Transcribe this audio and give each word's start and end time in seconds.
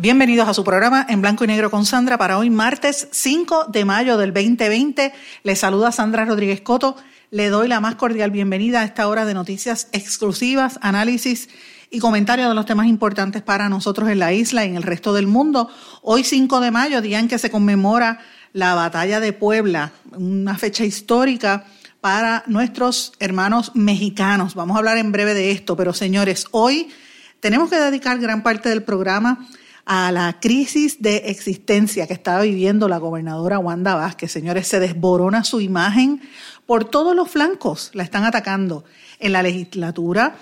Bienvenidos 0.00 0.48
a 0.48 0.54
su 0.54 0.62
programa 0.62 1.04
en 1.08 1.20
blanco 1.20 1.42
y 1.42 1.48
negro 1.48 1.72
con 1.72 1.84
Sandra 1.84 2.18
para 2.18 2.38
hoy 2.38 2.50
martes 2.50 3.08
5 3.10 3.64
de 3.64 3.84
mayo 3.84 4.16
del 4.16 4.32
2020. 4.32 5.12
Les 5.42 5.58
saluda 5.58 5.90
Sandra 5.90 6.24
Rodríguez 6.24 6.60
Coto. 6.60 6.94
Le 7.32 7.48
doy 7.48 7.66
la 7.66 7.80
más 7.80 7.96
cordial 7.96 8.30
bienvenida 8.30 8.82
a 8.82 8.84
esta 8.84 9.08
hora 9.08 9.24
de 9.24 9.34
noticias 9.34 9.88
exclusivas, 9.90 10.78
análisis 10.82 11.48
y 11.90 11.98
comentarios 11.98 12.48
de 12.48 12.54
los 12.54 12.64
temas 12.64 12.86
importantes 12.86 13.42
para 13.42 13.68
nosotros 13.68 14.08
en 14.08 14.20
la 14.20 14.32
isla 14.32 14.64
y 14.64 14.68
en 14.68 14.76
el 14.76 14.84
resto 14.84 15.12
del 15.14 15.26
mundo. 15.26 15.68
Hoy 16.02 16.22
5 16.22 16.60
de 16.60 16.70
mayo, 16.70 17.02
día 17.02 17.18
en 17.18 17.26
que 17.26 17.40
se 17.40 17.50
conmemora 17.50 18.20
la 18.52 18.76
batalla 18.76 19.18
de 19.18 19.32
Puebla, 19.32 19.90
una 20.12 20.56
fecha 20.56 20.84
histórica 20.84 21.64
para 22.00 22.44
nuestros 22.46 23.14
hermanos 23.18 23.72
mexicanos. 23.74 24.54
Vamos 24.54 24.76
a 24.76 24.78
hablar 24.78 24.96
en 24.98 25.10
breve 25.10 25.34
de 25.34 25.50
esto, 25.50 25.76
pero 25.76 25.92
señores, 25.92 26.46
hoy 26.52 26.88
tenemos 27.40 27.68
que 27.68 27.80
dedicar 27.80 28.20
gran 28.20 28.44
parte 28.44 28.68
del 28.68 28.84
programa 28.84 29.44
a 29.90 30.12
la 30.12 30.38
crisis 30.38 31.00
de 31.00 31.16
existencia 31.30 32.06
que 32.06 32.12
estaba 32.12 32.42
viviendo 32.42 32.88
la 32.88 32.98
gobernadora 32.98 33.58
Wanda 33.58 33.94
Vázquez. 33.94 34.30
Señores, 34.30 34.68
se 34.68 34.80
desborona 34.80 35.44
su 35.44 35.62
imagen 35.62 36.20
por 36.66 36.84
todos 36.84 37.16
los 37.16 37.30
flancos, 37.30 37.90
la 37.94 38.02
están 38.02 38.24
atacando 38.24 38.84
en 39.18 39.32
la 39.32 39.42
legislatura 39.42 40.36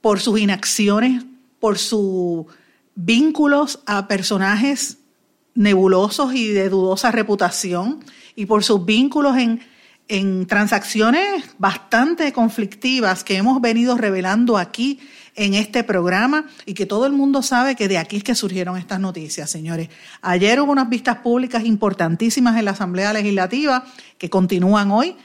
por 0.00 0.18
sus 0.18 0.40
inacciones, 0.40 1.24
por 1.60 1.78
sus 1.78 2.46
vínculos 2.96 3.78
a 3.86 4.08
personajes 4.08 4.98
nebulosos 5.54 6.34
y 6.34 6.48
de 6.48 6.68
dudosa 6.68 7.12
reputación 7.12 8.04
y 8.34 8.46
por 8.46 8.64
sus 8.64 8.84
vínculos 8.84 9.36
en 9.36 9.60
en 10.08 10.46
transacciones 10.46 11.44
bastante 11.58 12.32
conflictivas 12.32 13.24
que 13.24 13.36
hemos 13.36 13.60
venido 13.60 13.96
revelando 13.96 14.58
aquí 14.58 15.00
en 15.34 15.54
este 15.54 15.82
programa 15.84 16.46
y 16.66 16.74
que 16.74 16.86
todo 16.86 17.06
el 17.06 17.12
mundo 17.12 17.42
sabe 17.42 17.74
que 17.74 17.88
de 17.88 17.98
aquí 17.98 18.16
es 18.16 18.24
que 18.24 18.34
surgieron 18.34 18.76
estas 18.76 19.00
noticias, 19.00 19.50
señores. 19.50 19.88
Ayer 20.20 20.60
hubo 20.60 20.72
unas 20.72 20.88
vistas 20.88 21.18
públicas 21.18 21.64
importantísimas 21.64 22.58
en 22.58 22.66
la 22.66 22.72
Asamblea 22.72 23.12
Legislativa 23.12 23.84
que 24.18 24.30
continúan 24.30 24.90
hoy 24.90 25.16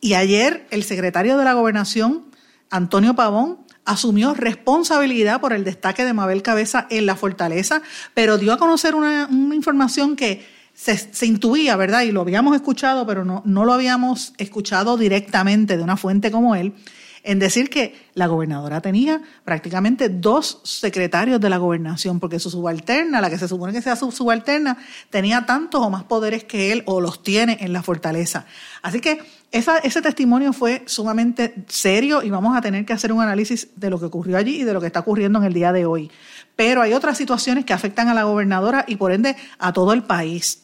y 0.00 0.14
ayer 0.14 0.66
el 0.70 0.82
secretario 0.82 1.38
de 1.38 1.44
la 1.44 1.52
Gobernación, 1.52 2.24
Antonio 2.70 3.14
Pavón, 3.14 3.58
asumió 3.84 4.34
responsabilidad 4.34 5.40
por 5.40 5.52
el 5.52 5.64
destaque 5.64 6.04
de 6.04 6.12
Mabel 6.12 6.42
Cabeza 6.42 6.86
en 6.90 7.06
la 7.06 7.16
fortaleza, 7.16 7.82
pero 8.14 8.38
dio 8.38 8.52
a 8.52 8.58
conocer 8.58 8.94
una, 8.94 9.28
información 9.30 10.16
que 10.16 10.44
se, 10.74 11.26
intuía, 11.26 11.76
¿verdad? 11.76 12.02
Y 12.02 12.12
lo 12.12 12.22
habíamos 12.22 12.54
escuchado, 12.56 13.06
pero 13.06 13.24
no, 13.24 13.42
no 13.44 13.64
lo 13.64 13.72
habíamos 13.72 14.34
escuchado 14.38 14.96
directamente 14.96 15.76
de 15.76 15.82
una 15.82 15.96
fuente 15.96 16.30
como 16.30 16.54
él, 16.56 16.74
en 17.22 17.38
decir 17.38 17.70
que 17.70 17.94
la 18.14 18.26
gobernadora 18.26 18.80
tenía 18.80 19.22
prácticamente 19.44 20.08
dos 20.08 20.60
secretarios 20.64 21.40
de 21.40 21.50
la 21.50 21.58
gobernación, 21.58 22.20
porque 22.20 22.38
su 22.38 22.50
subalterna, 22.50 23.20
la 23.20 23.30
que 23.30 23.38
se 23.38 23.48
supone 23.48 23.72
que 23.72 23.82
sea 23.82 23.96
su 23.96 24.10
subalterna, 24.10 24.78
tenía 25.10 25.46
tantos 25.46 25.80
o 25.80 25.90
más 25.90 26.04
poderes 26.04 26.44
que 26.44 26.72
él 26.72 26.82
o 26.86 27.00
los 27.00 27.22
tiene 27.22 27.58
en 27.60 27.72
la 27.72 27.82
fortaleza. 27.82 28.46
Así 28.82 29.00
que 29.00 29.20
esa, 29.52 29.78
ese 29.78 30.02
testimonio 30.02 30.52
fue 30.52 30.82
sumamente 30.86 31.54
serio 31.68 32.22
y 32.22 32.30
vamos 32.30 32.56
a 32.56 32.60
tener 32.60 32.84
que 32.84 32.92
hacer 32.92 33.12
un 33.12 33.20
análisis 33.20 33.68
de 33.76 33.90
lo 33.90 34.00
que 34.00 34.06
ocurrió 34.06 34.36
allí 34.36 34.62
y 34.62 34.64
de 34.64 34.72
lo 34.72 34.80
que 34.80 34.86
está 34.86 35.00
ocurriendo 35.00 35.38
en 35.38 35.44
el 35.44 35.52
día 35.52 35.72
de 35.72 35.86
hoy. 35.86 36.10
Pero 36.56 36.82
hay 36.82 36.92
otras 36.92 37.18
situaciones 37.18 37.64
que 37.64 37.72
afectan 37.72 38.08
a 38.08 38.14
la 38.14 38.24
gobernadora 38.24 38.84
y 38.88 38.96
por 38.96 39.12
ende 39.12 39.36
a 39.58 39.72
todo 39.72 39.92
el 39.92 40.02
país. 40.02 40.61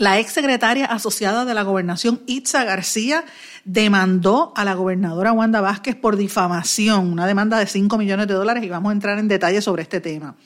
La 0.00 0.18
ex 0.18 0.32
secretaria 0.32 0.86
asociada 0.86 1.44
de 1.44 1.52
la 1.52 1.62
gobernación, 1.62 2.22
Itza 2.24 2.64
García, 2.64 3.22
demandó 3.66 4.54
a 4.56 4.64
la 4.64 4.72
gobernadora 4.72 5.32
Wanda 5.32 5.60
Vázquez 5.60 5.94
por 5.94 6.16
difamación, 6.16 7.12
una 7.12 7.26
demanda 7.26 7.58
de 7.58 7.66
5 7.66 7.98
millones 7.98 8.26
de 8.26 8.32
dólares 8.32 8.64
y 8.64 8.70
vamos 8.70 8.88
a 8.88 8.92
entrar 8.94 9.18
en 9.18 9.28
detalle 9.28 9.60
sobre 9.60 9.82
este 9.82 10.00
tema. 10.00 10.36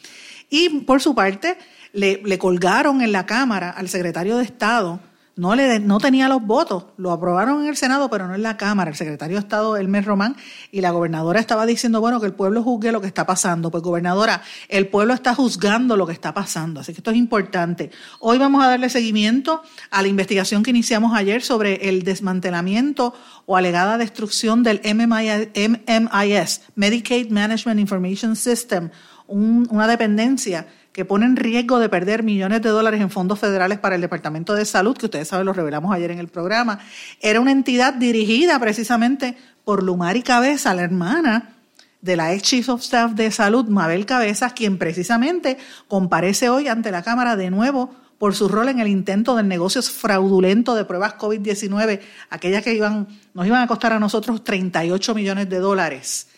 Y 0.51 0.81
por 0.81 1.01
su 1.01 1.15
parte, 1.15 1.57
le, 1.93 2.21
le 2.25 2.37
colgaron 2.37 3.01
en 3.01 3.13
la 3.13 3.27
Cámara 3.27 3.71
al 3.71 3.89
secretario 3.89 4.39
de 4.39 4.43
Estado 4.43 4.99
no, 5.37 5.55
le, 5.57 5.81
no 5.81 5.99
tenía 5.99 6.29
los 6.29 6.43
votos. 6.43 6.85
Lo 6.97 7.11
aprobaron 7.11 7.63
en 7.63 7.69
el 7.69 7.77
Senado, 7.77 8.09
pero 8.09 8.29
no 8.29 8.35
en 8.35 8.43
la 8.43 8.57
Cámara. 8.57 8.91
El 8.91 8.97
secretario 8.97 9.37
de 9.37 9.41
Estado, 9.41 9.77
Elmer 9.77 10.05
Román, 10.05 10.37
y 10.71 10.81
la 10.81 10.91
gobernadora 10.91 11.41
estaba 11.41 11.67
diciendo, 11.67 12.01
bueno, 12.01 12.21
que 12.21 12.27
el 12.27 12.35
pueblo 12.35 12.63
juzgue 12.63 12.93
lo 12.93 13.01
que 13.01 13.09
está 13.09 13.27
pasando. 13.27 13.71
Pues, 13.71 13.83
gobernadora, 13.83 14.43
el 14.69 14.89
pueblo 14.89 15.13
está 15.15 15.35
juzgando 15.35 15.97
lo 15.97 16.07
que 16.07 16.13
está 16.13 16.33
pasando. 16.33 16.81
Así 16.81 16.93
que 16.93 16.99
esto 16.99 17.11
es 17.11 17.17
importante. 17.17 17.91
Hoy 18.21 18.39
vamos 18.39 18.63
a 18.63 18.69
darle 18.69 18.89
seguimiento 18.89 19.63
a 19.91 20.03
la 20.03 20.09
investigación 20.09 20.63
que 20.63 20.71
iniciamos 20.71 21.17
ayer 21.17 21.43
sobre 21.43 21.89
el 21.89 22.05
desmantelamiento 22.05 23.15
o 23.47 23.57
alegada 23.57 23.99
destrucción 23.99 24.63
del 24.63 24.81
MMIS, 24.85 26.61
Medicaid 26.77 27.31
Management 27.31 27.81
Information 27.81 28.37
System, 28.37 28.91
una 29.27 29.89
dependencia 29.89 30.67
que 30.95 31.05
pone 31.05 31.27
en 31.27 31.35
riesgo 31.35 31.81
de 31.81 31.89
perder 31.89 32.23
millones 32.23 32.63
de 32.63 32.69
dólares 32.69 33.01
en 33.01 33.11
fondos 33.11 33.41
federales 33.41 33.81
para 33.81 33.97
el 33.97 34.01
Departamento 34.01 34.55
de 34.55 34.65
Salud, 34.65 34.97
que 34.97 35.07
ustedes 35.07 35.27
saben, 35.27 35.45
lo 35.45 35.53
revelamos 35.53 35.93
ayer 35.93 36.13
en 36.13 36.21
el 36.21 36.29
programa, 36.29 36.79
era 37.21 37.41
una 37.41 37.51
entidad 37.51 37.95
dirigida 37.95 38.61
precisamente 38.61 39.37
por 39.65 39.83
Lumari 39.83 40.23
Cabeza, 40.23 40.73
la 40.73 40.83
hermana 40.83 41.57
de 42.01 42.17
la 42.17 42.33
ex 42.33 42.45
Chief 42.45 42.69
of 42.69 42.81
Staff 42.81 43.13
de 43.15 43.33
Salud, 43.33 43.67
Mabel 43.67 44.07
Cabezas, 44.07 44.53
quien 44.53 44.79
precisamente 44.79 45.59
comparece 45.89 46.49
hoy 46.49 46.69
ante 46.69 46.93
la 46.93 47.03
Cámara 47.03 47.35
de 47.35 47.51
nuevo 47.51 47.91
por 48.19 48.37
su 48.37 48.47
rol 48.47 48.69
en 48.69 48.79
el 48.79 48.87
intento 48.87 49.35
del 49.35 49.49
negocio 49.49 49.83
fraudulento 49.83 50.77
de 50.77 50.85
pruebas 50.85 51.19
COVID-19, 51.19 52.01
aquellas 52.31 52.63
que 52.63 52.73
iban, 52.73 53.09
nos 53.35 53.47
iban 53.49 53.63
a 53.63 53.67
costar 53.67 53.93
a 53.93 53.99
nosotros 53.99 54.45
38 54.45 55.13
millones 55.13 55.51
de 55.51 55.59
dólares 55.59 56.29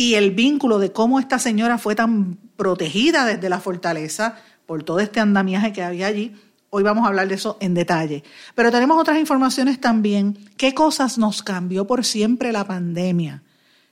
y 0.00 0.14
el 0.14 0.30
vínculo 0.30 0.78
de 0.78 0.92
cómo 0.92 1.20
esta 1.20 1.38
señora 1.38 1.76
fue 1.76 1.94
tan 1.94 2.38
protegida 2.56 3.26
desde 3.26 3.50
la 3.50 3.60
fortaleza 3.60 4.36
por 4.64 4.82
todo 4.82 4.98
este 4.98 5.20
andamiaje 5.20 5.74
que 5.74 5.82
había 5.82 6.06
allí. 6.06 6.34
Hoy 6.70 6.82
vamos 6.82 7.04
a 7.04 7.08
hablar 7.08 7.28
de 7.28 7.34
eso 7.34 7.58
en 7.60 7.74
detalle. 7.74 8.24
Pero 8.54 8.70
tenemos 8.70 8.98
otras 8.98 9.18
informaciones 9.18 9.78
también. 9.78 10.38
¿Qué 10.56 10.72
cosas 10.72 11.18
nos 11.18 11.42
cambió 11.42 11.86
por 11.86 12.06
siempre 12.06 12.50
la 12.50 12.64
pandemia? 12.64 13.42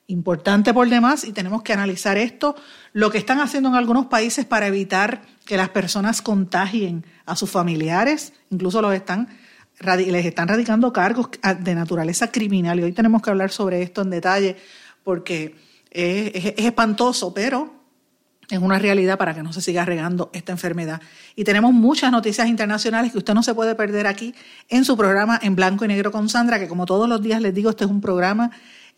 Importante 0.06 0.72
por 0.72 0.88
demás 0.88 1.24
y 1.24 1.32
tenemos 1.32 1.62
que 1.62 1.74
analizar 1.74 2.16
esto, 2.16 2.56
lo 2.94 3.10
que 3.10 3.18
están 3.18 3.40
haciendo 3.40 3.68
en 3.68 3.74
algunos 3.74 4.06
países 4.06 4.46
para 4.46 4.66
evitar 4.66 5.20
que 5.44 5.58
las 5.58 5.68
personas 5.68 6.22
contagien 6.22 7.04
a 7.26 7.36
sus 7.36 7.50
familiares, 7.50 8.32
incluso 8.48 8.80
los 8.80 8.94
están, 8.94 9.28
les 9.78 10.24
están 10.24 10.48
radicando 10.48 10.90
cargos 10.90 11.28
de 11.60 11.74
naturaleza 11.74 12.32
criminal. 12.32 12.80
Y 12.80 12.84
hoy 12.84 12.92
tenemos 12.92 13.20
que 13.20 13.28
hablar 13.28 13.50
sobre 13.50 13.82
esto 13.82 14.00
en 14.00 14.08
detalle 14.08 14.56
porque 15.04 15.67
es, 15.90 16.54
espantoso, 16.56 17.32
pero 17.32 17.74
es 18.50 18.58
una 18.58 18.78
realidad 18.78 19.18
para 19.18 19.34
que 19.34 19.42
no 19.42 19.52
se 19.52 19.60
siga 19.60 19.84
regando 19.84 20.30
esta 20.32 20.52
enfermedad. 20.52 21.02
Y 21.36 21.44
tenemos 21.44 21.72
muchas 21.72 22.10
noticias 22.10 22.48
internacionales 22.48 23.12
que 23.12 23.18
usted 23.18 23.34
no 23.34 23.42
se 23.42 23.54
puede 23.54 23.74
perder 23.74 24.06
aquí 24.06 24.34
en 24.68 24.84
su 24.84 24.96
programa 24.96 25.38
en 25.42 25.54
blanco 25.54 25.84
y 25.84 25.88
negro 25.88 26.10
con 26.10 26.28
Sandra, 26.28 26.58
que 26.58 26.68
como 26.68 26.86
todos 26.86 27.08
los 27.08 27.20
días 27.20 27.42
les 27.42 27.52
digo, 27.54 27.70
este 27.70 27.84
es 27.84 27.90
un 27.90 28.00
programa 28.00 28.50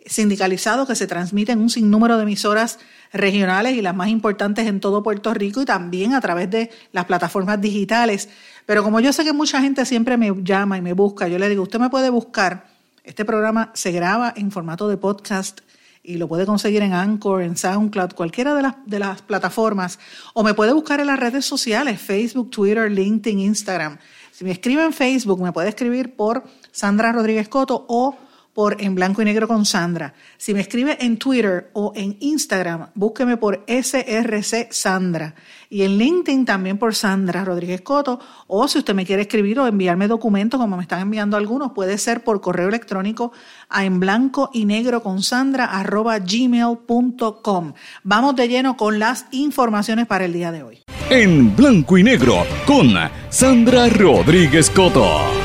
sindicalizado 0.06 0.87
que 0.87 0.95
se 0.95 1.07
transmite 1.07 1.53
en 1.53 1.60
un 1.60 1.71
sinnúmero 1.71 2.16
de 2.16 2.22
emisoras 2.22 2.78
regionales 3.13 3.77
y 3.77 3.83
las 3.83 3.95
más 3.95 4.09
importantes 4.09 4.66
en 4.66 4.81
todo 4.81 5.03
Puerto 5.03 5.34
Rico 5.34 5.63
y 5.63 5.65
también 5.65 6.15
a 6.15 6.21
través 6.21 6.51
de 6.51 6.71
las 6.93 7.04
plataformas 7.04 7.60
digitales. 7.60 8.28
Pero 8.66 8.83
como 8.83 9.01
yo 9.01 9.13
sé 9.13 9.25
que 9.25 9.33
mucha 9.33 9.60
gente 9.60 9.84
siempre 9.84 10.16
me 10.16 10.33
llama 10.43 10.78
y 10.78 10.83
me 10.83 10.93
busca, 10.93 11.28
yo 11.28 11.39
le 11.39 11.48
digo, 11.48 11.63
usted 11.63 11.78
me 11.78 11.91
puede 11.91 12.10
buscar. 12.10 12.69
Este 13.03 13.25
programa 13.25 13.71
se 13.75 13.93
graba 13.93 14.33
en 14.36 14.51
formato 14.51 14.89
de 14.89 14.97
podcast 14.97 15.60
y 16.02 16.16
lo 16.16 16.28
puede 16.28 16.47
conseguir 16.47 16.82
en 16.82 16.92
Anchor, 16.92 17.42
en 17.42 17.56
SoundCloud, 17.56 18.12
cualquiera 18.12 18.54
de 18.54 18.62
las, 18.62 18.74
de 18.86 18.98
las 18.98 19.22
plataformas, 19.22 19.98
o 20.34 20.42
me 20.42 20.54
puede 20.54 20.72
buscar 20.72 21.00
en 21.00 21.08
las 21.08 21.20
redes 21.20 21.44
sociales, 21.44 22.00
Facebook, 22.00 22.50
Twitter, 22.50 22.91
LinkedIn, 22.91 23.38
Instagram. 23.38 23.98
Si 24.32 24.44
me 24.44 24.52
escribe 24.52 24.84
en 24.84 24.92
Facebook, 24.92 25.42
me 25.42 25.52
puede 25.52 25.68
escribir 25.68 26.16
por 26.16 26.44
Sandra 26.72 27.12
Rodríguez 27.12 27.48
Coto 27.48 27.84
o 27.88 28.16
por 28.54 28.80
En 28.80 28.94
Blanco 28.94 29.22
y 29.22 29.24
Negro 29.24 29.47
con 29.47 29.64
Sandra. 29.64 30.14
Si 30.36 30.54
me 30.54 30.60
escribe 30.60 30.98
en 31.00 31.18
Twitter 31.18 31.70
o 31.72 31.92
en 31.94 32.16
Instagram, 32.20 32.88
búsqueme 32.94 33.36
por 33.36 33.64
SRC 33.66 34.72
Sandra. 34.72 35.34
Y 35.68 35.82
en 35.82 35.98
LinkedIn 35.98 36.44
también 36.44 36.78
por 36.78 36.94
Sandra 36.94 37.44
Rodríguez 37.44 37.80
Coto. 37.82 38.18
O 38.48 38.66
si 38.66 38.78
usted 38.78 38.94
me 38.94 39.06
quiere 39.06 39.22
escribir 39.22 39.60
o 39.60 39.66
enviarme 39.66 40.08
documentos, 40.08 40.60
como 40.60 40.76
me 40.76 40.82
están 40.82 41.00
enviando 41.00 41.36
algunos, 41.36 41.72
puede 41.72 41.97
ser 41.98 42.24
por 42.24 42.41
correo 42.41 42.68
electrónico 42.68 43.32
a 43.68 43.84
en 43.84 44.00
blanco 44.00 44.50
y 44.52 44.64
negro 44.64 45.02
con 45.02 45.22
Sandra 45.22 45.66
arroba 45.66 46.18
gmail.com. 46.18 47.72
Vamos 48.02 48.36
de 48.36 48.48
lleno 48.48 48.76
con 48.76 48.98
las 48.98 49.26
informaciones 49.30 50.06
para 50.06 50.24
el 50.24 50.32
día 50.32 50.50
de 50.50 50.62
hoy. 50.64 50.82
En 51.08 51.54
blanco 51.56 51.98
y 51.98 52.02
negro 52.02 52.44
con 52.66 52.94
Sandra 53.30 53.88
Rodríguez 53.88 54.70
Coto. 54.70 55.40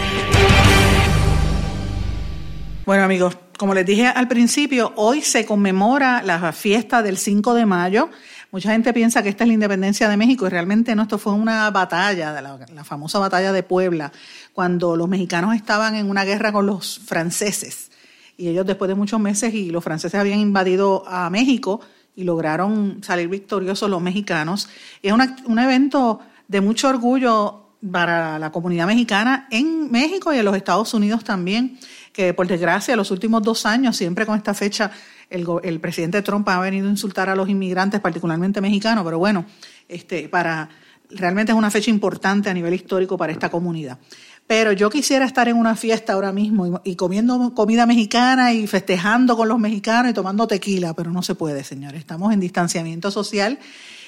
Bueno 2.85 3.01
amigos, 3.01 3.35
como 3.57 3.73
les 3.73 3.83
dije 3.83 4.05
al 4.05 4.27
principio, 4.27 4.93
hoy 4.95 5.21
se 5.21 5.43
conmemora 5.43 6.21
la 6.21 6.51
fiesta 6.51 7.01
del 7.01 7.17
5 7.17 7.55
de 7.55 7.65
mayo. 7.65 8.11
Mucha 8.51 8.73
gente 8.73 8.93
piensa 8.93 9.23
que 9.23 9.29
esta 9.29 9.43
es 9.43 9.47
la 9.47 9.55
independencia 9.55 10.07
de 10.07 10.15
México 10.17 10.45
y 10.45 10.49
realmente 10.49 10.95
no, 10.95 11.01
esto 11.01 11.17
fue 11.17 11.33
una 11.33 11.71
batalla, 11.71 12.39
la, 12.39 12.59
la 12.71 12.83
famosa 12.83 13.17
batalla 13.17 13.51
de 13.51 13.63
Puebla, 13.63 14.11
cuando 14.53 14.95
los 14.95 15.09
mexicanos 15.09 15.55
estaban 15.55 15.95
en 15.95 16.11
una 16.11 16.25
guerra 16.25 16.51
con 16.51 16.67
los 16.67 16.99
franceses. 16.99 17.89
Y 18.37 18.49
ellos 18.49 18.67
después 18.67 18.87
de 18.87 18.93
muchos 18.93 19.19
meses 19.19 19.51
y 19.55 19.71
los 19.71 19.83
franceses 19.83 20.19
habían 20.19 20.37
invadido 20.37 21.07
a 21.07 21.27
México 21.31 21.81
y 22.15 22.23
lograron 22.23 23.01
salir 23.01 23.29
victoriosos 23.29 23.89
los 23.89 23.99
mexicanos. 23.99 24.69
es 25.01 25.11
un 25.11 25.57
evento 25.57 26.19
de 26.47 26.61
mucho 26.61 26.89
orgullo 26.89 27.65
para 27.91 28.39
la 28.39 28.51
comunidad 28.51 28.87
mexicana 28.87 29.47
en 29.51 29.91
México 29.91 30.33
y 30.33 30.37
en 30.37 30.45
los 30.45 30.55
Estados 30.55 30.93
Unidos 30.93 31.23
también 31.23 31.79
que 32.15 32.33
por 32.33 32.47
desgracia 32.47 32.95
los 32.95 33.11
últimos 33.11 33.43
dos 33.43 33.65
años, 33.65 33.97
siempre 33.97 34.25
con 34.25 34.37
esta 34.37 34.53
fecha, 34.53 34.89
el, 35.29 35.45
el, 35.63 35.81
presidente 35.81 36.21
Trump 36.21 36.47
ha 36.47 36.61
venido 36.61 36.87
a 36.87 36.89
insultar 36.89 37.29
a 37.29 37.35
los 37.35 37.49
inmigrantes, 37.49 37.99
particularmente 37.99 38.61
mexicanos, 38.61 39.03
pero 39.03 39.19
bueno, 39.19 39.45
este, 39.89 40.29
para, 40.29 40.69
realmente 41.09 41.51
es 41.51 41.57
una 41.57 41.69
fecha 41.69 41.89
importante 41.89 42.49
a 42.49 42.53
nivel 42.53 42.73
histórico 42.73 43.17
para 43.17 43.33
esta 43.33 43.49
comunidad. 43.49 43.99
Pero 44.47 44.71
yo 44.71 44.89
quisiera 44.89 45.25
estar 45.25 45.49
en 45.49 45.57
una 45.57 45.75
fiesta 45.75 46.13
ahora 46.13 46.31
mismo 46.31 46.79
y, 46.85 46.91
y, 46.91 46.95
comiendo 46.95 47.53
comida 47.53 47.85
mexicana 47.85 48.53
y 48.53 48.65
festejando 48.65 49.35
con 49.35 49.49
los 49.49 49.59
mexicanos 49.59 50.11
y 50.11 50.13
tomando 50.13 50.47
tequila, 50.47 50.93
pero 50.93 51.11
no 51.11 51.21
se 51.21 51.35
puede, 51.35 51.65
señores. 51.65 51.99
Estamos 51.99 52.31
en 52.31 52.39
distanciamiento 52.39 53.11
social 53.11 53.59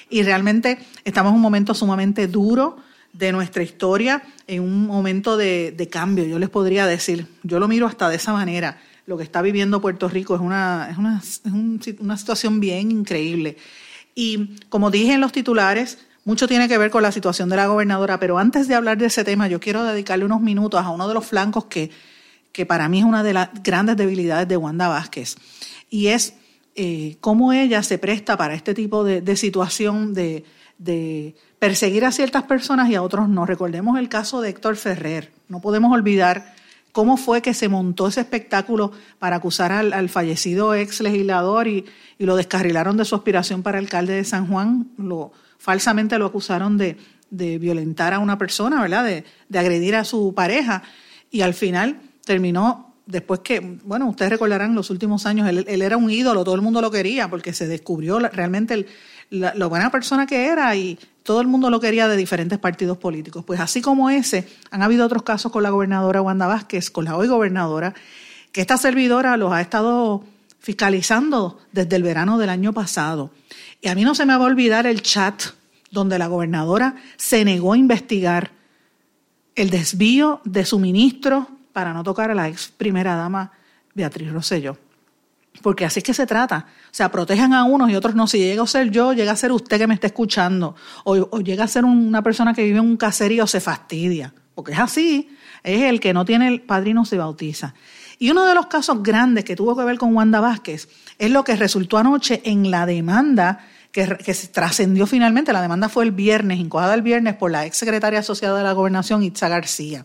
y 0.08 0.22
realmente 0.22 0.78
estamos 1.04 1.30
en 1.30 1.36
un 1.36 1.42
momento 1.42 1.74
sumamente 1.74 2.26
duro 2.26 2.78
de 3.12 3.32
nuestra 3.32 3.62
historia 3.62 4.22
en 4.46 4.62
un 4.62 4.86
momento 4.86 5.36
de, 5.36 5.88
cambio, 5.90 6.24
yo 6.24 6.38
les 6.38 6.48
podría 6.48 6.86
decir. 6.86 7.26
Yo 7.42 7.58
lo 7.58 7.68
miro 7.68 7.86
hasta 7.86 8.08
de 8.08 8.16
esa 8.16 8.32
manera. 8.32 8.80
Lo 9.06 9.16
que 9.16 9.24
está 9.24 9.42
viviendo 9.42 9.80
Puerto 9.80 10.08
Rico 10.08 10.34
es 10.34 10.40
una, 10.40 10.88
es 10.90 10.98
una, 10.98 11.20
es 11.20 12.00
una 12.00 12.16
situación 12.16 12.60
bien 12.60 12.90
increíble. 12.90 13.56
Y 14.14 14.58
como 14.68 14.90
dije 14.90 15.14
en 15.14 15.20
los 15.20 15.32
titulares, 15.32 15.98
mucho 16.28 16.46
tiene 16.46 16.68
que 16.68 16.76
ver 16.76 16.90
con 16.90 17.02
la 17.02 17.10
situación 17.10 17.48
de 17.48 17.56
la 17.56 17.68
gobernadora, 17.68 18.20
pero 18.20 18.36
antes 18.36 18.68
de 18.68 18.74
hablar 18.74 18.98
de 18.98 19.06
ese 19.06 19.24
tema, 19.24 19.48
yo 19.48 19.60
quiero 19.60 19.82
dedicarle 19.82 20.26
unos 20.26 20.42
minutos 20.42 20.84
a 20.84 20.90
uno 20.90 21.08
de 21.08 21.14
los 21.14 21.24
flancos 21.24 21.64
que, 21.64 21.90
que 22.52 22.66
para 22.66 22.86
mí 22.90 22.98
es 22.98 23.06
una 23.06 23.22
de 23.22 23.32
las 23.32 23.48
grandes 23.62 23.96
debilidades 23.96 24.46
de 24.46 24.58
Wanda 24.58 24.88
Vázquez, 24.88 25.36
y 25.88 26.08
es 26.08 26.34
eh, 26.74 27.16
cómo 27.20 27.54
ella 27.54 27.82
se 27.82 27.96
presta 27.96 28.36
para 28.36 28.52
este 28.52 28.74
tipo 28.74 29.04
de, 29.04 29.36
situación 29.36 30.12
de, 30.12 30.44
de 30.76 31.34
perseguir 31.58 32.04
a 32.04 32.12
ciertas 32.12 32.44
personas 32.44 32.88
y 32.90 32.94
a 32.94 33.02
otros 33.02 33.28
no. 33.28 33.46
Recordemos 33.46 33.98
el 33.98 34.08
caso 34.08 34.40
de 34.40 34.50
Héctor 34.50 34.76
Ferrer. 34.76 35.32
No 35.48 35.60
podemos 35.60 35.92
olvidar 35.92 36.54
cómo 36.92 37.16
fue 37.16 37.42
que 37.42 37.54
se 37.54 37.68
montó 37.68 38.08
ese 38.08 38.20
espectáculo 38.20 38.92
para 39.18 39.36
acusar 39.36 39.72
al, 39.72 40.08
fallecido 40.08 40.74
ex 40.74 41.00
legislador 41.00 41.68
y, 41.68 41.84
lo 42.18 42.34
descarrilaron 42.34 42.96
de 42.96 43.04
su 43.04 43.14
aspiración 43.14 43.62
para 43.62 43.78
alcalde 43.78 44.14
de 44.14 44.24
San 44.24 44.48
Juan. 44.48 44.88
Lo, 44.96 45.32
falsamente 45.58 46.18
lo 46.18 46.26
acusaron 46.26 46.76
de, 46.76 46.96
violentar 47.30 48.14
a 48.14 48.18
una 48.18 48.38
persona, 48.38 48.82
¿verdad? 48.82 49.04
De, 49.04 49.24
agredir 49.58 49.94
a 49.94 50.04
su 50.04 50.34
pareja. 50.34 50.82
Y 51.30 51.42
al 51.42 51.54
final 51.54 52.00
terminó, 52.24 52.94
después 53.06 53.40
que, 53.40 53.60
bueno, 53.84 54.08
ustedes 54.08 54.32
recordarán 54.32 54.74
los 54.74 54.90
últimos 54.90 55.26
años, 55.26 55.48
él, 55.48 55.82
era 55.82 55.96
un 55.96 56.10
ídolo, 56.10 56.42
todo 56.42 56.56
el 56.56 56.62
mundo 56.62 56.80
lo 56.80 56.90
quería 56.90 57.28
porque 57.28 57.52
se 57.52 57.68
descubrió 57.68 58.18
realmente 58.18 58.74
el, 58.74 58.86
la, 59.30 59.66
buena 59.66 59.90
persona 59.90 60.26
que 60.26 60.46
era 60.46 60.74
y 60.74 60.98
todo 61.28 61.42
el 61.42 61.46
mundo 61.46 61.68
lo 61.68 61.78
quería 61.78 62.08
de 62.08 62.16
diferentes 62.16 62.58
partidos 62.58 62.96
políticos. 62.96 63.44
Pues 63.44 63.60
así 63.60 63.82
como 63.82 64.08
ese, 64.08 64.48
han 64.70 64.80
habido 64.80 65.04
otros 65.04 65.24
casos 65.24 65.52
con 65.52 65.62
la 65.62 65.68
gobernadora 65.68 66.22
Wanda 66.22 66.46
Vázquez, 66.46 66.90
con 66.90 67.04
la 67.04 67.18
hoy 67.18 67.28
gobernadora, 67.28 67.92
que 68.50 68.62
esta 68.62 68.78
servidora 68.78 69.36
los 69.36 69.52
ha 69.52 69.60
estado 69.60 70.24
fiscalizando 70.58 71.58
desde 71.70 71.96
el 71.96 72.02
verano 72.02 72.38
del 72.38 72.48
año 72.48 72.72
pasado. 72.72 73.30
Y 73.82 73.88
a 73.88 73.94
mí 73.94 74.04
no 74.04 74.14
se 74.14 74.24
me 74.24 74.38
va 74.38 74.42
a 74.42 74.48
olvidar 74.48 74.86
el 74.86 75.02
chat 75.02 75.42
donde 75.90 76.18
la 76.18 76.28
gobernadora 76.28 76.96
se 77.18 77.44
negó 77.44 77.74
a 77.74 77.76
investigar 77.76 78.52
el 79.54 79.68
desvío 79.68 80.40
de 80.46 80.64
suministro 80.64 81.46
para 81.74 81.92
no 81.92 82.04
tocar 82.04 82.30
a 82.30 82.34
la 82.34 82.48
ex 82.48 82.68
primera 82.68 83.16
dama 83.16 83.52
Beatriz 83.92 84.32
Rosselló. 84.32 84.78
Porque 85.62 85.84
así 85.84 86.00
es 86.00 86.04
que 86.04 86.14
se 86.14 86.26
trata. 86.26 86.66
O 86.86 86.94
sea, 86.94 87.10
protejan 87.10 87.52
a 87.52 87.64
unos 87.64 87.90
y 87.90 87.96
otros 87.96 88.14
no. 88.14 88.26
Si 88.26 88.38
llega 88.38 88.62
a 88.62 88.66
ser 88.66 88.90
yo, 88.90 89.12
llega 89.12 89.32
a 89.32 89.36
ser 89.36 89.52
usted 89.52 89.78
que 89.78 89.86
me 89.86 89.94
está 89.94 90.06
escuchando. 90.06 90.76
O, 91.04 91.40
llega 91.40 91.64
a 91.64 91.68
ser 91.68 91.84
una 91.84 92.22
persona 92.22 92.54
que 92.54 92.62
vive 92.62 92.78
en 92.78 92.84
un 92.84 92.96
caserío, 92.96 93.46
se 93.46 93.60
fastidia. 93.60 94.32
Porque 94.54 94.72
es 94.72 94.78
así. 94.78 95.30
Es 95.62 95.82
el 95.82 96.00
que 96.00 96.14
no 96.14 96.24
tiene 96.24 96.48
el 96.48 96.60
padrino 96.62 97.04
se 97.04 97.16
bautiza. 97.16 97.74
Y 98.18 98.30
uno 98.30 98.46
de 98.46 98.54
los 98.54 98.66
casos 98.66 99.02
grandes 99.02 99.44
que 99.44 99.56
tuvo 99.56 99.76
que 99.76 99.84
ver 99.84 99.98
con 99.98 100.14
Wanda 100.14 100.40
Vázquez 100.40 100.88
es 101.18 101.30
lo 101.30 101.44
que 101.44 101.56
resultó 101.56 101.98
anoche 101.98 102.40
en 102.44 102.70
la 102.70 102.86
demanda 102.86 103.60
que, 103.92 104.16
que 104.24 104.34
trascendió 104.34 105.06
finalmente. 105.06 105.52
La 105.52 105.62
demanda 105.62 105.88
fue 105.88 106.04
el 106.04 106.12
viernes, 106.12 106.58
incoada 106.58 106.94
el 106.94 107.02
viernes 107.02 107.34
por 107.34 107.50
la 107.50 107.66
ex 107.66 107.76
secretaria 107.76 108.20
asociada 108.20 108.58
de 108.58 108.64
la 108.64 108.72
gobernación, 108.72 109.22
Itza 109.22 109.48
García. 109.48 110.04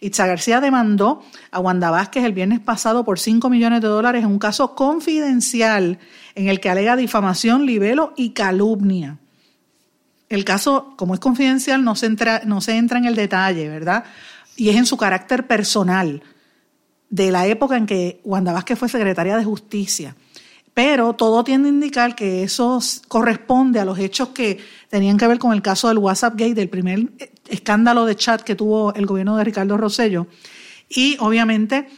Itza 0.00 0.26
García 0.26 0.60
demandó 0.60 1.22
a 1.50 1.60
Wanda 1.60 1.90
Vázquez 1.90 2.24
el 2.24 2.32
viernes 2.32 2.60
pasado 2.60 3.04
por 3.04 3.18
5 3.18 3.48
millones 3.50 3.80
de 3.80 3.88
dólares 3.88 4.24
en 4.24 4.30
un 4.30 4.38
caso 4.38 4.74
confidencial 4.74 5.98
en 6.34 6.48
el 6.48 6.60
que 6.60 6.70
alega 6.70 6.96
difamación, 6.96 7.66
libelo 7.66 8.12
y 8.16 8.30
calumnia. 8.30 9.18
El 10.28 10.44
caso, 10.44 10.94
como 10.96 11.14
es 11.14 11.20
confidencial, 11.20 11.84
no 11.84 11.94
se 11.94 12.06
entra, 12.06 12.42
no 12.44 12.60
se 12.60 12.76
entra 12.76 12.98
en 12.98 13.04
el 13.04 13.14
detalle, 13.14 13.68
¿verdad? 13.68 14.04
Y 14.56 14.70
es 14.70 14.76
en 14.76 14.86
su 14.86 14.96
carácter 14.96 15.46
personal 15.46 16.22
de 17.08 17.30
la 17.30 17.46
época 17.46 17.76
en 17.76 17.86
que 17.86 18.20
Wanda 18.24 18.52
Vázquez 18.52 18.78
fue 18.78 18.88
secretaria 18.88 19.36
de 19.36 19.44
Justicia. 19.44 20.16
Pero 20.76 21.14
todo 21.14 21.42
tiende 21.42 21.70
a 21.70 21.72
indicar 21.72 22.14
que 22.14 22.42
eso 22.42 22.80
corresponde 23.08 23.80
a 23.80 23.86
los 23.86 23.98
hechos 23.98 24.28
que 24.28 24.58
tenían 24.90 25.16
que 25.16 25.26
ver 25.26 25.38
con 25.38 25.54
el 25.54 25.62
caso 25.62 25.88
del 25.88 25.96
WhatsApp 25.96 26.34
Gate, 26.34 26.52
del 26.52 26.68
primer 26.68 27.08
escándalo 27.48 28.04
de 28.04 28.14
chat 28.14 28.42
que 28.42 28.54
tuvo 28.54 28.92
el 28.92 29.06
gobierno 29.06 29.38
de 29.38 29.44
Ricardo 29.44 29.78
Rosello. 29.78 30.26
Y 30.90 31.16
obviamente 31.20 31.88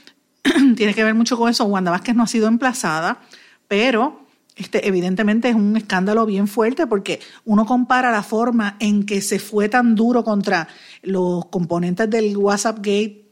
tiene 0.77 0.95
que 0.95 1.03
ver 1.03 1.17
mucho 1.17 1.37
con 1.37 1.51
eso. 1.51 1.65
Wanda 1.65 1.91
Vázquez 1.91 2.15
no 2.15 2.23
ha 2.23 2.29
sido 2.29 2.47
emplazada, 2.47 3.21
pero 3.67 4.25
este, 4.55 4.87
evidentemente 4.87 5.49
es 5.49 5.57
un 5.57 5.77
escándalo 5.77 6.25
bien 6.25 6.47
fuerte 6.47 6.87
porque 6.87 7.19
uno 7.47 7.67
compara 7.67 8.13
la 8.13 8.23
forma 8.23 8.77
en 8.79 9.05
que 9.05 9.23
se 9.23 9.41
fue 9.41 9.69
tan 9.69 9.97
duro 9.97 10.23
contra 10.23 10.69
los 11.03 11.47
componentes 11.47 12.09
del 12.09 12.37
WhatsApp 12.37 12.77
Gate 12.77 13.25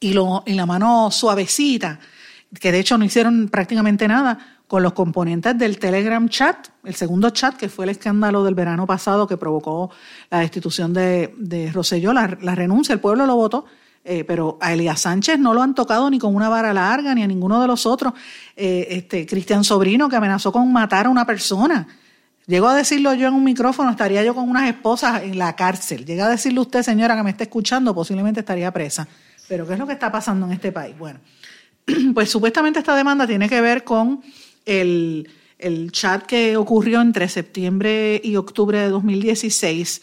y, 0.00 0.14
lo, 0.14 0.42
y 0.46 0.54
la 0.54 0.66
mano 0.66 1.12
suavecita, 1.12 2.00
que 2.58 2.72
de 2.72 2.80
hecho 2.80 2.98
no 2.98 3.04
hicieron 3.04 3.48
prácticamente 3.48 4.08
nada, 4.08 4.53
con 4.74 4.82
los 4.82 4.94
componentes 4.94 5.56
del 5.56 5.78
Telegram 5.78 6.28
chat, 6.28 6.66
el 6.82 6.96
segundo 6.96 7.30
chat, 7.30 7.54
que 7.54 7.68
fue 7.68 7.84
el 7.84 7.90
escándalo 7.90 8.42
del 8.42 8.56
verano 8.56 8.88
pasado 8.88 9.24
que 9.24 9.36
provocó 9.36 9.92
la 10.32 10.40
destitución 10.40 10.92
de, 10.92 11.32
de 11.38 11.70
Rosselló, 11.70 12.12
la, 12.12 12.26
renuncia, 12.26 12.92
el 12.92 12.98
pueblo 12.98 13.24
lo 13.24 13.36
votó, 13.36 13.66
eh, 14.02 14.24
pero 14.24 14.58
a 14.60 14.72
Elías 14.72 15.02
Sánchez 15.02 15.38
no 15.38 15.54
lo 15.54 15.62
han 15.62 15.76
tocado 15.76 16.10
ni 16.10 16.18
con 16.18 16.34
una 16.34 16.48
vara 16.48 16.74
larga, 16.74 17.14
ni 17.14 17.22
a 17.22 17.28
ninguno 17.28 17.60
de 17.60 17.68
los 17.68 17.86
otros. 17.86 18.14
Eh, 18.56 18.88
este, 18.90 19.24
Cristian 19.26 19.62
Sobrino, 19.62 20.08
que 20.08 20.16
amenazó 20.16 20.50
con 20.50 20.72
matar 20.72 21.06
a 21.06 21.08
una 21.08 21.24
persona. 21.24 21.86
Llego 22.48 22.66
a 22.66 22.74
decirlo 22.74 23.14
yo 23.14 23.28
en 23.28 23.34
un 23.34 23.44
micrófono, 23.44 23.92
estaría 23.92 24.24
yo 24.24 24.34
con 24.34 24.50
unas 24.50 24.68
esposas 24.68 25.22
en 25.22 25.38
la 25.38 25.54
cárcel. 25.54 26.04
Llega 26.04 26.26
a 26.26 26.30
decirle 26.30 26.58
usted, 26.58 26.82
señora, 26.82 27.14
que 27.14 27.22
me 27.22 27.30
está 27.30 27.44
escuchando, 27.44 27.94
posiblemente 27.94 28.40
estaría 28.40 28.72
presa. 28.72 29.06
Pero 29.48 29.68
¿qué 29.68 29.74
es 29.74 29.78
lo 29.78 29.86
que 29.86 29.92
está 29.92 30.10
pasando 30.10 30.46
en 30.46 30.52
este 30.52 30.72
país? 30.72 30.98
Bueno, 30.98 31.20
pues 32.12 32.28
supuestamente 32.28 32.80
esta 32.80 32.96
demanda 32.96 33.24
tiene 33.24 33.48
que 33.48 33.60
ver 33.60 33.84
con 33.84 34.20
el, 34.64 35.28
chat 35.92 36.26
que 36.26 36.56
ocurrió 36.56 37.00
entre 37.00 37.28
septiembre 37.28 38.20
y 38.22 38.36
octubre 38.36 38.78
de 38.78 38.88
2016 38.88 40.02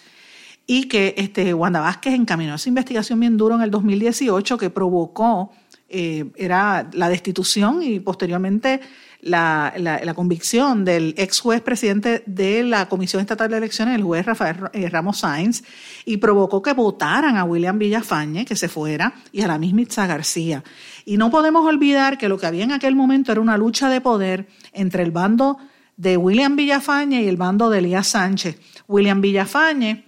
y 0.65 0.87
que 0.87 1.13
este, 1.17 1.53
Wanda 1.53 1.81
Vázquez 1.81 2.13
encaminó 2.13 2.55
esa 2.55 2.69
investigación 2.69 3.19
bien 3.19 3.37
duro 3.37 3.55
en 3.55 3.61
el 3.61 3.69
2018 3.69 4.57
que 4.57 4.69
provocó 4.69 5.51
eh, 5.89 6.31
era 6.35 6.89
la 6.93 7.09
destitución 7.09 7.83
y 7.83 7.99
posteriormente 7.99 8.79
la, 9.21 9.73
la, 9.77 10.13
convicción 10.13 10.83
del 10.83 11.13
ex 11.17 11.39
juez 11.39 11.61
presidente 11.61 12.23
de 12.25 12.63
la 12.63 12.89
Comisión 12.89 13.21
Estatal 13.21 13.51
de 13.51 13.57
Elecciones, 13.57 13.95
el 13.95 14.03
juez 14.03 14.25
Rafael 14.25 14.57
eh, 14.73 14.89
Ramos 14.89 15.19
Sáenz, 15.19 15.63
y 16.05 16.17
provocó 16.17 16.61
que 16.61 16.73
votaran 16.73 17.37
a 17.37 17.43
William 17.43 17.77
Villafañe, 17.77 18.45
que 18.45 18.55
se 18.55 18.67
fuera, 18.67 19.13
y 19.31 19.41
a 19.41 19.47
la 19.47 19.59
misma 19.59 19.81
Itza 19.81 20.07
García. 20.07 20.63
Y 21.05 21.17
no 21.17 21.29
podemos 21.29 21.65
olvidar 21.65 22.17
que 22.17 22.29
lo 22.29 22.37
que 22.39 22.47
había 22.47 22.63
en 22.63 22.71
aquel 22.71 22.95
momento 22.95 23.31
era 23.31 23.41
una 23.41 23.57
lucha 23.57 23.89
de 23.89 24.01
poder 24.01 24.47
entre 24.73 25.03
el 25.03 25.11
bando 25.11 25.57
de 25.97 26.17
William 26.17 26.55
Villafañe 26.55 27.21
y 27.21 27.27
el 27.27 27.37
bando 27.37 27.69
de 27.69 27.77
Elías 27.79 28.07
Sánchez. 28.07 28.59
William 28.87 29.21
Villafañe 29.21 30.05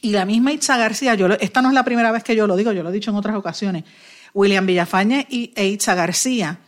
y 0.00 0.12
la 0.12 0.24
misma 0.24 0.52
Itza 0.52 0.78
García, 0.78 1.14
yo, 1.14 1.26
esta 1.26 1.60
no 1.60 1.68
es 1.68 1.74
la 1.74 1.84
primera 1.84 2.10
vez 2.10 2.24
que 2.24 2.34
yo 2.34 2.46
lo 2.46 2.56
digo, 2.56 2.72
yo 2.72 2.82
lo 2.82 2.88
he 2.88 2.92
dicho 2.92 3.10
en 3.10 3.18
otras 3.18 3.36
ocasiones, 3.36 3.84
William 4.32 4.64
Villafañe 4.64 5.26
y, 5.28 5.52
e 5.54 5.66
Itza 5.66 5.94
García 5.94 6.60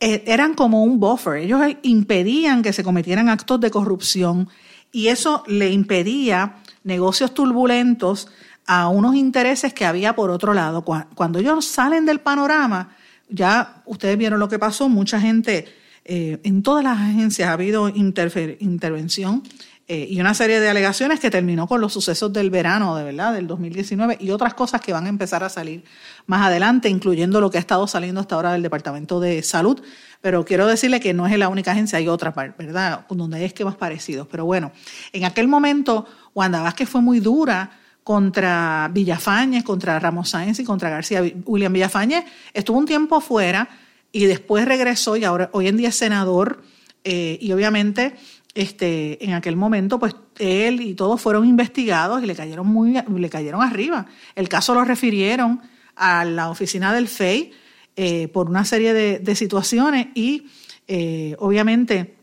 eran 0.00 0.54
como 0.54 0.84
un 0.84 1.00
buffer, 1.00 1.38
ellos 1.38 1.60
impedían 1.82 2.62
que 2.62 2.72
se 2.72 2.84
cometieran 2.84 3.28
actos 3.28 3.60
de 3.60 3.70
corrupción 3.70 4.48
y 4.92 5.08
eso 5.08 5.42
le 5.46 5.70
impedía 5.70 6.56
negocios 6.84 7.34
turbulentos 7.34 8.28
a 8.66 8.88
unos 8.88 9.14
intereses 9.14 9.72
que 9.72 9.86
había 9.86 10.14
por 10.14 10.30
otro 10.30 10.54
lado. 10.54 10.84
Cuando 10.84 11.38
ellos 11.38 11.64
salen 11.64 12.06
del 12.06 12.20
panorama, 12.20 12.96
ya 13.28 13.82
ustedes 13.86 14.16
vieron 14.16 14.38
lo 14.40 14.48
que 14.48 14.58
pasó, 14.58 14.88
mucha 14.88 15.20
gente, 15.20 15.66
eh, 16.04 16.38
en 16.42 16.62
todas 16.62 16.84
las 16.84 16.98
agencias 16.98 17.48
ha 17.48 17.52
habido 17.52 17.88
intervención 17.88 19.42
eh, 19.90 20.06
y 20.10 20.20
una 20.20 20.34
serie 20.34 20.60
de 20.60 20.68
alegaciones 20.68 21.18
que 21.18 21.30
terminó 21.30 21.66
con 21.66 21.80
los 21.80 21.94
sucesos 21.94 22.30
del 22.30 22.50
verano, 22.50 22.94
de 22.94 23.04
verdad, 23.04 23.32
del 23.32 23.46
2019 23.46 24.18
y 24.20 24.30
otras 24.30 24.52
cosas 24.52 24.82
que 24.82 24.92
van 24.92 25.06
a 25.06 25.08
empezar 25.08 25.42
a 25.42 25.48
salir 25.48 25.82
más 26.26 26.46
adelante, 26.46 26.90
incluyendo 26.90 27.40
lo 27.40 27.50
que 27.50 27.56
ha 27.56 27.60
estado 27.60 27.86
saliendo 27.86 28.20
hasta 28.20 28.34
ahora 28.34 28.52
del 28.52 28.62
Departamento 28.62 29.18
de 29.18 29.42
Salud. 29.42 29.80
Pero 30.20 30.44
quiero 30.44 30.66
decirle 30.66 31.00
que 31.00 31.14
no 31.14 31.26
es 31.26 31.38
la 31.38 31.48
única 31.48 31.72
agencia, 31.72 31.96
hay 31.96 32.06
otras, 32.06 32.34
¿verdad?, 32.34 33.06
donde 33.08 33.38
hay 33.38 33.44
esquemas 33.44 33.76
parecidos. 33.76 34.28
Pero 34.30 34.44
bueno, 34.44 34.72
en 35.14 35.24
aquel 35.24 35.48
momento, 35.48 36.04
Wanda 36.34 36.60
Vázquez 36.60 36.86
fue 36.86 37.00
muy 37.00 37.20
dura 37.20 37.70
contra 38.04 38.90
Villafañez, 38.92 39.64
contra 39.64 39.98
Ramos 39.98 40.28
Sáenz 40.28 40.60
y 40.60 40.64
contra 40.64 40.90
García. 40.90 41.22
William 41.46 41.72
Villafañez 41.72 42.26
estuvo 42.52 42.76
un 42.76 42.84
tiempo 42.84 43.22
fuera 43.22 43.70
y 44.12 44.26
después 44.26 44.66
regresó 44.66 45.16
y 45.16 45.24
ahora 45.24 45.48
hoy 45.52 45.68
en 45.68 45.78
día 45.78 45.88
es 45.88 45.96
senador 45.96 46.62
eh, 47.04 47.38
y 47.40 47.52
obviamente 47.52 48.16
este, 48.58 49.24
en 49.24 49.34
aquel 49.34 49.54
momento, 49.54 50.00
pues 50.00 50.16
él 50.40 50.80
y 50.80 50.94
todos 50.94 51.20
fueron 51.20 51.46
investigados 51.46 52.20
y 52.24 52.26
le 52.26 52.34
cayeron 52.34 52.66
muy, 52.66 52.92
le 52.92 53.30
cayeron 53.30 53.62
arriba. 53.62 54.06
El 54.34 54.48
caso 54.48 54.74
lo 54.74 54.82
refirieron 54.84 55.62
a 55.94 56.24
la 56.24 56.50
oficina 56.50 56.92
del 56.92 57.06
FEI 57.06 57.52
eh, 57.94 58.26
por 58.26 58.50
una 58.50 58.64
serie 58.64 58.92
de, 58.94 59.34
situaciones 59.36 60.08
y 60.16 60.48
eh, 60.88 61.36
obviamente 61.38 62.16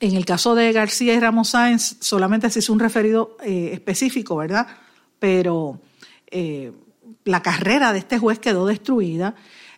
en 0.00 0.14
el 0.14 0.26
caso 0.26 0.54
de 0.54 0.70
García 0.72 1.14
y 1.14 1.20
Ramos 1.20 1.48
Sáenz 1.48 1.96
solamente 2.00 2.50
se 2.50 2.58
hizo 2.58 2.74
un 2.74 2.80
referido 2.80 3.38
eh, 3.42 3.70
específico, 3.72 4.36
¿verdad? 4.36 4.66
Pero 5.18 5.80
la 7.24 7.42
carrera 7.42 7.94
de 7.94 8.00
este 8.00 8.18
juez 8.18 8.38
quedó 8.38 8.66
destruida 8.66 9.34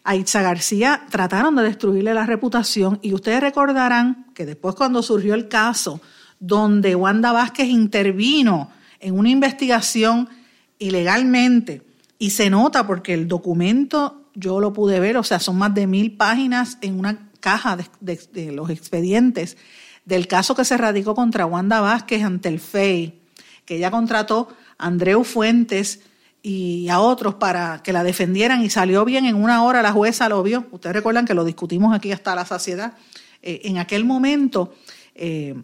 a 0.08 0.16
Itza 0.16 0.40
García 0.40 1.02
trataron 1.10 1.54
de 1.54 1.64
destruirle 1.64 2.14
la 2.14 2.24
reputación 2.24 2.98
y 3.02 3.12
ustedes 3.12 3.42
recordarán 3.42 4.24
que 4.32 4.46
después 4.46 4.74
cuando 4.74 5.02
surgió 5.02 5.34
el 5.34 5.48
caso 5.48 6.00
donde 6.40 6.94
Wanda 6.94 7.30
Vázquez 7.30 7.68
intervino 7.68 8.70
en 9.00 9.18
una 9.18 9.28
investigación 9.28 10.30
ilegalmente 10.78 11.82
y 12.18 12.30
se 12.30 12.48
nota 12.48 12.86
porque 12.86 13.12
el 13.12 13.28
documento 13.28 14.30
yo 14.32 14.60
lo 14.60 14.72
pude 14.72 14.98
ver, 14.98 15.18
o 15.18 15.22
sea, 15.22 15.40
son 15.40 15.58
más 15.58 15.74
de 15.74 15.86
mil 15.86 16.16
páginas 16.16 16.78
en 16.80 16.98
una 16.98 17.28
caja 17.40 17.76
de, 18.00 18.52
los 18.52 18.70
expedientes 18.70 19.58
del 20.06 20.26
caso 20.26 20.54
que 20.54 20.64
se 20.64 20.78
radicó 20.78 21.14
contra 21.14 21.44
Wanda 21.44 21.82
Vázquez 21.82 22.22
ante 22.22 22.48
el 22.48 22.60
FEI, 22.60 23.20
que 23.66 23.76
ella 23.76 23.90
contrató 23.90 24.48
a 24.78 24.86
Andreu 24.86 25.22
Fuentes, 25.22 26.00
y 26.48 26.88
a 26.88 27.00
otros 27.00 27.34
para 27.34 27.82
que 27.82 27.92
la 27.92 28.02
defendieran 28.02 28.64
y 28.64 28.70
salió 28.70 29.04
bien 29.04 29.26
en 29.26 29.34
una 29.34 29.62
hora, 29.62 29.82
la 29.82 29.92
jueza 29.92 30.30
lo 30.30 30.42
vio. 30.42 30.66
Ustedes 30.70 30.96
recuerdan 30.96 31.26
que 31.26 31.34
lo 31.34 31.44
discutimos 31.44 31.94
aquí 31.94 32.10
hasta 32.10 32.34
la 32.34 32.46
saciedad. 32.46 32.94
Eh, 33.42 33.60
en 33.64 33.76
aquel 33.76 34.06
momento, 34.06 34.72
eh, 35.14 35.54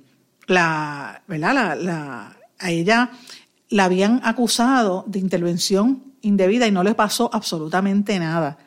la, 0.47 1.23
¿verdad? 1.27 1.75
La, 1.81 2.37
a 2.59 2.71
ella 2.71 3.11
la 3.71 3.85
habían 3.85 4.21
acusado 4.25 5.05
de 5.07 5.21
intervención 5.21 6.03
indebida 6.21 6.67
y 6.67 6.71
no 6.71 6.83
le 6.83 6.95
pasó 6.95 7.31
absolutamente 7.33 8.19
nada. 8.19 8.59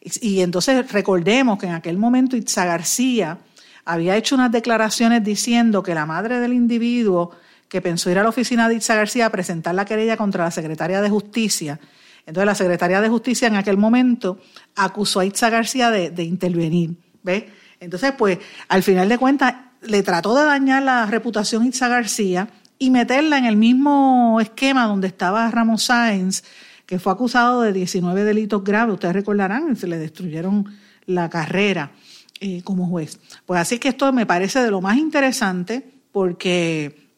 Y, 0.00 0.28
y 0.28 0.40
entonces 0.40 0.90
recordemos 0.90 1.56
que 1.56 1.66
en 1.66 1.74
aquel 1.74 1.98
momento 1.98 2.36
Itza 2.36 2.64
García 2.64 3.38
había 3.84 4.16
hecho 4.16 4.34
unas 4.34 4.50
declaraciones 4.50 5.22
diciendo 5.22 5.84
que 5.84 5.94
la 5.94 6.04
madre 6.04 6.40
del 6.40 6.52
individuo 6.52 7.30
que 7.70 7.80
pensó 7.80 8.10
ir 8.10 8.18
a 8.18 8.24
la 8.24 8.28
oficina 8.28 8.68
de 8.68 8.74
Itza 8.74 8.96
García 8.96 9.26
a 9.26 9.30
presentar 9.30 9.74
la 9.76 9.84
querella 9.84 10.16
contra 10.16 10.44
la 10.44 10.50
secretaria 10.50 11.00
de 11.00 11.08
Justicia. 11.08 11.78
Entonces 12.26 12.46
la 12.46 12.54
secretaria 12.56 13.00
de 13.00 13.08
Justicia 13.08 13.46
en 13.46 13.54
aquel 13.54 13.76
momento 13.76 14.40
acusó 14.74 15.20
a 15.20 15.24
Itza 15.24 15.48
García 15.50 15.90
de, 15.90 16.22
intervenir. 16.24 16.96
¿Ves? 17.22 17.44
Entonces, 17.78 18.12
pues, 18.18 18.38
al 18.68 18.82
final 18.82 19.08
de 19.08 19.18
cuentas, 19.18 19.54
le 19.82 20.02
trató 20.02 20.34
de 20.34 20.44
dañar 20.44 20.82
la 20.82 21.06
reputación 21.06 21.64
Itza 21.64 21.86
García 21.86 22.48
y 22.76 22.90
meterla 22.90 23.38
en 23.38 23.44
el 23.44 23.56
mismo 23.56 24.38
esquema 24.40 24.86
donde 24.86 25.06
estaba 25.06 25.48
Ramos 25.50 25.84
Sáenz, 25.84 26.42
que 26.86 26.98
fue 26.98 27.12
acusado 27.12 27.62
de 27.62 27.72
19 27.72 28.24
delitos 28.24 28.64
graves. 28.64 28.94
Ustedes 28.94 29.14
recordarán, 29.14 29.76
se 29.76 29.86
le 29.86 29.96
destruyeron 29.96 30.66
la 31.06 31.30
carrera 31.30 31.92
eh, 32.40 32.62
como 32.64 32.88
juez. 32.88 33.20
Pues 33.46 33.60
así 33.60 33.78
que 33.78 33.90
esto 33.90 34.12
me 34.12 34.26
parece 34.26 34.60
de 34.60 34.72
lo 34.72 34.80
más 34.80 34.96
interesante 34.96 35.88
porque 36.10 37.09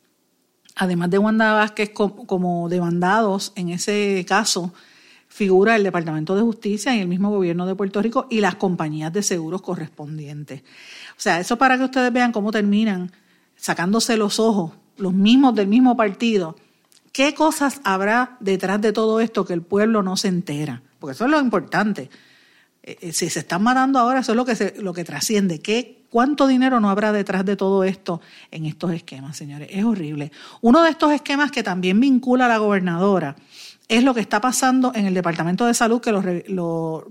además 0.77 1.11
de 1.11 1.19
Wanda 1.19 1.53
Vázquez 1.53 1.91
como 1.91 2.69
demandados 2.69 3.53
en 3.57 3.69
ese 3.69 4.25
caso, 4.27 4.73
figura 5.33 5.77
el 5.77 5.83
Departamento 5.83 6.37
de 6.37 6.43
Justicia 6.43 6.95
y 6.95 7.01
el 7.01 7.09
mismo 7.09 7.31
gobierno 7.31 7.67
de 7.67 7.75
Puerto 7.75 8.03
Rico 8.03 8.27
y 8.29 8.41
las 8.41 8.57
compañías 8.57 9.13
de 9.15 9.23
seguros 9.23 9.63
correspondientes. 9.63 10.61
O 11.13 11.21
sea, 11.21 11.41
eso 11.41 11.57
para 11.57 11.79
que 11.79 11.85
ustedes 11.85 12.13
vean 12.13 12.33
cómo 12.33 12.53
terminan 12.53 13.11
sacándose 13.57 14.19
los 14.19 14.39
ojos, 14.39 14.73
los 14.99 15.15
mismos 15.15 15.55
del 15.55 15.69
mismo 15.69 15.97
partido. 15.97 16.57
¿Qué 17.13 17.33
cosas 17.33 17.81
habrá 17.85 18.37
detrás 18.41 18.81
de 18.83 18.93
todo 18.93 19.21
esto 19.21 19.47
que 19.47 19.55
el 19.55 19.63
pueblo 19.63 20.03
no 20.03 20.19
se 20.19 20.29
entera? 20.29 20.83
Porque 20.99 21.13
eso 21.15 21.25
es 21.25 21.31
lo 21.31 21.41
importante. 21.41 22.11
Eh, 22.83 22.99
eh, 23.01 23.13
si 23.13 23.31
se 23.31 23.41
están 23.41 23.63
matando 23.63 23.99
ahora, 23.99 24.21
eso 24.21 24.33
es 24.33 24.37
lo 24.37 24.45
que, 24.45 24.75
lo 24.81 24.93
que 24.93 25.05
trasciende. 25.05 25.61
¿Qué, 25.61 26.02
¿Cuánto 26.13 26.47
dinero 26.47 26.79
no 26.79 26.91
habrá 26.91 27.11
detrás 27.11 27.43
de 27.47 27.57
todo 27.57 27.85
esto 27.85 28.21
en 28.51 28.67
estos 28.67 28.93
esquemas, 28.93 29.35
señores? 29.35 29.69
Es 29.71 29.83
horrible. 29.83 30.31
Uno 30.61 30.83
de 30.83 30.91
estos 30.91 31.11
esquemas 31.11 31.51
que 31.51 31.63
también 31.63 31.99
vincula 32.01 32.45
a 32.45 32.49
la 32.49 32.59
gobernadora 32.59 33.35
es 33.89 34.05
lo 34.05 34.13
que 34.13 34.21
está 34.21 34.39
pasando 34.39 34.93
en 34.95 35.07
el 35.07 35.15
Departamento 35.15 35.65
de 35.65 35.73
Salud, 35.73 36.03
que 36.03 36.13
lo, 36.13 37.07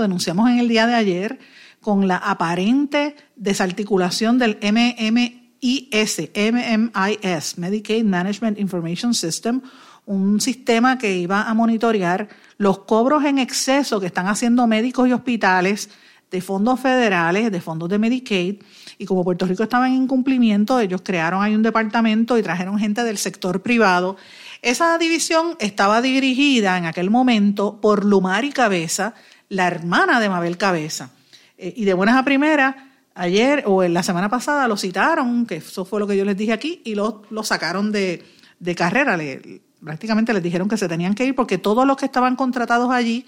denunciamos 0.00 0.50
en 0.50 0.60
el 0.60 0.68
día 0.68 0.86
de 0.86 0.94
ayer, 0.94 1.40
con 1.80 2.06
la 2.06 2.16
aparente 2.16 3.16
desarticulación 3.34 4.38
del 4.38 4.56
MMIS, 4.62 6.30
MMIS, 6.36 7.58
Medicaid 7.58 8.04
Management 8.04 8.60
Information 8.60 9.14
System, 9.14 9.62
un 10.06 10.40
sistema 10.40 10.96
que 10.96 11.16
iba 11.16 11.42
a 11.42 11.54
monitorear 11.54 12.28
los 12.58 12.78
cobros 12.84 13.24
en 13.24 13.40
exceso 13.40 13.98
que 13.98 14.06
están 14.06 14.28
haciendo 14.28 14.68
médicos 14.68 15.08
y 15.08 15.12
hospitales 15.12 15.90
de 16.34 16.40
fondos 16.40 16.80
federales, 16.80 17.52
de 17.52 17.60
fondos 17.60 17.88
de 17.88 17.96
Medicaid, 17.96 18.56
y 18.98 19.06
como 19.06 19.22
Puerto 19.22 19.46
Rico 19.46 19.62
estaba 19.62 19.86
en 19.86 19.94
incumplimiento, 19.94 20.80
ellos 20.80 21.00
crearon 21.04 21.40
ahí 21.44 21.54
un 21.54 21.62
departamento 21.62 22.36
y 22.36 22.42
trajeron 22.42 22.76
gente 22.76 23.04
del 23.04 23.18
sector 23.18 23.62
privado. 23.62 24.16
Esa 24.60 24.98
división 24.98 25.56
estaba 25.60 26.02
dirigida 26.02 26.76
en 26.76 26.86
aquel 26.86 27.08
momento 27.08 27.80
por 27.80 28.04
Lumari 28.04 28.50
Cabeza, 28.50 29.14
la 29.48 29.68
hermana 29.68 30.18
de 30.18 30.28
Mabel 30.28 30.58
Cabeza. 30.58 31.10
Eh, 31.56 31.72
y 31.76 31.84
de 31.84 31.94
buenas 31.94 32.16
a 32.16 32.24
primeras, 32.24 32.74
ayer 33.14 33.62
o 33.64 33.84
en 33.84 33.94
la 33.94 34.02
semana 34.02 34.28
pasada 34.28 34.66
lo 34.66 34.76
citaron, 34.76 35.46
que 35.46 35.56
eso 35.56 35.84
fue 35.84 36.00
lo 36.00 36.08
que 36.08 36.16
yo 36.16 36.24
les 36.24 36.36
dije 36.36 36.52
aquí, 36.52 36.82
y 36.84 36.96
lo, 36.96 37.22
sacaron 37.44 37.92
de, 37.92 38.24
carrera. 38.76 39.16
Prácticamente 39.84 40.32
les 40.32 40.42
dijeron 40.42 40.68
que 40.68 40.78
se 40.78 40.88
tenían 40.88 41.14
que 41.14 41.26
ir 41.26 41.36
porque 41.36 41.58
todos 41.58 41.86
los 41.86 41.96
que 41.96 42.06
estaban 42.06 42.34
contratados 42.34 42.90
allí 42.90 43.24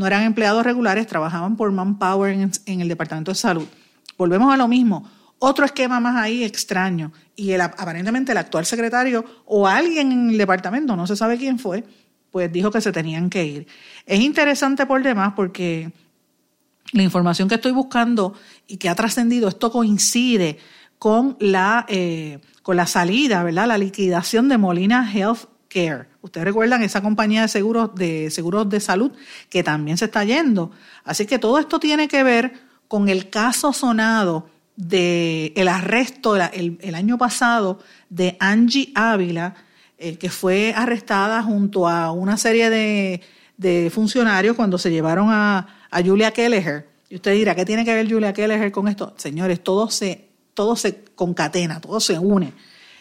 no 0.00 0.06
eran 0.06 0.22
empleados 0.22 0.64
regulares, 0.64 1.06
trabajaban 1.06 1.58
por 1.58 1.70
manpower 1.72 2.32
en, 2.32 2.80
el 2.80 2.88
Departamento 2.88 3.32
de 3.32 3.34
Salud. 3.34 3.68
Volvemos 4.16 4.50
a 4.50 4.56
lo 4.56 4.66
mismo. 4.66 5.06
Otro 5.38 5.66
esquema 5.66 6.00
más 6.00 6.16
ahí 6.16 6.42
extraño. 6.42 7.12
Y 7.36 7.52
aparentemente 7.52 8.32
el 8.32 8.38
actual 8.38 8.64
secretario 8.64 9.26
o 9.44 9.68
alguien 9.68 10.10
en 10.10 10.30
el 10.30 10.38
departamento, 10.38 10.96
no 10.96 11.06
se 11.06 11.16
sabe 11.16 11.36
quién 11.36 11.58
fue, 11.58 11.84
pues 12.30 12.50
dijo 12.50 12.70
que 12.70 12.80
se 12.80 12.92
tenían 12.92 13.28
que 13.28 13.44
ir. 13.44 13.66
Es 14.06 14.20
interesante 14.20 14.86
por 14.86 15.02
demás 15.02 15.34
porque 15.36 15.92
la 16.92 17.02
información 17.02 17.46
que 17.46 17.56
estoy 17.56 17.72
buscando 17.72 18.32
y 18.66 18.78
que 18.78 18.88
ha 18.88 18.94
trascendido, 18.94 19.50
esto 19.50 19.70
coincide 19.70 20.56
con 20.98 21.36
la, 21.40 21.84
eh, 21.90 22.38
con 22.62 22.78
la 22.78 22.86
salida, 22.86 23.44
¿verdad? 23.44 23.66
La 23.66 23.76
liquidación 23.76 24.48
de 24.48 24.56
Molina 24.56 25.12
Health 25.12 25.40
Care. 25.70 26.08
Ustedes 26.20 26.44
recuerdan 26.44 26.82
esa 26.82 27.00
compañía 27.00 27.42
de 27.42 27.48
seguros 27.48 27.94
de 27.94 28.30
seguros 28.30 28.68
de 28.68 28.80
salud 28.80 29.12
que 29.48 29.62
también 29.62 29.96
se 29.96 30.06
está 30.06 30.24
yendo. 30.24 30.72
Así 31.04 31.26
que 31.26 31.38
todo 31.38 31.58
esto 31.58 31.78
tiene 31.78 32.08
que 32.08 32.22
ver 32.22 32.52
con 32.88 33.08
el 33.08 33.30
caso 33.30 33.72
sonado 33.72 34.50
de 34.76 35.52
el 35.56 35.68
arresto 35.68 36.36
el, 36.36 36.94
año 36.94 37.18
pasado 37.18 37.78
de 38.08 38.36
Angie 38.40 38.92
Ávila, 38.94 39.54
eh, 39.98 40.16
que 40.16 40.28
fue 40.28 40.74
arrestada 40.74 41.42
junto 41.42 41.88
a 41.88 42.10
una 42.10 42.36
serie 42.36 42.68
de, 42.68 43.20
de 43.56 43.90
funcionarios 43.90 44.56
cuando 44.56 44.76
se 44.78 44.90
llevaron 44.90 45.28
a, 45.30 45.86
a 45.90 46.02
Julia 46.02 46.32
Kelleher. 46.32 46.88
Y 47.08 47.16
usted 47.16 47.32
dirá, 47.32 47.54
¿qué 47.54 47.64
tiene 47.64 47.84
que 47.84 47.94
ver 47.94 48.10
Julia 48.10 48.32
Kelleher 48.32 48.72
con 48.72 48.88
esto? 48.88 49.14
Señores, 49.18 49.62
todo 49.62 49.90
se, 49.90 50.28
todo 50.54 50.76
se 50.76 51.04
concatena, 51.14 51.80
todo 51.80 52.00
se 52.00 52.18
une. 52.18 52.52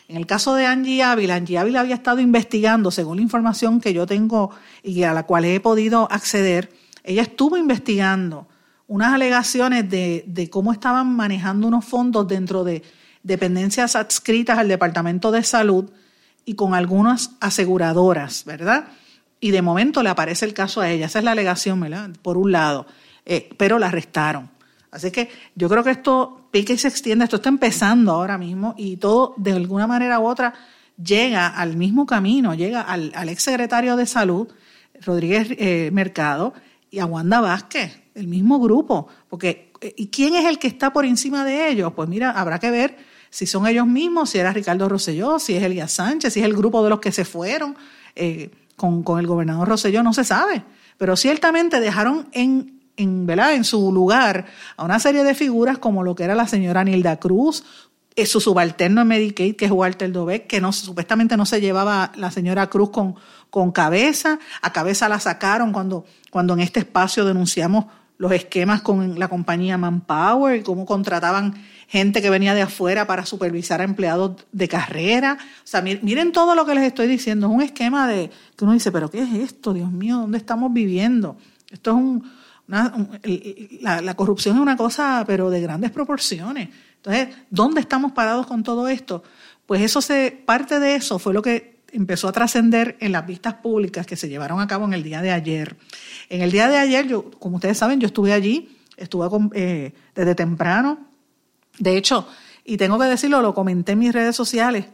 En 0.10 0.18
el 0.18 0.25
caso 0.25 0.56
de 0.56 0.66
Angie 0.66 1.04
Ávila, 1.04 1.36
Angie 1.36 1.60
Ávila 1.60 1.82
había 1.82 1.94
estado 1.94 2.20
investigando, 2.20 2.89
según 2.89 3.18
la 3.18 3.22
información 3.22 3.80
que 3.80 3.94
yo 3.94 4.08
tengo 4.08 4.50
y 4.82 5.04
a 5.04 5.13
la 5.13 5.28
cual 5.28 5.46
he 5.46 5.60
podido 5.60 6.12
acceder, 6.12 6.74
ella 7.04 7.22
estuvo 7.22 7.58
investigando 7.58 8.48
unas 8.88 9.13
alegaciones 9.13 9.88
de, 9.88 10.50
cómo 10.51 10.74
estaban 10.74 11.16
manejando 11.16 11.68
unos 11.68 11.86
fondos 11.86 12.28
dentro 12.28 12.63
de 12.63 12.82
dependencias 13.22 13.96
adscritas 13.96 14.58
al 14.58 14.68
Departamento 14.68 15.30
de 15.30 15.44
Salud 15.44 15.92
y 16.44 16.56
con 16.56 16.74
algunas 16.74 17.36
aseguradoras, 17.39 18.46
¿verdad? 18.46 18.88
Y 19.39 19.51
de 19.51 19.62
momento 19.62 20.01
le 20.01 20.10
aparece 20.10 20.44
el 20.46 20.56
caso 20.56 20.82
a 20.82 20.89
ella. 20.89 21.06
Esa 21.06 21.20
es 21.20 21.25
la 21.25 21.34
alegación, 21.34 21.80
¿verdad? 21.80 22.10
Por 22.24 22.36
un 22.36 22.51
lado. 22.51 22.88
Eh, 23.28 23.48
pero 23.58 23.78
la 23.78 23.89
arrestaron. 23.89 24.50
Así 24.89 25.12
que 25.12 25.30
yo 25.54 25.70
creo 25.70 25.84
que 25.84 25.92
esto 25.92 26.38
pique 26.51 26.74
y 26.74 26.77
se 26.77 26.88
extiende, 26.88 27.25
esto 27.25 27.38
está 27.38 27.50
empezando 27.50 28.12
ahora 28.12 28.38
mismo 28.38 28.74
y 28.77 28.98
todo 28.98 29.34
de 29.38 29.51
alguna 29.51 29.88
manera 29.88 30.20
u 30.20 30.25
otra 30.25 30.53
llega 31.01 31.48
al 31.48 31.77
mismo 31.77 32.06
camino, 32.06 32.53
llega 32.53 32.82
al, 32.82 33.12
al 33.15 33.29
ex 33.29 33.44
secretario 33.44 33.96
de 33.96 34.06
Salud, 34.06 34.48
Rodríguez 35.01 35.48
eh, 35.51 35.89
Mercado, 35.94 36.53
y 36.91 37.00
a 37.00 37.06
Wanda 37.06 37.39
Vázquez, 37.39 38.01
el 38.15 38.27
mismo 38.27 38.60
grupo. 38.60 39.08
Porque, 39.29 39.72
eh, 39.82 39.94
¿y 39.96 40.08
quién 40.08 40.36
es 40.36 40.46
el 40.46 40.60
que 40.60 40.68
está 40.68 40.91
por 40.91 41.06
encima 41.06 41.46
de 41.46 41.70
ellos? 41.70 41.94
Pues 41.96 42.10
mira, 42.10 42.32
habrá 42.32 42.60
que 42.60 42.72
ver 42.72 42.98
si 43.29 43.46
son 43.46 43.68
ellos 43.68 43.88
mismos, 43.88 44.32
si 44.32 44.39
era 44.39 44.51
Ricardo 44.51 44.89
Rosselló, 44.89 45.39
si 45.39 45.56
es 45.56 45.63
Elías 45.63 45.91
Sánchez, 45.91 46.34
si 46.34 46.39
es 46.39 46.46
el 46.46 46.56
grupo 46.56 46.84
de 46.84 46.89
los 46.89 47.00
que 47.00 47.12
se 47.12 47.25
fueron 47.25 47.77
con, 48.75 49.03
con 49.03 49.20
el 49.20 49.27
gobernador 49.27 49.70
Rosselló, 49.70 50.01
no 50.01 50.13
se 50.13 50.24
sabe. 50.24 50.63
Pero 50.98 51.15
ciertamente 51.15 51.79
dejaron 51.79 52.27
en 52.32 52.79
en, 53.00 53.25
¿verdad? 53.25 53.53
en 53.53 53.63
su 53.63 53.91
lugar 53.91 54.46
a 54.77 54.84
una 54.84 55.00
serie 55.00 55.24
de 55.24 55.34
figuras 55.34 55.77
como 55.77 56.03
lo 56.03 56.15
que 56.15 56.24
era 56.24 56.36
la 56.36 56.48
señora 56.48 56.84
Nilda 56.84 57.18
Cruz, 57.18 57.63
eh, 58.15 58.25
su 58.25 58.41
subalterno 58.41 59.01
en 59.01 59.08
Medicaid, 59.08 59.56
que 59.56 59.65
es 59.65 59.72
Walter 59.72 60.12
Dobeck, 60.12 60.48
que 60.48 60.60
no, 60.60 60.74
supuestamente 60.74 61.38
no 61.38 61.46
se 61.46 61.62
llevaba 61.62 62.12
la 62.15 62.32
señora 62.32 62.68
Cruz 62.68 62.89
con, 62.89 63.15
con 63.50 63.72
cabeza, 63.72 64.39
a 64.62 64.74
cabeza 64.74 65.08
la 65.08 65.20
sacaron 65.20 65.72
cuando, 65.72 66.06
cuando 66.29 66.53
en 66.53 66.60
este 66.60 66.82
espacio 66.82 67.24
denunciamos 67.24 67.86
los 68.18 68.34
esquemas 68.34 68.82
con 68.82 69.18
la 69.18 69.29
compañía 69.29 69.77
Manpower 69.77 70.58
y 70.58 70.63
cómo 70.63 70.86
contrataban 70.86 71.56
gente 71.88 72.22
que 72.22 72.29
venía 72.29 72.53
de 72.53 72.62
afuera 72.62 73.08
para 73.08 73.25
supervisar 73.25 73.79
a 73.79 73.86
empleados 73.86 74.46
de 74.51 74.68
carrera. 74.68 75.38
O 75.63 75.68
sea, 75.68 75.82
miren 75.82 76.34
todo 76.34 76.53
lo 76.53 76.65
que 76.65 76.75
les 76.75 76.84
estoy 76.84 77.08
diciendo. 77.08 77.48
Es 77.48 77.53
un 77.53 77.62
esquema 77.62 78.10
de 78.10 78.29
que 78.58 78.65
uno 78.65 78.74
dice, 78.74 78.91
pero 78.91 79.10
¿qué 79.10 79.22
es 79.22 79.34
esto? 79.34 79.74
Dios 79.74 79.89
mío, 79.89 80.18
¿dónde 80.18 80.38
estamos 80.38 80.74
viviendo? 80.74 81.38
Esto 81.72 81.91
es 81.91 81.96
un, 81.96 82.38
la, 82.70 84.14
corrupción 84.16 84.58
es 84.58 84.62
una 84.62 84.78
cosa, 84.78 85.24
pero 85.26 85.50
de 85.50 85.62
grandes 85.62 85.92
proporciones. 85.92 86.70
Entonces, 86.98 87.30
¿dónde 87.50 87.82
estamos 87.82 88.12
parados 88.12 88.46
con 88.46 88.64
todo 88.64 88.88
esto? 88.88 89.24
Pues 89.66 89.82
eso 89.82 90.02
se, 90.02 90.32
parte 90.46 90.80
de 90.80 90.96
eso 90.96 91.18
fue 91.20 91.34
lo 91.34 91.42
que 91.42 91.80
empezó 91.92 92.28
a 92.28 92.32
trascender 92.32 92.96
en 93.00 93.12
las 93.12 93.26
vistas 93.26 93.56
públicas 93.56 94.06
que 94.06 94.16
se 94.16 94.30
llevaron 94.30 94.60
a 94.60 94.68
cabo 94.68 94.86
en 94.86 94.94
el 94.94 95.02
día 95.02 95.22
de 95.22 95.32
ayer. 95.32 95.78
En 96.30 96.42
el 96.42 96.52
día 96.52 96.68
de 96.70 96.78
ayer, 96.78 97.08
yo, 97.08 97.32
como 97.40 97.56
ustedes 97.56 97.78
saben, 97.78 98.00
yo 98.00 98.08
estuve 98.08 98.34
allí, 98.34 98.78
estuve 98.98 99.28
eh, 99.56 99.94
desde 100.14 100.36
temprano. 100.36 101.00
De 101.80 101.98
hecho, 101.98 102.28
y 102.66 102.78
tengo 102.78 103.00
que 103.00 103.06
decirlo, 103.06 103.42
lo 103.42 103.56
comenté 103.56 103.94
en 103.94 104.00
mis 104.00 104.14
redes 104.14 104.36
sociales, 104.36 104.86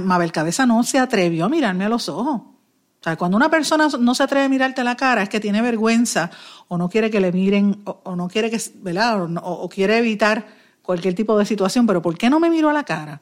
Mabel 0.00 0.32
Cabeza 0.32 0.64
no 0.66 0.82
se 0.84 0.98
atrevió 0.98 1.46
a 1.46 1.48
mirarme 1.48 1.84
a 1.84 1.88
los 1.88 2.08
ojos. 2.08 2.57
O 3.00 3.04
sea, 3.04 3.16
cuando 3.16 3.36
una 3.36 3.48
persona 3.48 3.88
no 4.00 4.14
se 4.14 4.22
atreve 4.24 4.46
a 4.46 4.48
mirarte 4.48 4.82
la 4.82 4.96
cara 4.96 5.22
es 5.22 5.28
que 5.28 5.38
tiene 5.38 5.62
vergüenza 5.62 6.30
o 6.66 6.76
no 6.76 6.88
quiere 6.88 7.10
que 7.10 7.20
le 7.20 7.30
miren 7.30 7.80
o, 7.84 8.16
no 8.16 8.28
quiere 8.28 8.50
que, 8.50 8.60
¿verdad? 8.82 9.28
O, 9.42 9.68
quiere 9.68 9.98
evitar 9.98 10.46
cualquier 10.82 11.14
tipo 11.14 11.38
de 11.38 11.46
situación. 11.46 11.86
Pero 11.86 12.02
¿por 12.02 12.18
qué 12.18 12.28
no 12.28 12.40
me 12.40 12.50
miró 12.50 12.70
a 12.70 12.72
la 12.72 12.84
cara? 12.84 13.20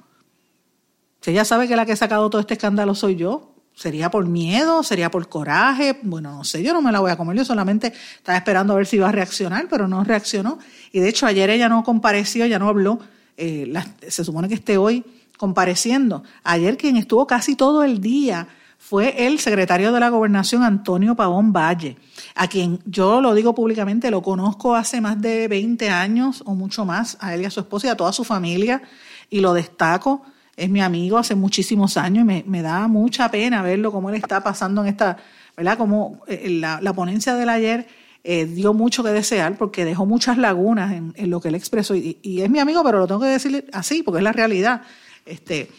Si 1.21 1.31
ella 1.31 1.45
sabe 1.45 1.69
que 1.69 1.77
la 1.77 1.85
que 1.85 1.93
ha 1.93 1.97
sacado 1.97 2.31
todo 2.31 2.41
este 2.41 2.55
escándalo 2.55 2.95
soy 2.95 3.17
yo, 3.17 3.55
¿sería 3.75 4.11
por 4.11 4.27
miedo? 4.27 4.83
¿Sería 4.83 5.11
por 5.11 5.29
coraje? 5.29 5.99
Bueno, 6.03 6.33
no 6.33 6.45
sé, 6.45 6.63
yo 6.63 6.73
no 6.73 6.81
me 6.81 6.91
la 6.91 7.01
voy 7.01 7.11
a 7.11 7.17
comer. 7.19 7.37
Yo 7.37 7.45
solamente 7.45 7.93
estaba 8.17 8.39
esperando 8.39 8.73
a 8.73 8.77
ver 8.77 8.87
si 8.87 8.97
iba 8.97 9.11
a 9.11 9.13
reaccionar, 9.13 9.67
pero 9.69 9.89
no 9.89 10.03
reaccionó. 10.05 10.59
Y 10.91 11.01
de 11.01 11.11
hecho 11.11 11.27
ayer 11.27 11.51
ella 11.51 11.69
no 11.69 11.85
compareció, 11.85 12.47
ya 12.47 12.59
no 12.59 12.69
habló. 12.69 12.99
Eh, 13.37 13.71
se 14.09 14.25
supone 14.25 14.49
que 14.49 14.55
esté 14.55 14.79
hoy 14.79 15.05
compareciendo. 15.37 16.23
Ayer 16.45 16.79
quien 16.79 16.97
estuvo 16.97 17.27
casi 17.27 17.57
todo 17.57 17.85
el 17.85 18.01
día 18.01 18.49
fue 18.79 19.27
el 19.27 19.41
secretario 19.41 19.93
de 19.93 19.99
la 19.99 20.11
gobernación 20.11 20.63
Antonio 20.63 21.17
Pavón 21.17 21.53
Valle, 21.53 21.97
a 22.35 22.47
quien 22.47 22.79
yo 22.85 23.21
lo 23.21 23.35
digo 23.35 23.55
públicamente, 23.55 24.11
lo 24.11 24.23
conozco 24.23 24.77
hace 24.77 25.01
más 25.01 25.21
de 25.21 25.49
20 25.49 25.91
años 25.91 26.43
o 26.47 26.55
mucho 26.55 26.85
más, 26.85 27.17
a 27.21 27.35
él 27.35 27.43
y 27.43 27.45
a 27.47 27.51
su 27.51 27.61
esposa 27.61 27.89
y 27.89 27.91
a 27.91 27.97
toda 27.97 28.13
su 28.13 28.23
familia, 28.23 28.83
y 29.29 29.41
lo 29.41 29.55
destaco, 29.55 30.23
es 30.57 30.71
mi 30.71 30.81
amigo 30.81 31.19
hace 31.19 31.35
muchísimos 31.35 31.97
años 31.97 32.23
y 32.23 32.45
me, 32.49 32.63
da 32.63 32.87
mucha 32.89 33.31
pena 33.31 33.61
verlo 33.63 33.93
cómo 33.93 34.09
él 34.09 34.17
está 34.17 34.43
pasando 34.43 34.83
en 34.83 34.89
esta, 34.89 35.19
¿verdad? 35.57 35.77
Como 35.77 36.21
eh, 36.29 36.49
la, 36.49 36.81
la 36.81 36.93
ponencia 36.93 37.35
del 37.35 37.49
ayer 37.49 37.87
eh, 38.25 38.47
dio 38.47 38.73
mucho 38.73 39.05
que 39.05 39.11
desear 39.11 39.59
porque 39.59 39.85
dejó 39.85 40.07
muchas 40.07 40.39
lagunas 40.39 40.93
en, 40.93 41.31
lo 41.31 41.41
que 41.41 41.49
él 41.49 41.55
expresó 41.55 41.95
y, 41.95 42.19
y, 42.23 42.41
es 42.41 42.51
mi 42.51 42.59
amigo, 42.59 42.83
pero 42.83 42.99
lo 42.99 43.07
tengo 43.07 43.21
que 43.21 43.27
decir 43.27 43.69
así 43.73 44.03
porque 44.03 44.19
es 44.19 44.25
la 44.25 44.33
realidad. 44.33 44.83
Este, 45.25 45.71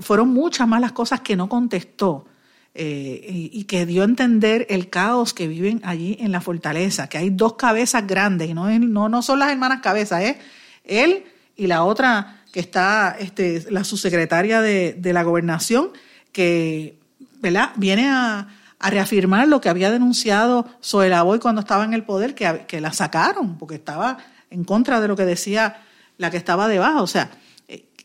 fueron 0.00 0.28
muchas 0.32 0.66
más 0.68 0.80
las 0.80 0.92
cosas 0.92 1.20
que 1.20 1.36
no 1.36 1.48
contestó 1.48 2.26
eh, 2.74 3.50
y, 3.52 3.64
que 3.64 3.84
dio 3.84 4.00
a 4.02 4.06
entender 4.06 4.66
el 4.70 4.88
caos 4.88 5.34
que 5.34 5.46
viven 5.46 5.82
allí 5.84 6.16
en 6.20 6.32
la 6.32 6.40
fortaleza, 6.40 7.08
que 7.08 7.18
hay 7.18 7.28
dos 7.28 7.54
cabezas 7.54 8.06
grandes, 8.06 8.48
y 8.48 8.54
no, 8.54 8.70
no, 8.78 9.08
no 9.10 9.22
son 9.22 9.40
las 9.40 9.50
hermanas 9.50 9.80
cabezas, 9.82 10.22
es 10.22 10.36
él 10.84 11.24
y 11.54 11.66
la 11.66 11.84
otra 11.84 12.42
que 12.50 12.60
está, 12.60 13.16
este, 13.18 13.66
la 13.70 13.84
subsecretaria 13.84 14.62
de, 14.62 14.94
de 14.94 15.12
la 15.12 15.22
gobernación, 15.22 15.90
que 16.32 16.98
¿verdad? 17.40 17.72
viene 17.76 18.08
a, 18.08 18.48
reafirmar 18.84 19.46
lo 19.46 19.60
que 19.60 19.68
había 19.68 19.92
denunciado 19.92 20.66
Boy 20.90 21.38
cuando 21.38 21.60
estaba 21.60 21.84
en 21.84 21.94
el 21.94 22.02
poder, 22.02 22.34
que, 22.34 22.64
que 22.66 22.80
la 22.80 22.92
sacaron, 22.92 23.56
porque 23.56 23.76
estaba 23.76 24.18
en 24.50 24.64
contra 24.64 25.00
de 25.00 25.06
lo 25.06 25.14
que 25.14 25.24
decía 25.24 25.76
la 26.18 26.32
que 26.32 26.36
estaba 26.36 26.66
debajo. 26.66 27.02
O 27.02 27.06
sea, 27.06 27.30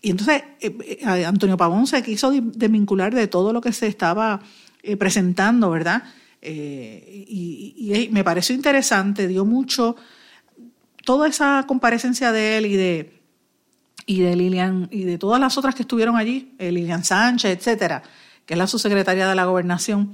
y 0.01 0.11
entonces 0.11 0.43
eh, 0.59 0.99
eh, 1.01 1.25
Antonio 1.25 1.57
Pavón 1.57 1.87
se 1.87 2.03
quiso 2.03 2.31
desvincular 2.31 3.13
de 3.13 3.27
todo 3.27 3.53
lo 3.53 3.61
que 3.61 3.71
se 3.71 3.87
estaba 3.87 4.39
eh, 4.83 4.97
presentando, 4.97 5.69
¿verdad? 5.69 6.03
y, 6.39 8.09
me 8.11 8.23
pareció 8.23 8.55
interesante, 8.55 9.27
dio 9.27 9.43
mucho, 9.43 9.97
toda 11.03 11.27
esa 11.27 11.65
comparecencia 11.67 12.31
de 12.31 12.57
él 12.57 12.65
y 12.67 12.75
de, 12.77 13.21
y 14.05 14.21
de 14.21 14.35
Lilian, 14.35 14.87
y 14.89 15.03
de 15.03 15.17
todas 15.17 15.41
las 15.41 15.57
otras 15.57 15.75
que 15.75 15.81
estuvieron 15.81 16.15
allí, 16.15 16.53
Lilian 16.57 17.03
Sánchez, 17.03 17.57
etcétera, 17.57 18.01
que 18.45 18.53
es 18.53 18.57
la 18.57 18.67
subsecretaria 18.67 19.27
de 19.27 19.35
la 19.35 19.43
gobernación, 19.43 20.13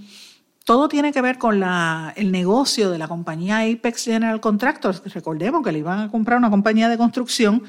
todo 0.64 0.88
tiene 0.88 1.12
que 1.12 1.22
ver 1.22 1.38
con 1.38 1.60
la, 1.60 2.14
el 2.16 2.32
negocio 2.32 2.90
de 2.90 2.98
la 2.98 3.08
compañía 3.08 3.60
Apex 3.60 4.06
General 4.06 4.40
Contractors. 4.40 5.04
Recordemos 5.14 5.62
que 5.64 5.72
le 5.72 5.80
iban 5.80 6.00
a 6.00 6.10
comprar 6.10 6.40
una 6.40 6.50
compañía 6.50 6.90
de 6.90 6.98
construcción 6.98 7.64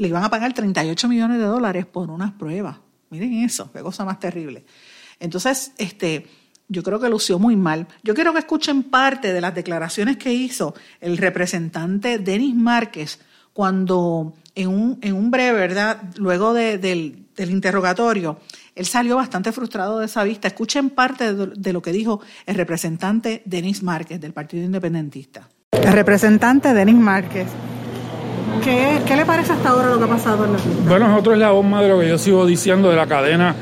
le 0.00 0.08
iban 0.08 0.24
a 0.24 0.30
pagar 0.30 0.54
38 0.54 1.08
millones 1.08 1.38
de 1.38 1.44
dólares 1.44 1.84
por 1.84 2.10
unas 2.10 2.32
pruebas. 2.32 2.78
Miren 3.10 3.34
eso, 3.44 3.70
qué 3.70 3.80
cosa 3.80 4.02
más 4.02 4.18
terrible. 4.18 4.64
Entonces, 5.18 5.72
este, 5.76 6.26
yo 6.68 6.82
creo 6.82 6.98
que 6.98 7.10
lució 7.10 7.38
muy 7.38 7.54
mal. 7.54 7.86
Yo 8.02 8.14
quiero 8.14 8.32
que 8.32 8.38
escuchen 8.38 8.84
parte 8.84 9.34
de 9.34 9.42
las 9.42 9.54
declaraciones 9.54 10.16
que 10.16 10.32
hizo 10.32 10.74
el 11.00 11.18
representante 11.18 12.18
Denis 12.18 12.54
Márquez 12.54 13.20
cuando 13.52 14.32
en 14.54 14.68
un, 14.68 14.98
en 15.02 15.14
un 15.14 15.30
breve, 15.30 15.58
¿verdad? 15.58 16.00
Luego 16.16 16.54
del, 16.54 16.80
del, 16.80 17.50
interrogatorio, 17.50 18.40
él 18.74 18.86
salió 18.86 19.16
bastante 19.16 19.52
frustrado 19.52 19.98
de 19.98 20.06
esa 20.06 20.24
vista. 20.24 20.48
Escuchen 20.48 20.88
parte 20.88 21.34
de, 21.34 21.46
de 21.48 21.72
lo 21.74 21.82
que 21.82 21.92
dijo 21.92 22.22
el 22.46 22.54
representante 22.54 23.42
Denis 23.44 23.82
Márquez 23.82 24.18
del 24.18 24.32
Partido 24.32 24.64
Independentista. 24.64 25.46
El 25.72 25.92
representante 25.92 26.72
Denis 26.72 26.96
Márquez. 26.96 27.48
¿Qué, 28.62 29.16
le 29.16 29.24
parece 29.24 29.52
hasta 29.52 29.70
ahora 29.70 29.90
lo 29.90 29.98
que 29.98 30.04
ha 30.04 30.08
pasado 30.08 30.44
en 30.44 30.52
la 30.52 30.58
Bueno, 30.86 31.08
nosotros 31.08 31.38
la 31.38 31.50
bomba 31.50 31.82
de 31.82 31.88
lo 31.88 32.00
que 32.00 32.08
yo 32.08 32.18
sigo 32.18 32.46
diciendo 32.46 32.90
de 32.90 32.96
la 32.96 33.06
cadena 33.06 33.54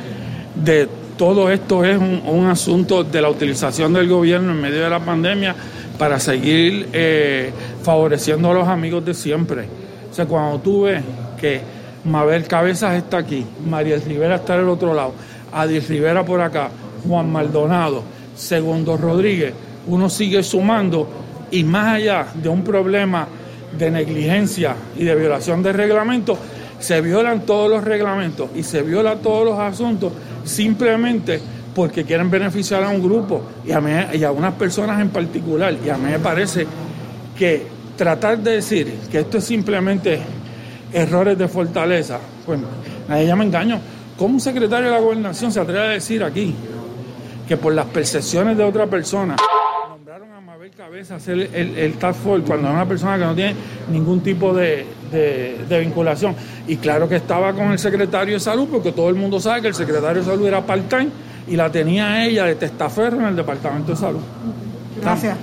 de 0.54 0.88
todo 1.16 1.50
esto 1.50 1.84
es 1.84 1.98
un, 1.98 2.46
asunto 2.46 3.04
de 3.04 3.20
la 3.20 3.28
utilización 3.28 3.92
del 3.92 4.08
gobierno 4.08 4.52
en 4.52 4.60
medio 4.60 4.82
de 4.82 4.90
la 4.90 5.00
pandemia 5.00 5.54
para 5.98 6.20
seguir 6.20 6.88
eh, 6.92 7.52
favoreciendo 7.82 8.50
a 8.50 8.54
los 8.54 8.68
amigos 8.68 9.04
de 9.04 9.14
siempre. 9.14 9.68
O 10.10 10.14
sea, 10.14 10.26
cuando 10.26 10.60
tú 10.60 10.82
ves 10.82 11.02
que 11.40 11.60
Mabel 12.04 12.46
Cabezas 12.46 12.94
está 12.94 13.18
aquí, 13.18 13.44
María 13.68 13.98
Rivera 13.98 14.36
está 14.36 14.56
del 14.56 14.68
otro 14.68 14.94
lado, 14.94 15.12
Adis 15.52 15.88
Rivera 15.88 16.24
por 16.24 16.40
acá, 16.40 16.70
Juan 17.06 17.30
Maldonado, 17.30 18.02
Segundo 18.36 18.96
Rodríguez, 18.96 19.52
uno 19.88 20.08
sigue 20.08 20.42
sumando 20.44 21.08
y 21.50 21.64
más 21.64 21.96
allá 21.96 22.26
de 22.34 22.48
un 22.48 22.62
problema 22.62 23.26
de 23.76 23.90
negligencia 23.90 24.74
y 24.96 25.04
de 25.04 25.14
violación 25.14 25.62
de 25.62 25.72
reglamento, 25.72 26.38
se 26.78 27.00
violan 27.00 27.44
todos 27.44 27.70
los 27.70 27.84
reglamentos 27.84 28.50
y 28.54 28.62
se 28.62 28.82
violan 28.82 29.18
todos 29.18 29.44
los 29.44 29.58
asuntos 29.58 30.12
simplemente 30.44 31.40
porque 31.74 32.04
quieren 32.04 32.30
beneficiar 32.30 32.82
a 32.82 32.88
un 32.88 33.02
grupo 33.02 33.42
y 33.64 33.72
a, 33.72 33.80
mí, 33.80 33.92
y 34.14 34.24
a 34.24 34.32
unas 34.32 34.54
personas 34.54 35.00
en 35.00 35.10
particular. 35.10 35.76
Y 35.84 35.88
a 35.90 35.96
mí 35.96 36.10
me 36.10 36.18
parece 36.18 36.66
que 37.36 37.66
tratar 37.96 38.38
de 38.38 38.52
decir 38.52 38.92
que 39.10 39.20
esto 39.20 39.38
es 39.38 39.44
simplemente 39.44 40.20
errores 40.92 41.36
de 41.38 41.46
fortaleza, 41.48 42.18
pues 42.46 42.58
nadie 43.08 43.26
ya 43.26 43.36
me 43.36 43.44
engaño. 43.44 43.80
¿Cómo 44.16 44.34
un 44.34 44.40
secretario 44.40 44.86
de 44.86 44.94
la 44.94 45.00
gobernación 45.00 45.52
se 45.52 45.60
atreve 45.60 45.80
a 45.80 45.90
decir 45.90 46.24
aquí 46.24 46.54
que 47.46 47.56
por 47.56 47.72
las 47.72 47.86
percepciones 47.86 48.56
de 48.56 48.64
otra 48.64 48.86
persona 48.86 49.36
Cabeza 50.70 51.16
hacer 51.16 51.38
el, 51.54 51.76
el, 51.76 51.94
task 51.94 52.20
force 52.20 52.46
cuando 52.46 52.68
es 52.68 52.74
una 52.74 52.86
persona 52.86 53.18
que 53.18 53.24
no 53.24 53.34
tiene 53.34 53.54
ningún 53.90 54.20
tipo 54.22 54.52
de, 54.52 54.86
de, 55.10 55.80
vinculación? 55.80 56.34
Y 56.66 56.76
claro 56.76 57.08
que 57.08 57.16
estaba 57.16 57.52
con 57.52 57.72
el 57.72 57.78
secretario 57.78 58.34
de 58.34 58.40
salud, 58.40 58.68
porque 58.70 58.92
todo 58.92 59.08
el 59.08 59.14
mundo 59.14 59.40
sabe 59.40 59.62
que 59.62 59.68
el 59.68 59.74
secretario 59.74 60.22
de 60.22 60.28
salud 60.28 60.46
era 60.46 60.64
part-time 60.64 61.10
y 61.46 61.56
la 61.56 61.70
tenía 61.70 62.24
ella 62.24 62.44
de 62.44 62.54
testaferro 62.54 63.18
en 63.20 63.26
el 63.26 63.36
departamento 63.36 63.92
de 63.92 63.98
salud. 63.98 64.20
Gracias. 65.00 65.38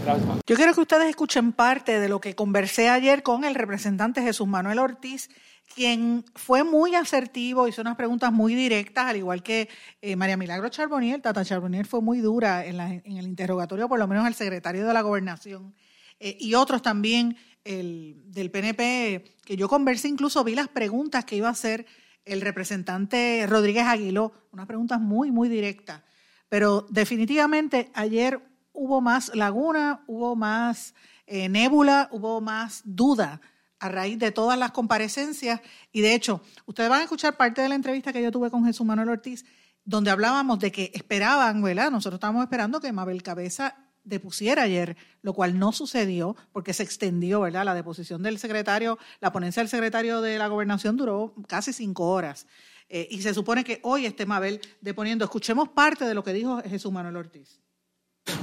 Yo 0.46 0.56
quiero 0.56 0.74
que 0.74 0.82
ustedes 0.82 1.10
escuchen 1.10 1.54
parte 1.54 2.00
de 2.00 2.10
lo 2.10 2.20
que 2.20 2.36
conversé 2.36 2.90
ayer 2.90 3.24
con 3.24 3.44
el 3.44 3.56
representante 3.56 4.22
Jesús 4.22 4.48
Manuel 4.48 4.80
Ortiz 4.80 5.30
quien 5.74 6.24
fue 6.36 6.64
muy 6.64 6.96
asertivo, 6.96 7.68
hizo 7.68 7.82
unas 7.82 7.96
preguntas 7.96 8.32
muy 8.32 8.56
directas, 8.56 9.08
al 9.08 9.18
igual 9.18 9.44
que 9.44 9.70
eh, 10.02 10.16
María 10.16 10.38
Milagro 10.38 10.70
Charboniel. 10.70 11.22
Tata 11.22 11.44
Charboniel 11.44 11.86
fue 11.86 12.02
muy 12.02 12.20
dura 12.20 12.66
en, 12.66 12.80
el 12.80 13.28
interrogatorio, 13.28 13.90
por 13.90 14.00
lo 14.00 14.08
menos 14.08 14.26
el 14.28 14.36
secretario 14.36 14.88
de 14.88 14.94
la 14.94 15.02
gobernación, 15.02 15.76
eh, 16.20 16.38
y 16.40 16.54
otros 16.54 16.82
también 16.82 17.38
el, 17.64 18.22
del 18.28 18.52
PNP, 18.52 19.36
que 19.44 19.58
yo 19.58 19.68
conversé, 19.68 20.08
incluso 20.08 20.44
vi 20.44 20.56
las 20.56 20.70
preguntas 20.70 21.26
que 21.26 21.36
iba 21.36 21.48
a 21.48 21.52
hacer 21.52 21.86
el 22.24 22.42
representante 22.42 23.46
Rodríguez 23.48 23.86
Aguiló, 23.86 24.34
unas 24.52 24.68
preguntas 24.68 25.00
muy, 25.00 25.32
muy 25.32 25.50
directas. 25.50 26.02
Pero 26.48 26.86
definitivamente 26.90 27.92
ayer 27.94 28.40
hubo 28.72 29.02
más 29.02 29.34
laguna, 29.36 30.04
hubo 30.08 30.36
más 30.36 30.94
eh, 31.28 31.50
nébula, 31.50 32.08
hubo 32.12 32.40
más 32.40 32.82
duda 32.86 33.42
a 33.86 33.90
raíz 33.90 34.20
de 34.20 34.32
todas 34.32 34.58
las 34.58 34.72
comparecencias. 34.72 35.62
Y 35.92 36.02
de 36.02 36.14
hecho, 36.14 36.42
ustedes 36.66 36.90
van 36.90 37.02
a 37.02 37.04
escuchar 37.04 37.38
parte 37.38 37.62
de 37.62 37.70
la 37.70 37.76
entrevista 37.76 38.12
que 38.12 38.22
yo 38.22 38.32
tuve 38.32 38.50
con 38.50 38.66
Jesús 38.66 38.86
Manuel 38.86 39.10
Ortiz, 39.10 39.46
donde 39.84 40.12
hablábamos 40.12 40.60
de 40.60 40.72
que 40.72 40.92
esperaban, 40.94 41.62
¿verdad? 41.62 41.92
Nosotros 41.92 42.18
estábamos 42.18 42.44
esperando 42.44 42.80
que 42.80 42.92
Mabel 42.92 43.22
Cabeza 43.22 43.76
depusiera 44.04 44.64
ayer, 44.64 44.96
lo 45.22 45.34
cual 45.34 45.60
no 45.60 45.72
sucedió 45.72 46.36
porque 46.52 46.74
se 46.74 46.84
extendió, 46.84 47.42
¿verdad? 47.42 47.66
La 47.66 47.74
deposición 47.74 48.24
del 48.24 48.40
secretario, 48.40 48.98
la 49.20 49.32
ponencia 49.32 49.62
del 49.62 49.70
secretario 49.70 50.22
de 50.22 50.38
la 50.38 50.48
gobernación 50.48 50.98
duró 50.98 51.34
casi 51.48 51.74
cinco 51.74 52.10
horas. 52.10 52.48
Eh, 52.88 53.08
y 53.10 53.22
se 53.22 53.34
supone 53.34 53.64
que 53.64 53.80
hoy 53.84 54.06
esté 54.06 54.26
Mabel 54.26 54.62
deponiendo. 54.82 55.26
Escuchemos 55.26 55.70
parte 55.70 56.06
de 56.06 56.14
lo 56.14 56.24
que 56.24 56.34
dijo 56.34 56.62
Jesús 56.62 56.92
Manuel 56.92 57.18
Ortiz. 57.18 57.60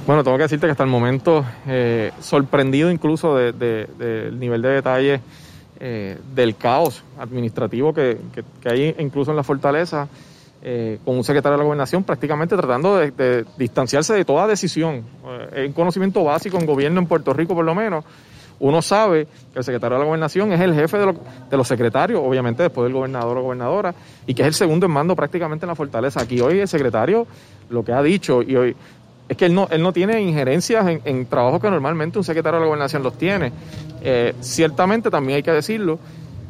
Bueno, 0.05 0.21
tengo 0.21 0.35
que 0.35 0.43
decirte 0.43 0.67
que 0.67 0.71
hasta 0.71 0.83
el 0.83 0.89
momento, 0.89 1.45
eh, 1.65 2.11
sorprendido 2.19 2.91
incluso 2.91 3.35
del 3.37 4.37
nivel 4.37 4.61
de 4.61 4.69
detalle 4.69 5.21
eh, 5.79 6.17
del 6.35 6.57
caos 6.57 7.03
administrativo 7.17 7.93
que, 7.93 8.17
hay 8.65 8.95
incluso 8.99 9.31
en 9.31 9.37
la 9.37 9.43
fortaleza, 9.43 10.09
eh, 10.61 10.99
con 11.05 11.15
un 11.15 11.23
secretario 11.23 11.53
de 11.53 11.59
la 11.59 11.63
gobernación 11.63 12.03
prácticamente 12.03 12.55
tratando 12.57 12.97
de, 12.97 13.45
distanciarse 13.57 14.13
de 14.13 14.25
toda 14.25 14.45
decisión. 14.45 15.03
Es 15.53 15.67
un 15.67 15.73
conocimiento 15.73 16.21
básico 16.23 16.57
en 16.57 16.65
gobierno 16.65 16.99
en 16.99 17.07
Puerto 17.07 17.31
Rico 17.31 17.55
por 17.55 17.63
lo 17.63 17.73
menos. 17.73 18.03
Uno 18.59 18.81
sabe 18.81 19.25
que 19.53 19.59
el 19.59 19.63
secretario 19.63 19.95
de 19.95 19.99
la 19.99 20.05
gobernación 20.05 20.51
es 20.51 20.59
el 20.59 20.73
jefe 20.73 20.97
de, 20.97 21.13
de 21.49 21.57
los 21.57 21.67
secretarios, 21.67 22.21
obviamente 22.23 22.63
después 22.63 22.83
del 22.83 22.93
gobernador 22.93 23.37
o 23.37 23.43
gobernadora, 23.43 23.95
y 24.27 24.33
que 24.33 24.41
es 24.41 24.49
el 24.49 24.53
segundo 24.53 24.85
en 24.85 24.91
mando 24.91 25.15
prácticamente 25.15 25.65
en 25.65 25.69
la 25.69 25.75
fortaleza. 25.75 26.21
Aquí 26.21 26.39
hoy 26.41 26.59
el 26.59 26.67
secretario 26.67 27.25
lo 27.69 27.83
que 27.83 27.91
ha 27.91 28.01
dicho, 28.01 28.41
y 28.41 28.55
hoy 28.55 28.75
es 29.29 29.37
que 29.37 29.45
él 29.45 29.53
no, 29.53 29.67
él 29.71 29.81
no 29.81 29.93
tiene 29.93 30.21
injerencias 30.21 30.87
en, 30.87 31.01
en 31.05 31.25
trabajos 31.25 31.61
que 31.61 31.69
normalmente 31.69 32.17
un 32.17 32.23
secretario 32.23 32.59
de 32.59 32.61
la 32.61 32.67
gobernación 32.67 33.03
los 33.03 33.17
tiene. 33.17 33.51
Eh, 34.01 34.35
ciertamente 34.41 35.09
también 35.09 35.37
hay 35.37 35.43
que 35.43 35.51
decirlo, 35.51 35.99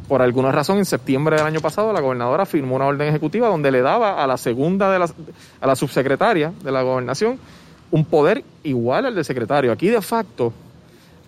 por 0.08 0.22
alguna 0.22 0.52
razón 0.52 0.80
en 0.80 0.86
septiembre 0.86 1.38
del 1.38 1.46
año 1.46 1.62
pasado 1.62 1.94
la 1.94 2.02
gobernadora 2.02 2.46
firmó 2.46 2.76
una 2.76 2.86
orden 2.86 3.08
ejecutiva 3.08 3.48
donde 3.48 3.72
le 3.72 3.82
daba 3.82 4.24
a 4.24 4.28
la 4.28 4.38
segunda 4.38 4.92
de 4.92 5.00
la, 5.00 5.10
a 5.62 5.68
la 5.68 5.76
subsecretaria 5.76 6.52
de 6.64 6.72
la 6.72 6.82
gobernación 6.82 7.40
un 7.94 8.06
poder 8.06 8.44
igual 8.64 9.06
al 9.06 9.14
del 9.14 9.24
secretario. 9.24 9.72
Aquí 9.72 9.88
de 9.88 10.02
facto 10.02 10.52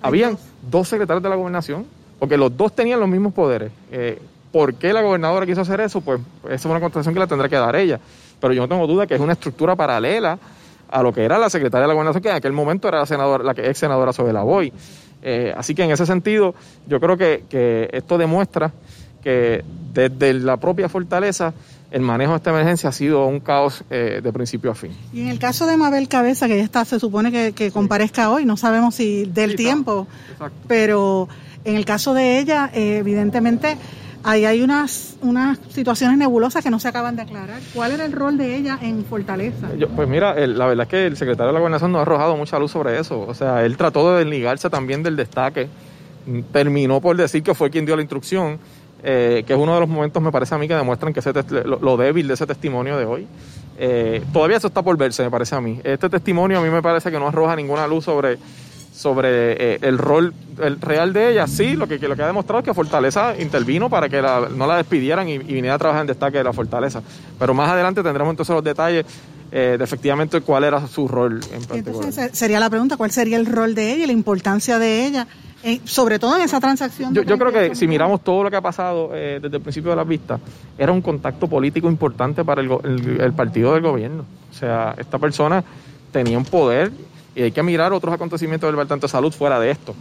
habían 0.01 0.35
dos 0.67 0.87
secretarios 0.87 1.21
de 1.21 1.29
la 1.29 1.35
gobernación, 1.35 1.85
porque 2.17 2.37
los 2.37 2.57
dos 2.57 2.75
tenían 2.75 2.99
los 2.99 3.07
mismos 3.07 3.33
poderes. 3.33 3.71
Eh, 3.91 4.19
¿Por 4.51 4.73
qué 4.73 4.91
la 4.91 5.03
gobernadora 5.03 5.45
quiso 5.45 5.61
hacer 5.61 5.79
eso? 5.81 6.01
Pues 6.01 6.19
esa 6.45 6.55
es 6.55 6.65
una 6.65 6.79
contestación 6.79 7.13
que 7.13 7.19
la 7.19 7.27
tendrá 7.27 7.47
que 7.49 7.55
dar 7.55 7.75
ella. 7.75 7.99
Pero 8.39 8.51
yo 8.51 8.63
no 8.63 8.67
tengo 8.67 8.87
duda 8.87 9.05
que 9.05 9.13
es 9.13 9.21
una 9.21 9.33
estructura 9.33 9.75
paralela 9.75 10.39
a 10.89 11.03
lo 11.03 11.13
que 11.13 11.23
era 11.23 11.37
la 11.37 11.49
secretaria 11.49 11.83
de 11.83 11.87
la 11.87 11.93
gobernación, 11.93 12.23
que 12.23 12.29
en 12.29 12.35
aquel 12.35 12.53
momento 12.53 12.87
era 12.87 12.99
la, 12.99 13.05
senadora, 13.05 13.43
la 13.43 13.51
ex 13.51 13.77
senadora 13.77 14.13
sobre 14.13 14.33
la 14.33 14.43
BOI. 14.43 14.71
Eh, 15.21 15.53
así 15.57 15.73
que 15.73 15.83
en 15.83 15.91
ese 15.91 16.05
sentido, 16.05 16.53
yo 16.87 16.99
creo 16.99 17.17
que, 17.17 17.89
esto 17.91 18.17
demuestra 18.17 18.71
que 19.23 19.63
desde 19.91 20.33
la 20.33 20.57
propia 20.57 20.87
fortaleza 20.87 21.53
el 21.89 22.01
manejo 22.01 22.31
de 22.31 22.37
esta 22.37 22.49
emergencia 22.51 22.89
ha 22.89 22.91
sido 22.91 23.25
un 23.25 23.39
caos 23.39 23.83
eh, 23.89 24.19
de 24.21 24.33
principio 24.33 24.71
a 24.71 24.75
fin. 24.75 24.91
Y 25.13 25.21
en 25.21 25.29
el 25.29 25.39
caso 25.39 25.65
de 25.65 25.77
Mabel 25.77 26.07
Cabeza, 26.07 26.47
que 26.47 26.57
ya 26.57 26.63
está, 26.63 26.85
se 26.85 26.99
supone 26.99 27.53
que, 27.53 27.71
comparezca 27.71 28.29
hoy, 28.29 28.45
no 28.45 28.57
sabemos 28.57 28.95
si 28.95 29.25
del 29.25 29.55
tiempo, 29.55 30.07
pero 30.67 31.27
en 31.63 31.75
el 31.75 31.85
caso 31.85 32.13
de 32.13 32.39
ella, 32.39 32.69
eh, 32.73 32.97
evidentemente 32.97 33.77
ahí 34.25 34.43
hay 34.43 34.61
unas, 34.61 35.17
unas 35.21 35.59
situaciones 35.69 36.17
nebulosas 36.17 36.63
que 36.63 36.71
no 36.71 36.79
se 36.79 36.87
acaban 36.87 37.15
de 37.15 37.21
aclarar. 37.21 37.59
¿Cuál 37.73 37.91
era 37.91 38.05
el 38.05 38.11
rol 38.11 38.37
de 38.37 38.55
ella 38.55 38.77
en 38.81 39.05
Fortaleza? 39.05 39.67
pues 39.95 40.09
mira, 40.09 40.33
la 40.47 40.65
verdad 40.65 40.83
es 40.83 40.89
que 40.89 41.05
el 41.05 41.15
secretario 41.15 41.47
de 41.47 41.53
la 41.53 41.59
Gobernación 41.59 41.91
no 41.91 41.99
ha 41.99 42.01
arrojado 42.01 42.35
mucha 42.35 42.57
luz 42.57 42.71
sobre 42.71 42.99
eso. 42.99 43.21
O 43.21 43.33
sea, 43.35 43.63
él 43.63 43.77
trató 43.77 44.11
de 44.11 44.23
desligarse 44.23 44.69
también 44.69 45.03
del 45.03 45.15
destaque. 45.15 45.69
Terminó 46.51 46.99
por 47.01 47.15
decir 47.15 47.43
que 47.43 47.53
fue 47.53 47.69
quien 47.69 47.85
dio 47.85 47.95
la 47.95 48.01
instrucción, 48.01 48.57
eh, 49.03 49.43
que 49.45 49.53
es 49.53 49.59
uno 49.59 49.75
de 49.75 49.79
los 49.79 49.87
momentos, 49.87 50.21
me 50.23 50.31
parece 50.31 50.55
a 50.55 50.57
mí, 50.57 50.67
que 50.67 50.73
demuestran 50.73 51.13
que 51.13 51.19
ese 51.19 51.31
lo, 51.63 51.97
débil 51.97 52.27
de 52.27 52.33
ese 52.33 52.47
testimonio 52.47 52.97
de 52.97 53.05
hoy. 53.05 53.27
Eh, 53.77 54.23
todavía 54.33 54.57
eso 54.57 54.67
está 54.67 54.81
por 54.81 54.97
verse, 54.97 55.21
me 55.21 55.29
parece 55.29 55.53
a 55.53 55.61
mí. 55.61 55.79
Este 55.83 56.09
testimonio 56.09 56.57
a 56.57 56.61
mí 56.63 56.69
me 56.69 56.81
parece 56.81 57.11
que 57.11 57.19
no 57.19 57.27
arroja 57.27 57.55
ninguna 57.55 57.85
luz 57.85 58.05
sobre 58.05 58.39
sobre 58.95 59.73
eh, 59.73 59.79
el 59.81 59.97
rol 59.97 60.33
el 60.61 60.79
real 60.79 61.11
de 61.11 61.33
ella, 61.33 61.47
sí, 61.47 61.75
lo 61.75 61.85
que, 61.85 61.99
lo 61.99 62.15
que 62.15 62.23
ha 62.23 62.27
demostrado 62.27 62.59
es 62.59 62.65
que 62.65 62.73
Fortaleza 62.73 63.35
intervino 63.37 63.89
para 63.89 64.07
que 64.07 64.21
no 64.21 64.65
la 64.65 64.77
despidieran 64.77 65.27
y, 65.27 65.37
viniera 65.37 65.73
a 65.73 65.77
trabajar 65.77 66.01
en 66.01 66.07
destaque 66.07 66.37
de 66.37 66.45
la 66.45 66.53
Fortaleza. 66.53 67.01
Pero 67.37 67.53
más 67.53 67.69
adelante 67.69 68.01
tendremos 68.01 68.31
entonces 68.31 68.55
los 68.55 68.63
detalles 68.63 69.05
eh, 69.51 69.75
de 69.77 69.83
efectivamente 69.83 70.39
cuál 70.39 70.63
era 70.63 70.87
su 70.87 71.09
rol 71.09 71.41
en 71.51 71.65
particular. 71.65 71.95
Entonces 71.95 72.29
sería 72.37 72.57
la 72.57 72.69
pregunta, 72.69 72.95
¿cuál 72.95 73.11
sería 73.11 73.35
el 73.35 73.45
rol 73.45 73.75
de 73.75 73.91
ella 73.91 74.05
y 74.05 74.07
la 74.07 74.13
importancia 74.13 74.79
de 74.79 75.05
ella, 75.05 75.27
eh, 75.61 75.81
sobre 75.83 76.17
todo 76.17 76.37
en 76.37 76.43
esa 76.43 76.61
transacción? 76.61 77.13
Yo, 77.13 77.37
creo 77.37 77.51
que 77.51 77.75
si 77.75 77.87
miramos 77.87 78.23
todo 78.23 78.43
lo 78.43 78.49
que 78.49 78.55
ha 78.55 78.61
pasado 78.61 79.09
desde 79.09 79.57
el 79.57 79.61
principio 79.61 79.89
de 79.89 79.97
las 79.97 80.07
vistas, 80.07 80.39
era 80.77 80.93
un 80.93 81.01
contacto 81.01 81.49
político 81.49 81.89
importante 81.89 82.45
para 82.45 82.61
el, 82.61 83.19
el 83.19 83.33
partido 83.33 83.73
del 83.73 83.83
gobierno. 83.83 84.23
O 84.49 84.53
sea, 84.53 84.95
esta 84.97 85.19
persona 85.19 85.61
tenía 86.13 86.37
un 86.37 86.45
poder 86.45 86.91
y 87.35 87.43
hay 87.43 87.51
que 87.51 87.61
mirar 87.63 87.93
otros 87.93 88.13
acontecimientos 88.13 88.67
del 88.67 88.75
Departamento 88.75 89.07
de 89.07 89.11
Salud 89.11 89.33
fuera 89.33 89.59
de 89.59 89.71
esto, 89.71 89.93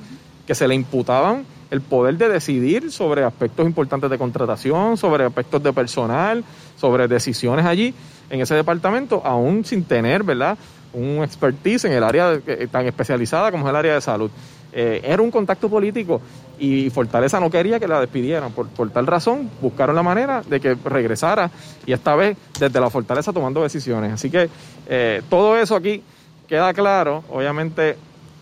que 0.46 0.54
se 0.54 0.68
le 0.68 0.74
imputaban 0.74 1.44
el 1.70 1.80
poder 1.80 2.16
de 2.16 2.28
decidir 2.28 2.92
sobre 2.92 3.24
aspectos 3.24 3.66
importantes 3.66 4.08
de 4.08 4.18
contratación, 4.18 4.96
sobre 4.96 5.24
aspectos 5.24 5.62
de 5.62 5.72
personal, 5.72 6.44
sobre 6.76 7.08
decisiones 7.08 7.66
allí 7.66 7.92
en 8.30 8.40
ese 8.40 8.54
departamento, 8.54 9.22
aún 9.24 9.64
sin 9.64 9.84
tener, 9.84 10.22
¿verdad?, 10.22 10.56
un 10.92 11.24
expertise 11.24 11.86
en 11.86 11.92
el 11.92 12.04
área 12.04 12.40
eh, 12.46 12.68
tan 12.70 12.86
especializada 12.86 13.50
como 13.50 13.66
es 13.66 13.70
el 13.70 13.76
área 13.76 13.94
de 13.94 14.00
salud. 14.00 14.30
Eh, 14.72 15.02
era 15.04 15.22
un 15.22 15.30
contacto 15.30 15.68
político 15.68 16.20
y 16.58 16.90
Fortaleza 16.90 17.38
no 17.38 17.50
quería 17.50 17.78
que 17.78 17.88
la 17.88 18.00
despidieran. 18.00 18.52
Por, 18.52 18.90
tal 18.90 19.06
razón, 19.06 19.50
buscaron 19.60 19.94
la 19.94 20.02
manera 20.02 20.42
de 20.42 20.60
que 20.60 20.76
regresara 20.84 21.50
y 21.86 21.92
esta 21.92 22.14
vez 22.14 22.36
desde 22.58 22.80
la 22.80 22.90
Fortaleza 22.90 23.32
tomando 23.32 23.62
decisiones. 23.62 24.12
Así 24.12 24.30
que 24.30 24.48
eh, 24.88 25.22
todo 25.28 25.56
eso 25.56 25.76
aquí 25.76 26.02
queda 26.48 26.72
claro, 26.74 27.24
obviamente 27.30 27.96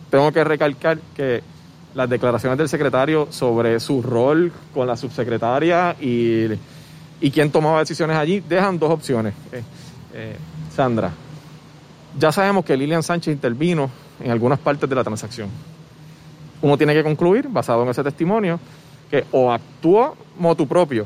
tengo 0.09 0.31
que 0.31 0.43
recalcar 0.43 0.99
que 1.15 1.41
las 1.95 2.09
declaraciones 2.09 2.57
del 2.57 2.69
secretario 2.69 3.27
sobre 3.31 3.79
su 3.79 4.01
rol 4.01 4.51
con 4.73 4.87
la 4.87 4.97
subsecretaria 4.97 5.95
y, 5.99 6.47
y 7.21 7.31
quién 7.31 7.51
tomaba 7.51 7.79
decisiones 7.79 8.17
allí 8.17 8.39
dejan 8.39 8.79
dos 8.79 8.91
opciones. 8.91 9.33
Eh, 9.51 9.63
eh, 10.13 10.35
Sandra, 10.75 11.11
ya 12.17 12.31
sabemos 12.31 12.65
que 12.65 12.77
Lilian 12.77 13.03
Sánchez 13.03 13.33
intervino 13.33 13.89
en 14.19 14.31
algunas 14.31 14.59
partes 14.59 14.89
de 14.89 14.95
la 14.95 15.03
transacción. 15.03 15.49
Uno 16.61 16.77
tiene 16.77 16.93
que 16.93 17.03
concluir, 17.03 17.47
basado 17.49 17.83
en 17.83 17.89
ese 17.89 18.03
testimonio, 18.03 18.59
que 19.09 19.25
o 19.31 19.51
actuó 19.51 20.15
motu 20.37 20.67
propio, 20.67 21.05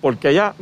porque 0.00 0.30
ella 0.30 0.54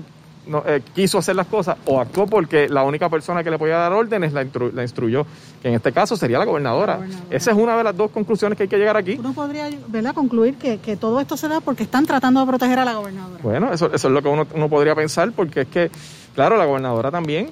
eh, 0.67 0.83
quiso 0.95 1.19
hacer 1.19 1.35
las 1.35 1.47
cosas 1.47 1.77
o 1.87 2.01
actuó 2.01 2.27
porque 2.27 2.69
la 2.69 2.85
única 2.85 3.09
persona 3.09 3.43
que 3.43 3.51
le 3.51 3.59
podía 3.59 3.77
dar 3.77 3.93
órdenes 3.93 4.33
la, 4.33 4.47
la 4.73 4.83
instruyó, 4.83 5.27
que 5.61 5.69
en 5.69 5.75
este 5.75 5.93
caso 5.93 6.17
sería 6.17 6.39
la 6.39 6.45
gobernadora. 6.45 7.01
Esa 7.31 7.51
es 7.51 7.57
una 7.57 7.77
de 7.77 7.85
las 7.85 7.97
dos 7.97 8.11
conclusiones 8.11 8.57
que 8.57 8.65
hay 8.65 8.69
que 8.69 8.79
llegar 8.79 8.97
aquí. 8.97 9.17
Uno 9.19 9.33
podría 9.33 9.69
¿verdad? 9.89 10.15
concluir 10.15 10.55
que, 10.55 10.79
que, 10.79 10.97
todo 10.97 11.21
esto 11.21 11.37
se 11.37 11.49
da 11.49 11.61
porque 11.61 11.83
están 11.83 12.07
tratando 12.07 12.41
de 12.41 12.47
proteger 12.47 12.79
a 12.79 12.85
la 12.85 12.95
gobernadora. 12.95 13.41
Bueno, 13.43 13.73
eso, 13.73 13.87
eso 13.93 14.09
es 14.09 14.15
lo 14.15 14.23
que 14.23 14.29
uno, 14.29 14.47
uno 14.55 14.69
podría 14.69 14.95
pensar 14.95 15.33
porque 15.33 15.63
es 15.63 15.69
que, 15.69 15.91
claro, 16.35 16.57
la 16.57 16.65
gobernadora 16.65 17.11
también 17.11 17.51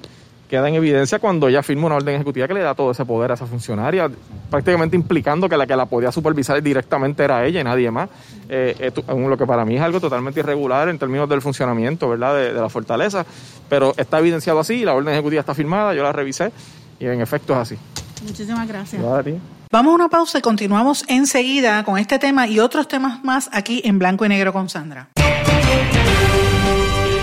queda 0.49 0.67
en 0.69 0.75
evidencia 0.75 1.19
cuando 1.19 1.47
ella 1.47 1.63
firma 1.63 1.87
una 1.87 1.95
orden 1.95 2.15
ejecutiva 2.15 2.47
que 2.47 2.53
le 2.53 2.61
da 2.61 2.75
todo 2.75 2.91
ese 2.91 3.05
poder 3.05 3.31
a 3.31 3.33
esa 3.33 3.45
funcionaria, 3.45 4.09
prácticamente 4.49 4.95
implicando 4.95 5.49
que 5.49 5.57
la 5.57 5.65
que 5.65 5.75
la 5.75 5.85
podía 5.85 6.11
supervisar 6.11 6.61
directamente 6.61 7.23
era 7.23 7.45
ella 7.45 7.61
y 7.61 7.63
nadie 7.63 7.91
más. 7.91 8.09
Eh, 8.49 8.91
lo 9.07 9.37
que 9.37 9.45
para 9.45 9.65
mí 9.65 9.75
es 9.75 9.81
algo 9.81 9.99
totalmente 9.99 10.39
irregular 10.39 10.89
en 10.89 10.99
términos 10.99 11.27
del 11.27 11.41
funcionamiento 11.41 12.09
¿verdad? 12.09 12.35
De, 12.35 12.53
la 12.53 12.69
fortaleza, 12.69 13.25
pero 13.69 13.93
está 13.97 14.19
evidenciado 14.19 14.59
así, 14.59 14.85
la 14.85 14.93
orden 14.93 15.13
ejecutiva 15.13 15.39
está 15.39 15.53
firmada, 15.53 15.93
yo 15.93 16.03
la 16.03 16.11
revisé 16.11 16.51
y 16.99 17.05
en 17.05 17.21
efecto 17.21 17.53
es 17.53 17.59
así. 17.59 17.77
Muchísimas 18.23 18.67
gracias. 18.67 19.01
Vamos 19.71 19.91
a 19.91 19.95
una 19.95 20.09
pausa 20.09 20.37
y 20.37 20.41
continuamos 20.41 21.03
enseguida 21.07 21.83
con 21.83 21.97
este 21.97 22.19
tema 22.19 22.47
y 22.47 22.59
otros 22.59 22.87
temas 22.87 23.23
más 23.23 23.49
aquí 23.51 23.81
en 23.83 23.99
Blanco 23.99 24.25
y 24.25 24.29
Negro 24.29 24.53
con 24.53 24.69
Sandra. 24.69 25.09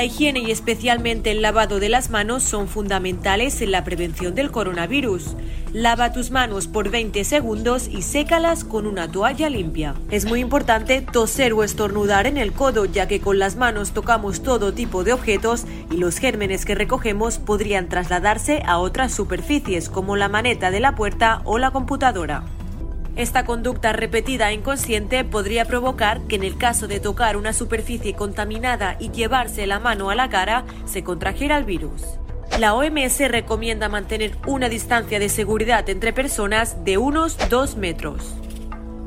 La 0.00 0.06
higiene 0.06 0.40
y 0.40 0.50
especialmente 0.50 1.30
el 1.30 1.42
lavado 1.42 1.78
de 1.78 1.90
las 1.90 2.08
manos 2.08 2.42
son 2.42 2.68
fundamentales 2.68 3.60
en 3.60 3.70
la 3.70 3.84
prevención 3.84 4.34
del 4.34 4.50
coronavirus. 4.50 5.36
Lava 5.74 6.10
tus 6.10 6.30
manos 6.30 6.68
por 6.68 6.88
20 6.88 7.22
segundos 7.22 7.86
y 7.86 8.00
sécalas 8.00 8.64
con 8.64 8.86
una 8.86 9.12
toalla 9.12 9.50
limpia. 9.50 9.94
Es 10.10 10.24
muy 10.24 10.40
importante 10.40 11.02
toser 11.02 11.52
o 11.52 11.64
estornudar 11.64 12.26
en 12.26 12.38
el 12.38 12.54
codo 12.54 12.86
ya 12.86 13.08
que 13.08 13.20
con 13.20 13.38
las 13.38 13.56
manos 13.56 13.92
tocamos 13.92 14.42
todo 14.42 14.72
tipo 14.72 15.04
de 15.04 15.12
objetos 15.12 15.66
y 15.90 15.98
los 15.98 16.16
gérmenes 16.16 16.64
que 16.64 16.74
recogemos 16.74 17.36
podrían 17.36 17.90
trasladarse 17.90 18.62
a 18.64 18.78
otras 18.78 19.12
superficies 19.12 19.90
como 19.90 20.16
la 20.16 20.30
maneta 20.30 20.70
de 20.70 20.80
la 20.80 20.94
puerta 20.94 21.42
o 21.44 21.58
la 21.58 21.72
computadora. 21.72 22.44
Esta 23.20 23.44
conducta 23.44 23.92
repetida 23.92 24.48
e 24.48 24.54
inconsciente 24.54 25.24
podría 25.24 25.66
provocar 25.66 26.22
que 26.22 26.36
en 26.36 26.42
el 26.42 26.56
caso 26.56 26.88
de 26.88 27.00
tocar 27.00 27.36
una 27.36 27.52
superficie 27.52 28.14
contaminada 28.14 28.96
y 28.98 29.10
llevarse 29.10 29.66
la 29.66 29.78
mano 29.78 30.08
a 30.08 30.14
la 30.14 30.30
cara, 30.30 30.64
se 30.86 31.04
contrajera 31.04 31.58
el 31.58 31.64
virus. 31.64 32.02
La 32.58 32.72
OMS 32.72 33.18
recomienda 33.28 33.90
mantener 33.90 34.32
una 34.46 34.70
distancia 34.70 35.18
de 35.18 35.28
seguridad 35.28 35.86
entre 35.90 36.14
personas 36.14 36.82
de 36.82 36.96
unos 36.96 37.36
2 37.50 37.76
metros. 37.76 38.34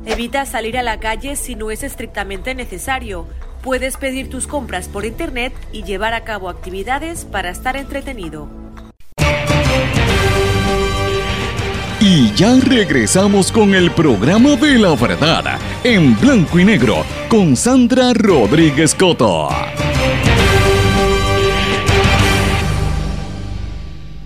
Evita 0.06 0.46
salir 0.46 0.78
a 0.78 0.84
la 0.84 1.00
calle 1.00 1.34
si 1.34 1.56
no 1.56 1.72
es 1.72 1.82
estrictamente 1.82 2.54
necesario. 2.54 3.26
Puedes 3.64 3.96
pedir 3.96 4.30
tus 4.30 4.46
compras 4.46 4.86
por 4.86 5.04
Internet 5.04 5.52
y 5.72 5.82
llevar 5.82 6.14
a 6.14 6.22
cabo 6.22 6.48
actividades 6.48 7.24
para 7.24 7.50
estar 7.50 7.76
entretenido. 7.76 8.63
Y 12.16 12.32
ya 12.32 12.54
regresamos 12.60 13.50
con 13.50 13.74
el 13.74 13.90
programa 13.90 14.54
de 14.54 14.78
la 14.78 14.94
verdad, 14.94 15.58
en 15.82 16.16
blanco 16.20 16.60
y 16.60 16.64
negro, 16.64 17.04
con 17.28 17.56
Sandra 17.56 18.12
Rodríguez 18.14 18.94
Coto. 18.94 19.48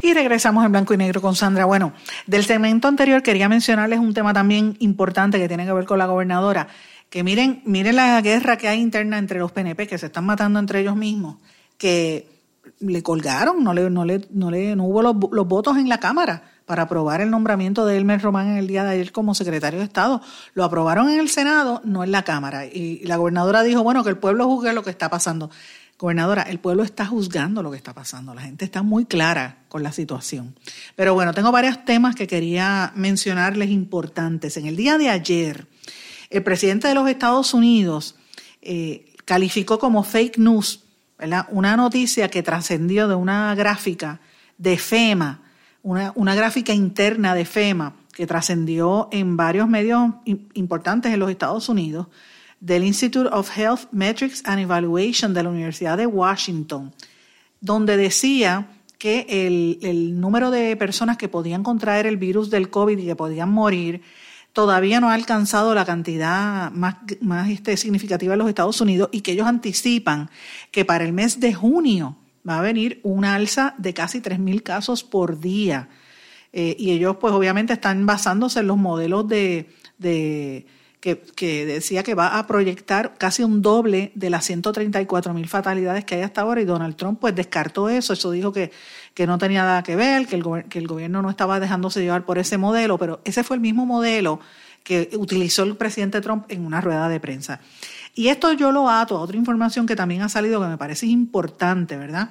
Y 0.03 0.13
regresamos 0.13 0.67
en 0.67 0.73
blanco 0.73 0.93
y 0.93 0.99
negro 0.99 1.23
con 1.23 1.35
Sandra. 1.35 1.65
Bueno, 1.65 1.95
del 2.27 2.45
segmento 2.45 2.89
anterior 2.89 3.23
quería 3.23 3.49
mencionarles 3.49 4.01
un 4.01 4.13
tema 4.13 4.35
también 4.35 4.77
importante 4.81 5.39
que 5.39 5.49
tiene 5.49 5.65
que 5.65 5.73
ver 5.73 5.87
con 5.87 5.99
la 5.99 6.05
gobernadora. 6.05 6.69
Que 7.09 7.25
miren, 7.25 7.63
miren 7.65 7.97
la 7.97 8.21
guerra 8.21 8.59
que 8.59 8.69
hay 8.69 8.83
interna 8.83 9.17
entre 9.17 9.39
los 9.39 9.51
PNP, 9.51 9.87
que 9.87 9.97
se 9.97 10.07
están 10.07 10.27
matando 10.27 10.59
entre 10.59 10.81
ellos 10.81 10.95
mismos, 10.95 11.37
que 11.79 12.38
le 12.81 13.03
colgaron, 13.03 13.65
no 13.65 13.75
le, 13.75 13.91
no 13.91 14.05
le, 14.05 14.27
no 14.31 14.51
le, 14.51 14.77
no 14.77 14.85
hubo 14.85 15.03
los, 15.03 15.17
votos 15.17 15.77
en 15.77 15.89
la 15.89 15.99
Cámara 15.99 16.43
para 16.65 16.83
aprobar 16.83 17.21
el 17.21 17.31
nombramiento 17.31 17.87
de 17.87 17.97
Elmer 17.97 18.21
Román 18.21 18.49
en 18.49 18.57
el 18.59 18.67
día 18.67 18.85
de 18.85 18.91
ayer 18.91 19.13
como 19.13 19.35
secretario 19.35 19.81
de 19.81 19.85
Estado. 19.85 20.21
Lo 20.55 20.65
aprobaron 20.65 21.11
en 21.11 21.19
el 21.19 21.29
Senado, 21.29 21.81
no 21.85 22.05
en 22.05 22.13
la 22.13 22.25
Cámara. 22.25 22.67
Y 22.67 23.05
la 23.05 23.17
gobernadora 23.17 23.63
dijo, 23.63 23.83
bueno, 23.83 24.05
que 24.05 24.11
el 24.11 24.19
pueblo 24.19 24.47
juzgue 24.47 24.73
lo 24.73 24.83
que 24.83 24.91
está 24.91 25.09
pasando. 25.09 25.51
Gobernadora, 25.99 26.43
el 26.43 26.61
pueblo 26.61 26.85
está 26.85 27.07
juzgando 27.07 27.63
lo 27.63 27.73
que 27.73 27.77
está 27.77 27.95
pasando. 27.95 28.33
La 28.35 28.43
gente 28.43 28.65
está 28.65 28.83
muy 28.83 29.07
clara 29.07 29.65
con 29.69 29.83
la 29.83 29.91
situación. 29.91 30.55
Pero 30.95 31.15
bueno, 31.15 31.33
tengo 31.35 31.51
varios 31.51 31.85
temas 31.85 32.15
que 32.15 32.29
quería 32.29 32.93
mencionarles 32.95 33.71
importantes. 33.71 34.57
En 34.57 34.67
el 34.67 34.77
día 34.77 34.99
de 34.99 35.09
ayer, 35.09 35.67
el 36.31 36.45
presidente 36.45 36.87
de 36.87 36.95
los 36.95 37.09
Estados 37.09 37.55
Unidos 37.55 38.15
eh, 38.63 39.13
calificó 39.25 39.79
como 39.81 40.05
fake 40.05 40.39
news 40.39 40.85
una 41.51 41.77
noticia 41.77 42.29
que 42.29 42.43
trascendió 42.43 43.09
de 43.09 43.15
una 43.15 43.55
gráfica 43.55 44.21
de 44.57 44.79
FEMA 44.79 45.43
una, 45.83 46.35
gráfica 46.35 46.75
interna 46.75 47.35
de 47.35 47.45
FEMA 47.45 47.95
que 48.13 48.27
trascendió 48.27 49.09
en 49.13 49.37
varios 49.37 49.69
medios 49.69 50.11
importantes 50.55 51.13
en 51.13 51.21
los 51.21 51.31
Estados 51.31 51.69
Unidos, 51.69 52.09
del 52.61 52.85
Institute 52.85 53.31
of 53.33 53.57
Health 53.57 53.91
Metrics 53.93 54.43
and 54.45 54.61
Evaluation 54.61 55.33
de 55.33 55.43
la 55.45 55.51
Universidad 55.51 55.97
de 55.97 56.07
Washington, 56.07 56.93
donde 57.61 57.97
decía 57.97 58.67
que 58.99 59.27
el, 59.81 60.21
número 60.21 60.51
de 60.51 60.77
personas 60.77 61.17
que 61.17 61.29
podían 61.29 61.63
contraer 61.63 62.07
el 62.07 62.17
virus 62.17 62.51
del 62.51 62.69
COVID 62.69 62.99
y 62.99 63.07
que 63.07 63.17
podían 63.17 63.51
morir 63.51 64.03
todavía 64.59 64.99
no 64.99 65.09
ha 65.09 65.15
alcanzado 65.15 65.73
la 65.73 65.85
cantidad 65.85 66.73
más, 66.73 66.97
más 67.21 67.49
este, 67.49 67.77
significativa 67.77 68.33
en 68.33 68.41
los 68.41 68.49
Estados 68.49 68.81
Unidos 68.81 69.09
y 69.13 69.21
que 69.21 69.31
ellos 69.31 69.47
anticipan 69.47 70.31
que 70.73 70.85
para 70.85 71.05
el 71.05 71.13
mes 71.13 71.39
de 71.39 71.55
junio 71.55 72.17
va 72.47 72.59
a 72.59 72.63
venir 72.63 72.99
una 73.05 73.37
alza 73.37 73.77
de 73.79 73.95
casi 73.95 74.21
3.000 74.21 74.65
casos 74.65 75.05
por 75.05 75.39
día. 75.39 75.89
Eh, 76.53 76.75
y 76.77 76.91
ellos 76.91 77.19
pues 77.21 77.33
obviamente 77.35 77.75
están 77.75 78.05
basándose 78.05 78.59
en 78.59 78.67
los 78.67 78.79
modelos 78.79 79.29
de, 79.29 79.71
de 79.97 80.67
que, 81.01 81.65
decía 81.65 82.03
que 82.03 82.15
va 82.15 82.39
a 82.39 82.47
proyectar 82.47 83.15
casi 83.19 83.45
un 83.45 83.63
doble 83.63 84.11
de 84.15 84.31
las 84.31 84.45
134 84.47 85.33
mil 85.33 85.49
fatalidades 85.49 86.05
que 86.05 86.17
hay 86.17 86.23
hasta 86.23 86.41
ahora 86.41 86.61
y 86.61 86.65
Donald 86.65 86.97
Trump 86.97 87.21
pues 87.21 87.35
descartó 87.35 87.89
eso, 87.89 88.13
eso 88.13 88.31
dijo 88.31 88.53
que, 88.53 88.73
que 89.15 89.27
no 89.27 89.39
tenía 89.39 89.63
nada 89.63 89.83
que 89.83 89.95
ver, 89.95 90.27
que 90.27 90.37
el, 90.37 90.45
que 90.69 90.79
el 90.79 90.89
gobierno 90.89 91.23
no 91.23 91.31
estaba 91.31 91.61
dejándose 91.61 92.01
llevar 92.01 92.25
por 92.25 92.39
ese 92.39 92.59
modelo, 92.59 92.99
pero 92.99 93.21
ese 93.25 93.45
fue 93.45 93.57
el 93.57 93.63
mismo 93.63 93.87
modelo 93.87 94.41
que 94.83 95.11
utilizó 95.15 95.63
el 95.65 95.77
presidente 95.77 96.21
Trump 96.21 96.47
en 96.49 96.65
una 96.65 96.81
rueda 96.81 97.09
de 97.09 97.21
prensa. 97.21 97.61
Y 98.15 98.29
esto 98.29 98.53
yo 98.53 98.73
lo 98.73 98.89
ato 98.89 99.17
a 99.17 99.21
otra 99.21 99.37
información 99.37 99.87
que 99.87 99.95
también 99.95 100.23
ha 100.23 100.29
salido 100.29 100.61
que 100.61 100.67
me 100.67 100.79
parece 100.79 101.07
importante, 101.07 101.97
¿verdad? 101.97 102.31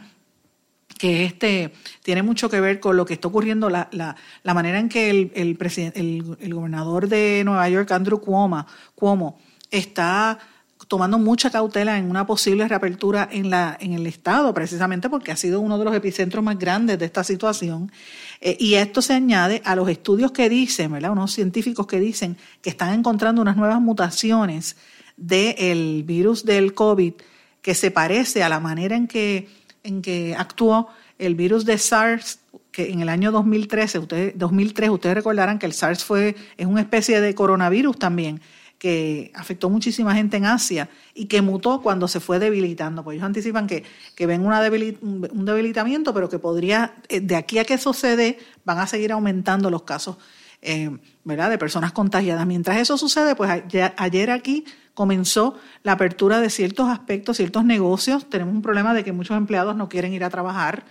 Que 0.98 1.26
este 1.26 1.74
tiene 2.04 2.24
mucho 2.24 2.50
que 2.50 2.60
ver 2.60 2.80
con 2.80 2.98
lo 2.98 3.06
que 3.06 3.14
está 3.14 3.28
ocurriendo, 3.28 3.70
la, 3.70 3.88
la, 3.92 4.16
la 4.44 4.54
manera 4.54 4.80
en 4.80 4.90
que 4.90 5.10
el, 5.10 5.32
el, 5.36 5.58
el, 5.96 6.38
el, 6.40 6.54
gobernador 6.54 7.08
de 7.08 7.44
Nueva 7.46 7.70
York, 7.70 7.92
Andrew 7.92 8.20
Cuomo, 8.20 8.66
Cuomo, 8.96 9.40
está 9.70 10.40
tomando 10.88 11.18
mucha 11.18 11.50
cautela 11.50 11.98
en 11.98 12.10
una 12.10 12.26
posible 12.26 12.68
reapertura 12.68 13.28
en, 13.32 13.50
la, 13.50 13.78
en 13.80 13.94
el 13.94 14.08
Estado, 14.08 14.54
precisamente 14.54 15.10
porque 15.10 15.32
ha 15.32 15.36
sido 15.36 15.60
uno 15.60 15.78
de 15.78 15.86
los 15.86 15.96
epicentros 15.96 16.44
más 16.44 16.58
grandes 16.58 16.98
de 17.00 17.06
esta 17.06 17.24
situación. 17.24 17.92
Eh, 18.40 18.56
y 18.60 18.76
esto 18.76 19.02
se 19.02 19.14
añade 19.14 19.62
a 19.66 19.76
los 19.76 19.90
estudios 19.90 20.32
que 20.32 20.50
dicen, 20.50 20.92
¿verdad? 20.92 21.12
Unos 21.12 21.34
científicos 21.34 21.88
que 21.88 22.00
dicen 22.00 22.38
que 22.62 22.70
están 22.70 22.94
encontrando 22.94 23.42
unas 23.42 23.58
nuevas 23.58 23.82
mutaciones 23.82 24.78
del 25.18 26.04
virus 26.04 26.46
del 26.46 26.74
COVID 26.74 27.14
que 27.62 27.76
se 27.76 27.92
parece 27.92 28.44
a 28.44 28.50
la 28.50 28.60
manera 28.60 28.96
en 28.96 29.08
que, 29.08 29.50
en 29.84 30.02
que 30.02 30.36
actuó 30.38 30.90
el 31.18 31.36
virus 31.36 31.66
de 31.66 31.78
SARS, 31.78 32.40
que 32.72 32.92
en 32.92 33.02
el 33.02 33.10
año 33.10 33.32
2013, 33.32 34.00
ustedes, 34.00 34.34
2003, 34.38 34.90
ustedes 34.90 35.16
recordarán 35.16 35.60
que 35.60 35.66
el 35.66 35.74
SARS 35.74 36.04
fue, 36.04 36.36
es 36.58 36.66
una 36.66 36.82
especie 36.82 37.22
de 37.22 37.34
coronavirus 37.34 37.98
también, 37.98 38.42
que 38.78 39.32
afectó 39.34 39.70
muchísima 39.70 40.14
gente 40.14 40.38
en 40.38 40.46
Asia 40.46 40.88
y 41.16 41.26
que 41.26 41.42
mutó 41.42 41.82
cuando 41.82 42.08
se 42.08 42.20
fue 42.20 42.38
debilitando. 42.38 43.04
Pues 43.04 43.16
ellos 43.16 43.26
anticipan 43.26 43.66
que, 43.66 43.84
que 44.16 44.28
ven 44.28 44.46
una 44.46 44.62
un 44.62 45.46
debilitamiento, 45.46 46.14
pero 46.14 46.30
que 46.30 46.38
podría, 46.38 46.94
eh, 47.10 47.20
de 47.20 47.36
aquí 47.36 47.58
a 47.58 47.66
que 47.66 47.80
sucede, 47.80 48.38
van 48.66 48.78
a 48.78 48.86
seguir 48.86 49.12
aumentando 49.12 49.72
los 49.72 49.82
casos 49.84 50.18
eh, 50.62 50.98
¿verdad? 51.24 51.50
de 51.50 51.58
personas 51.58 51.92
contagiadas. 51.92 52.46
Mientras 52.46 52.78
eso 52.78 52.98
sucede, 52.98 53.36
pues 53.36 53.64
ayer 53.98 54.32
aquí 54.32 54.66
comenzó 54.94 55.56
la 55.84 55.94
apertura 55.94 56.40
de 56.42 56.50
ciertos 56.50 56.90
aspectos, 56.90 57.38
ciertos 57.38 57.64
negocios. 57.64 58.28
Tenemos 58.30 58.56
un 58.56 58.62
problema 58.62 58.94
de 58.94 59.04
que 59.04 59.12
muchos 59.12 59.38
empleados 59.38 59.76
no 59.76 59.90
quieren 59.90 60.14
ir 60.14 60.24
a 60.24 60.30
trabajar 60.30 60.86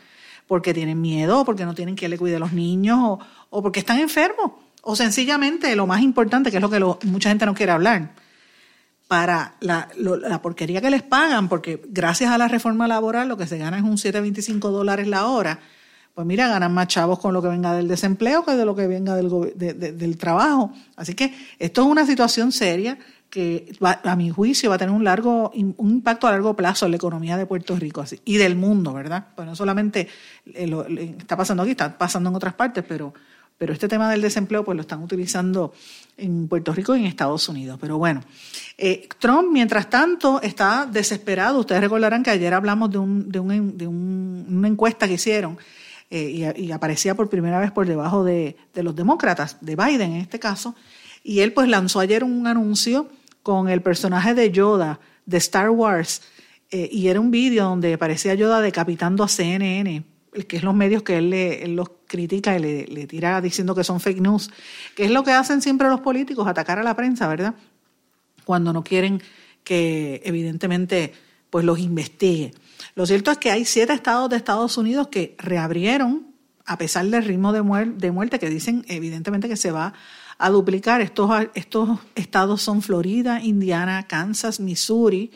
porque 0.46 0.72
tienen 0.72 1.00
miedo, 1.00 1.44
porque 1.44 1.64
no 1.64 1.74
tienen 1.74 1.96
quien 1.96 2.10
le 2.10 2.18
cuide 2.18 2.36
a 2.36 2.38
los 2.38 2.52
niños, 2.52 3.18
o, 3.50 3.62
porque 3.62 3.80
están 3.80 3.98
enfermos, 3.98 4.52
o 4.82 4.94
sencillamente 4.94 5.74
lo 5.74 5.86
más 5.86 6.02
importante, 6.02 6.50
que 6.50 6.58
es 6.58 6.62
lo 6.62 6.70
que 6.70 7.06
mucha 7.06 7.30
gente 7.30 7.46
no 7.46 7.54
quiere 7.54 7.72
hablar, 7.72 8.12
para 9.08 9.54
la, 9.60 9.88
la, 9.96 10.42
porquería 10.42 10.80
que 10.80 10.90
les 10.90 11.02
pagan, 11.02 11.48
porque 11.48 11.82
gracias 11.88 12.30
a 12.30 12.38
la 12.38 12.48
reforma 12.48 12.88
laboral 12.88 13.28
lo 13.28 13.36
que 13.36 13.46
se 13.46 13.58
gana 13.58 13.78
es 13.78 13.84
un 13.84 13.96
7,25 13.96 14.70
dólares 14.70 15.06
la 15.06 15.26
hora, 15.26 15.60
pues 16.16 16.26
mira, 16.26 16.48
ganan 16.48 16.72
más 16.72 16.88
chavos 16.88 17.18
con 17.18 17.34
lo 17.34 17.42
que 17.42 17.48
venga 17.48 17.74
del 17.74 17.88
desempleo 17.88 18.42
que 18.42 18.52
de 18.52 18.64
lo 18.64 18.74
que 18.74 18.86
venga 18.86 19.14
del, 19.14 19.28
del 19.54 20.16
trabajo. 20.16 20.72
Así 20.96 21.12
que 21.12 21.34
esto 21.58 21.82
es 21.82 21.88
una 21.88 22.06
situación 22.06 22.52
seria 22.52 22.98
que 23.28 23.70
a 23.82 24.16
mi 24.16 24.30
juicio 24.30 24.70
va 24.70 24.76
a 24.76 24.78
tener 24.78 24.94
un 24.94 25.04
largo 25.04 25.50
un 25.50 25.90
impacto 25.90 26.26
a 26.26 26.30
largo 26.30 26.56
plazo 26.56 26.86
en 26.86 26.92
la 26.92 26.96
economía 26.96 27.36
de 27.36 27.44
Puerto 27.44 27.76
Rico 27.76 28.02
y 28.24 28.38
del 28.38 28.56
mundo, 28.56 28.94
¿verdad? 28.94 29.26
Pues 29.36 29.46
no 29.46 29.54
solamente 29.54 30.08
eh, 30.46 31.14
está 31.18 31.36
pasando 31.36 31.64
aquí, 31.64 31.72
está 31.72 31.98
pasando 31.98 32.30
en 32.30 32.36
otras 32.36 32.54
partes, 32.54 32.82
pero 32.88 33.12
pero 33.58 33.74
este 33.74 33.86
tema 33.86 34.10
del 34.10 34.22
desempleo 34.22 34.64
pues 34.64 34.74
lo 34.74 34.80
están 34.80 35.02
utilizando 35.02 35.74
en 36.16 36.48
Puerto 36.48 36.72
Rico 36.72 36.96
y 36.96 37.00
en 37.00 37.06
Estados 37.06 37.46
Unidos. 37.50 37.76
Pero 37.78 37.98
bueno, 37.98 38.22
eh, 38.78 39.06
Trump, 39.18 39.50
mientras 39.52 39.90
tanto, 39.90 40.40
está 40.40 40.86
desesperado. 40.86 41.60
Ustedes 41.60 41.82
recordarán 41.82 42.22
que 42.22 42.30
ayer 42.30 42.54
hablamos 42.54 42.90
de, 42.90 42.98
un, 42.98 43.30
de, 43.30 43.38
un, 43.38 43.76
de 43.76 43.86
una 43.86 44.68
encuesta 44.68 45.06
que 45.06 45.14
hicieron 45.14 45.58
eh, 46.10 46.54
y, 46.56 46.70
aparecía 46.70 47.14
por 47.14 47.28
primera 47.28 47.58
vez 47.58 47.72
por 47.72 47.86
debajo 47.86 48.22
de, 48.22 48.56
los 48.74 48.94
demócratas, 48.94 49.58
de 49.60 49.76
Biden 49.76 50.12
en 50.12 50.20
este 50.20 50.38
caso, 50.38 50.74
y 51.24 51.40
él 51.40 51.52
pues 51.52 51.68
lanzó 51.68 52.00
ayer 52.00 52.22
un 52.22 52.46
anuncio 52.46 53.08
con 53.42 53.68
el 53.68 53.82
personaje 53.82 54.34
de 54.34 54.50
Yoda 54.50 55.00
de 55.24 55.38
Star 55.38 55.70
Wars, 55.70 56.22
eh, 56.70 56.88
y 56.92 57.08
era 57.08 57.20
un 57.20 57.30
vídeo 57.30 57.64
donde 57.64 57.94
aparecía 57.94 58.34
Yoda 58.34 58.60
decapitando 58.60 59.24
a 59.24 59.28
CNN 59.28 60.04
que 60.44 60.58
es 60.58 60.62
los 60.62 60.74
medios 60.74 61.02
que 61.02 61.18
él, 61.18 61.30
le, 61.30 61.66
los 61.68 61.88
critica 62.06 62.56
y 62.56 62.86
le, 62.86 63.06
tira 63.06 63.40
diciendo 63.40 63.74
que 63.74 63.84
son 63.84 64.00
fake 64.00 64.20
news, 64.20 64.50
que 64.94 65.04
es 65.04 65.10
lo 65.10 65.24
que 65.24 65.32
hacen 65.32 65.62
siempre 65.62 65.88
los 65.88 66.00
políticos, 66.00 66.46
atacar 66.46 66.78
a 66.78 66.82
la 66.82 66.94
prensa, 66.94 67.26
¿verdad? 67.28 67.54
Cuando 68.44 68.72
no 68.72 68.84
quieren 68.84 69.22
que 69.64 70.20
evidentemente 70.24 71.12
pues 71.50 71.64
los 71.64 71.78
investigue. 71.78 72.52
Lo 72.94 73.06
cierto 73.06 73.30
es 73.30 73.38
que 73.38 73.50
hay 73.50 73.64
siete 73.64 73.92
estados 73.92 74.28
de 74.30 74.36
Estados 74.36 74.76
Unidos 74.76 75.08
que 75.08 75.34
reabrieron 75.38 76.34
a 76.66 76.78
pesar 76.78 77.06
del 77.06 77.24
ritmo 77.24 77.52
de, 77.52 77.62
de 77.96 78.10
muerte 78.10 78.38
que 78.38 78.50
dicen 78.50 78.84
evidentemente 78.88 79.48
que 79.48 79.56
se 79.56 79.70
va 79.70 79.94
a 80.38 80.50
duplicar. 80.50 81.00
Estos, 81.00 81.30
estos 81.54 82.00
estados 82.14 82.60
son 82.60 82.82
Florida, 82.82 83.40
Indiana, 83.42 84.06
Kansas, 84.06 84.60
Missouri, 84.60 85.30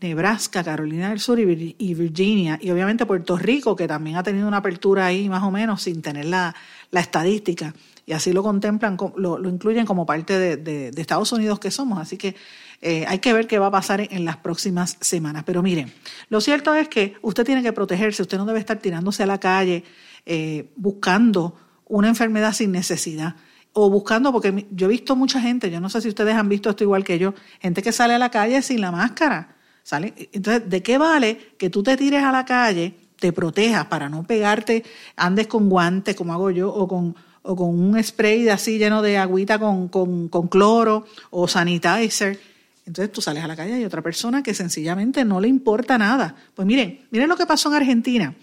Nebraska, 0.00 0.62
Carolina 0.62 1.08
del 1.10 1.20
Sur 1.20 1.38
y 1.38 1.94
Virginia, 1.94 2.58
y 2.60 2.70
obviamente 2.70 3.06
Puerto 3.06 3.38
Rico, 3.38 3.74
que 3.74 3.88
también 3.88 4.16
ha 4.16 4.22
tenido 4.22 4.46
una 4.46 4.58
apertura 4.58 5.06
ahí 5.06 5.28
más 5.28 5.42
o 5.42 5.50
menos 5.50 5.82
sin 5.82 6.02
tener 6.02 6.26
la, 6.26 6.54
estadística, 6.92 7.74
y 8.06 8.12
así 8.12 8.32
lo 8.32 8.42
contemplan, 8.42 8.96
lo, 9.16 9.48
incluyen 9.48 9.86
como 9.86 10.04
parte 10.04 10.56
de, 10.56 10.92
Estados 10.96 11.32
Unidos 11.32 11.58
que 11.58 11.70
somos, 11.70 11.98
así 11.98 12.16
que 12.16 12.36
eh, 12.82 13.04
hay 13.08 13.18
que 13.18 13.32
ver 13.32 13.46
qué 13.46 13.58
va 13.58 13.68
a 13.68 13.70
pasar 13.70 14.00
en, 14.00 14.24
las 14.24 14.36
próximas 14.36 14.98
semanas. 15.00 15.44
Pero 15.46 15.62
miren, 15.62 15.92
lo 16.28 16.40
cierto 16.40 16.74
es 16.74 16.88
que 16.88 17.14
usted 17.22 17.44
tiene 17.44 17.62
que 17.62 17.72
protegerse, 17.72 18.20
usted 18.20 18.36
no 18.36 18.44
debe 18.44 18.58
estar 18.58 18.78
tirándose 18.78 19.22
a 19.22 19.26
la 19.26 19.38
calle 19.38 19.84
eh, 20.26 20.70
buscando 20.76 21.56
una 21.86 22.08
enfermedad 22.08 22.52
sin 22.52 22.72
necesidad. 22.72 23.36
O 23.72 23.90
buscando, 23.90 24.30
porque 24.32 24.66
yo 24.70 24.86
he 24.86 24.90
visto 24.90 25.16
mucha 25.16 25.40
gente, 25.40 25.70
yo 25.70 25.80
no 25.80 25.88
sé 25.88 26.00
si 26.00 26.08
ustedes 26.08 26.36
han 26.36 26.48
visto 26.48 26.70
esto 26.70 26.84
igual 26.84 27.02
que 27.02 27.18
yo, 27.18 27.34
gente 27.58 27.82
que 27.82 27.90
sale 27.90 28.14
a 28.14 28.18
la 28.18 28.30
calle 28.30 28.62
sin 28.62 28.80
la 28.80 28.92
máscara 28.92 29.53
¿Sale? 29.84 30.14
Entonces, 30.32 30.68
¿de 30.68 30.82
qué 30.82 30.96
vale 30.96 31.52
que 31.58 31.68
tú 31.68 31.82
te 31.82 31.96
tires 31.96 32.22
a 32.22 32.32
la 32.32 32.46
calle, 32.46 32.94
te 33.20 33.32
protejas 33.32 33.86
para 33.86 34.08
no 34.08 34.26
pegarte, 34.26 34.82
andes 35.14 35.46
con 35.46 35.68
guantes 35.68 36.16
como 36.16 36.32
hago 36.32 36.50
yo, 36.50 36.72
o 36.72 36.88
con, 36.88 37.14
o 37.42 37.54
con 37.54 37.68
un 37.68 38.02
spray 38.02 38.42
de 38.42 38.50
así 38.50 38.78
lleno 38.78 39.02
de 39.02 39.18
agüita 39.18 39.58
con, 39.58 39.88
con, 39.88 40.28
con 40.28 40.48
cloro 40.48 41.04
o 41.30 41.46
sanitizer? 41.46 42.40
Entonces 42.86 43.12
tú 43.12 43.20
sales 43.20 43.44
a 43.44 43.46
la 43.46 43.56
calle 43.56 43.72
y 43.72 43.74
hay 43.74 43.84
otra 43.84 44.00
persona 44.00 44.42
que 44.42 44.54
sencillamente 44.54 45.22
no 45.24 45.38
le 45.38 45.48
importa 45.48 45.98
nada. 45.98 46.34
Pues 46.54 46.66
miren, 46.66 47.06
miren 47.10 47.28
lo 47.28 47.36
que 47.36 47.46
pasó 47.46 47.68
en 47.68 47.74
Argentina. 47.74 48.34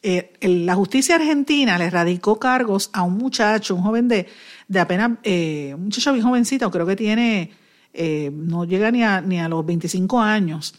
Eh, 0.00 0.32
la 0.42 0.76
justicia 0.76 1.16
argentina 1.16 1.76
le 1.76 1.90
radicó 1.90 2.38
cargos 2.38 2.90
a 2.92 3.02
un 3.02 3.18
muchacho, 3.18 3.74
un 3.74 3.82
joven 3.82 4.06
de, 4.06 4.28
de 4.68 4.78
apenas, 4.80 5.12
eh, 5.24 5.72
un 5.74 5.84
muchacho 5.84 6.12
bien 6.12 6.24
jovencito, 6.24 6.70
creo 6.70 6.86
que 6.86 6.94
tiene 6.94 7.50
eh, 7.94 8.30
no 8.32 8.64
llega 8.64 8.90
ni 8.90 9.02
a, 9.02 9.20
ni 9.20 9.40
a 9.40 9.48
los 9.48 9.64
25 9.64 10.20
años, 10.20 10.74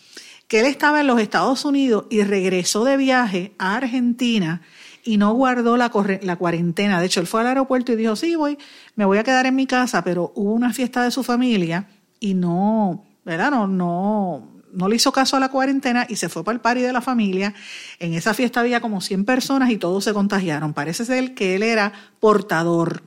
que 0.48 0.60
él 0.60 0.66
estaba 0.66 1.02
en 1.02 1.08
los 1.08 1.20
Estados 1.20 1.66
Unidos 1.66 2.06
y 2.10 2.22
regresó 2.24 2.84
de 2.84 2.98
viaje 2.98 3.54
a 3.58 3.78
Argentina 3.78 4.62
y 5.04 5.18
no 5.18 5.34
guardó 5.34 5.78
la, 5.78 5.92
la 6.22 6.36
cuarentena. 6.36 7.00
De 7.00 7.06
hecho, 7.06 7.20
él 7.20 7.28
fue 7.28 7.42
al 7.42 7.48
aeropuerto 7.48 7.94
y 7.94 7.96
dijo, 7.96 8.16
sí, 8.16 8.36
voy, 8.36 8.58
me 8.96 9.06
voy 9.06 9.18
a 9.18 9.24
quedar 9.24 9.46
en 9.46 9.56
mi 9.56 9.66
casa, 9.66 10.04
pero 10.04 10.32
hubo 10.36 10.52
una 10.52 10.74
fiesta 10.74 11.04
de 11.04 11.12
su 11.12 11.24
familia 11.24 11.88
y 12.20 12.34
no, 12.34 13.06
¿verdad? 13.24 13.52
No, 13.52 13.68
no, 13.68 14.56
no 14.74 14.90
le 14.90 14.96
hizo 14.98 15.12
caso 15.12 15.38
a 15.38 15.40
la 15.40 15.50
cuarentena 15.50 16.06
y 16.10 16.18
se 16.18 16.28
fue 16.28 16.44
para 16.44 16.56
el 16.56 16.62
party 16.62 16.82
de 16.82 16.94
la 16.94 17.02
familia. 17.02 17.54
En 18.00 18.14
esa 18.14 18.34
fiesta 18.34 18.60
había 18.60 18.82
como 18.82 19.02
100 19.02 19.26
personas 19.26 19.70
y 19.70 19.78
todos 19.78 20.04
se 20.04 20.14
contagiaron. 20.14 20.74
Parece 20.74 21.06
ser 21.06 21.34
que 21.34 21.56
él 21.56 21.64
era 21.64 21.94
portador. 22.20 23.04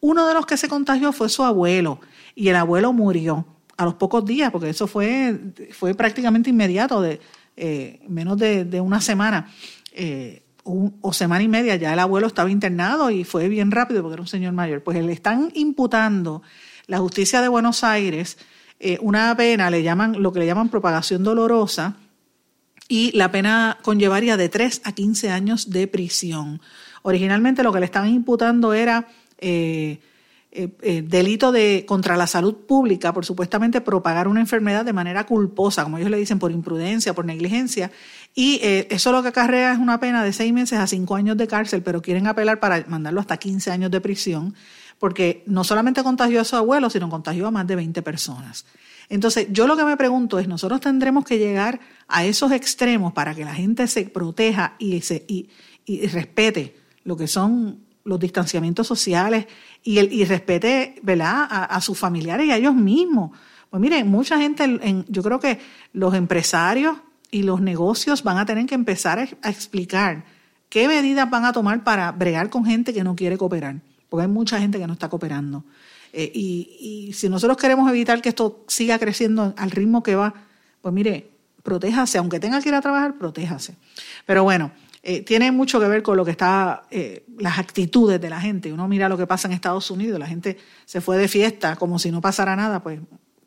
Uno 0.00 0.26
de 0.26 0.34
los 0.34 0.46
que 0.46 0.56
se 0.56 0.68
contagió 0.68 1.12
fue 1.12 1.28
su 1.28 1.42
abuelo 1.42 2.00
y 2.34 2.48
el 2.48 2.56
abuelo 2.56 2.92
murió 2.92 3.46
a 3.76 3.84
los 3.84 3.94
pocos 3.94 4.24
días, 4.24 4.50
porque 4.50 4.70
eso 4.70 4.86
fue, 4.86 5.38
fue 5.72 5.94
prácticamente 5.94 6.50
inmediato, 6.50 7.00
de 7.00 7.20
eh, 7.56 8.00
menos 8.08 8.38
de, 8.38 8.80
una 8.80 9.00
semana 9.00 9.50
eh, 9.92 10.42
o 10.64 11.12
semana 11.12 11.42
y 11.42 11.48
media, 11.48 11.76
ya 11.76 11.92
el 11.92 11.98
abuelo 11.98 12.26
estaba 12.26 12.50
internado 12.50 13.10
y 13.10 13.24
fue 13.24 13.48
bien 13.48 13.70
rápido 13.70 14.02
porque 14.02 14.14
era 14.14 14.22
un 14.22 14.28
señor 14.28 14.52
mayor. 14.52 14.82
Pues 14.82 15.02
le 15.02 15.12
están 15.12 15.50
imputando 15.54 16.42
la 16.86 16.98
justicia 16.98 17.40
de 17.40 17.48
Buenos 17.48 17.82
Aires 17.82 18.38
eh, 18.82 18.98
una 19.02 19.36
pena, 19.36 19.70
le 19.70 19.82
llaman, 19.82 20.22
lo 20.22 20.32
que 20.32 20.40
le 20.40 20.46
llaman 20.46 20.70
propagación 20.70 21.22
dolorosa, 21.22 21.96
y 22.88 23.16
la 23.16 23.30
pena 23.30 23.78
conllevaría 23.82 24.38
de 24.38 24.48
3 24.48 24.80
a 24.84 24.92
15 24.92 25.30
años 25.30 25.70
de 25.70 25.86
prisión. 25.86 26.62
Originalmente 27.02 27.62
lo 27.62 27.72
que 27.72 27.80
le 27.80 27.84
estaban 27.84 28.08
imputando 28.08 28.72
era 28.72 29.06
eh, 29.40 30.68
eh, 30.82 31.02
delito 31.06 31.52
de 31.52 31.84
contra 31.86 32.16
la 32.16 32.26
salud 32.26 32.56
pública 32.66 33.12
por 33.12 33.24
supuestamente 33.24 33.80
propagar 33.80 34.26
una 34.26 34.40
enfermedad 34.40 34.84
de 34.84 34.92
manera 34.92 35.24
culposa, 35.24 35.84
como 35.84 35.98
ellos 35.98 36.10
le 36.10 36.16
dicen, 36.16 36.40
por 36.40 36.50
imprudencia, 36.50 37.14
por 37.14 37.24
negligencia. 37.24 37.92
Y 38.34 38.58
eh, 38.60 38.88
eso 38.90 39.12
lo 39.12 39.22
que 39.22 39.28
acarrea 39.28 39.72
es 39.72 39.78
una 39.78 40.00
pena 40.00 40.24
de 40.24 40.32
seis 40.32 40.52
meses 40.52 40.80
a 40.80 40.88
cinco 40.88 41.14
años 41.14 41.36
de 41.36 41.46
cárcel, 41.46 41.84
pero 41.84 42.02
quieren 42.02 42.26
apelar 42.26 42.58
para 42.58 42.84
mandarlo 42.88 43.20
hasta 43.20 43.36
15 43.36 43.70
años 43.70 43.92
de 43.92 44.00
prisión, 44.00 44.56
porque 44.98 45.44
no 45.46 45.62
solamente 45.62 46.02
contagió 46.02 46.40
a 46.40 46.44
su 46.44 46.56
abuelo, 46.56 46.90
sino 46.90 47.08
contagió 47.08 47.46
a 47.46 47.52
más 47.52 47.68
de 47.68 47.76
20 47.76 48.02
personas. 48.02 48.66
Entonces, 49.08 49.46
yo 49.52 49.68
lo 49.68 49.76
que 49.76 49.84
me 49.84 49.96
pregunto 49.96 50.40
es, 50.40 50.48
nosotros 50.48 50.80
tendremos 50.80 51.24
que 51.24 51.38
llegar 51.38 51.78
a 52.08 52.24
esos 52.24 52.50
extremos 52.50 53.12
para 53.12 53.36
que 53.36 53.44
la 53.44 53.54
gente 53.54 53.86
se 53.86 54.06
proteja 54.06 54.74
y, 54.80 55.00
se, 55.02 55.24
y 55.28 55.48
respete 56.08 56.74
lo 57.04 57.16
que 57.16 57.28
son 57.28 57.89
los 58.10 58.20
distanciamientos 58.20 58.86
sociales 58.86 59.46
y, 59.82 59.98
el, 59.98 60.12
y 60.12 60.24
respete 60.24 60.96
¿verdad? 61.02 61.46
A, 61.48 61.80
sus 61.80 61.96
familiares 61.96 62.46
y 62.46 62.50
a 62.50 62.56
ellos 62.56 62.74
mismos. 62.74 63.30
Pues 63.70 63.80
miren, 63.80 64.08
mucha 64.08 64.36
gente, 64.36 64.64
en, 64.64 65.06
yo 65.08 65.22
creo 65.22 65.38
que 65.38 65.60
los 65.92 66.12
empresarios 66.14 66.96
y 67.30 67.44
los 67.44 67.60
negocios 67.60 68.24
van 68.24 68.38
a 68.38 68.44
tener 68.44 68.66
que 68.66 68.74
empezar 68.74 69.20
a, 69.20 69.48
explicar 69.48 70.24
qué 70.68 70.88
medidas 70.88 71.30
van 71.30 71.44
a 71.44 71.52
tomar 71.52 71.84
para 71.84 72.10
bregar 72.10 72.50
con 72.50 72.66
gente 72.66 72.92
que 72.92 73.04
no 73.04 73.14
quiere 73.14 73.38
cooperar, 73.38 73.76
porque 74.08 74.22
hay 74.22 74.28
mucha 74.28 74.58
gente 74.58 74.78
que 74.78 74.86
no 74.88 74.92
está 74.92 75.08
cooperando. 75.08 75.64
Eh, 76.12 76.30
y, 76.34 77.08
y 77.08 77.12
si 77.12 77.28
nosotros 77.28 77.56
queremos 77.56 77.88
evitar 77.88 78.20
que 78.20 78.28
esto 78.28 78.64
siga 78.66 78.98
creciendo 78.98 79.54
al 79.56 79.70
ritmo 79.70 80.02
que 80.02 80.16
va, 80.16 80.34
pues 80.82 80.92
mire, 80.92 81.30
protéjase, 81.62 82.18
aunque 82.18 82.40
tenga 82.40 82.60
que 82.60 82.70
ir 82.70 82.74
a 82.74 82.80
trabajar, 82.80 83.16
protéjase. 83.16 83.76
Pero 84.26 84.42
bueno, 84.42 84.72
eh, 85.02 85.22
tiene 85.22 85.50
mucho 85.50 85.80
que 85.80 85.88
ver 85.88 86.02
con 86.02 86.16
lo 86.16 86.26
que 86.26 86.32
está, 86.32 86.82
eh, 86.90 87.24
las 87.38 87.58
actitudes 87.58 88.20
de 88.20 88.28
la 88.28 88.40
gente. 88.40 88.70
Uno 88.72 88.86
mira 88.86 89.08
lo 89.08 89.16
que 89.16 89.26
pasa 89.26 89.48
en 89.48 89.54
Estados 89.54 89.90
Unidos, 89.90 90.18
la 90.18 90.26
gente 90.26 90.58
se 90.84 91.00
fue 91.00 91.16
de 91.16 91.26
fiesta 91.26 91.76
como 91.76 91.98
si 91.98 92.10
no 92.10 92.20
pasara 92.20 92.54
nada, 92.54 92.82
pues, 92.82 93.00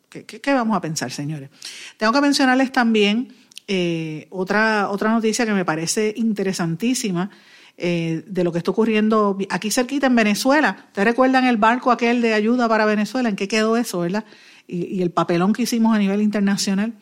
¿qué, 0.08 0.40
vamos 0.52 0.76
a 0.76 0.80
pensar, 0.80 1.12
señores? 1.12 1.50
Tengo 1.96 2.12
que 2.12 2.20
mencionarles 2.20 2.72
también 2.72 3.32
eh, 3.68 4.26
otra, 4.30 4.90
otra 4.90 5.12
noticia 5.12 5.46
que 5.46 5.52
me 5.52 5.64
parece 5.64 6.12
interesantísima. 6.16 7.30
de 7.76 8.44
lo 8.44 8.52
que 8.52 8.58
está 8.58 8.70
ocurriendo 8.70 9.36
aquí 9.50 9.72
cerquita 9.72 10.06
en 10.06 10.14
Venezuela. 10.14 10.84
¿Ustedes 10.86 11.08
recuerdan 11.08 11.44
el 11.44 11.56
barco 11.56 11.90
aquel 11.90 12.22
de 12.22 12.32
ayuda 12.32 12.68
para 12.68 12.84
Venezuela? 12.86 13.28
¿En 13.28 13.34
qué 13.34 13.48
quedó 13.48 13.76
eso, 13.76 13.98
verdad? 13.98 14.24
y 14.66 15.02
el 15.02 15.10
papelón 15.10 15.52
que 15.52 15.64
hicimos 15.64 15.94
a 15.94 15.98
nivel 15.98 16.22
internacional. 16.22 16.94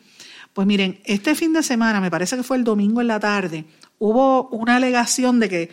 Pues 0.53 0.67
miren, 0.67 0.99
este 1.03 1.33
fin 1.33 1.51
de 1.51 1.63
semana, 1.63 1.99
me 1.99 2.11
parece 2.11 2.37
que 2.37 2.43
fue 2.43 2.57
el 2.57 2.63
domingo 2.63 3.01
en 3.01 3.07
la 3.07 3.19
tarde, 3.19 3.65
hubo 3.97 4.49
una 4.49 4.75
alegación 4.75 5.39
de 5.39 5.49
que 5.49 5.69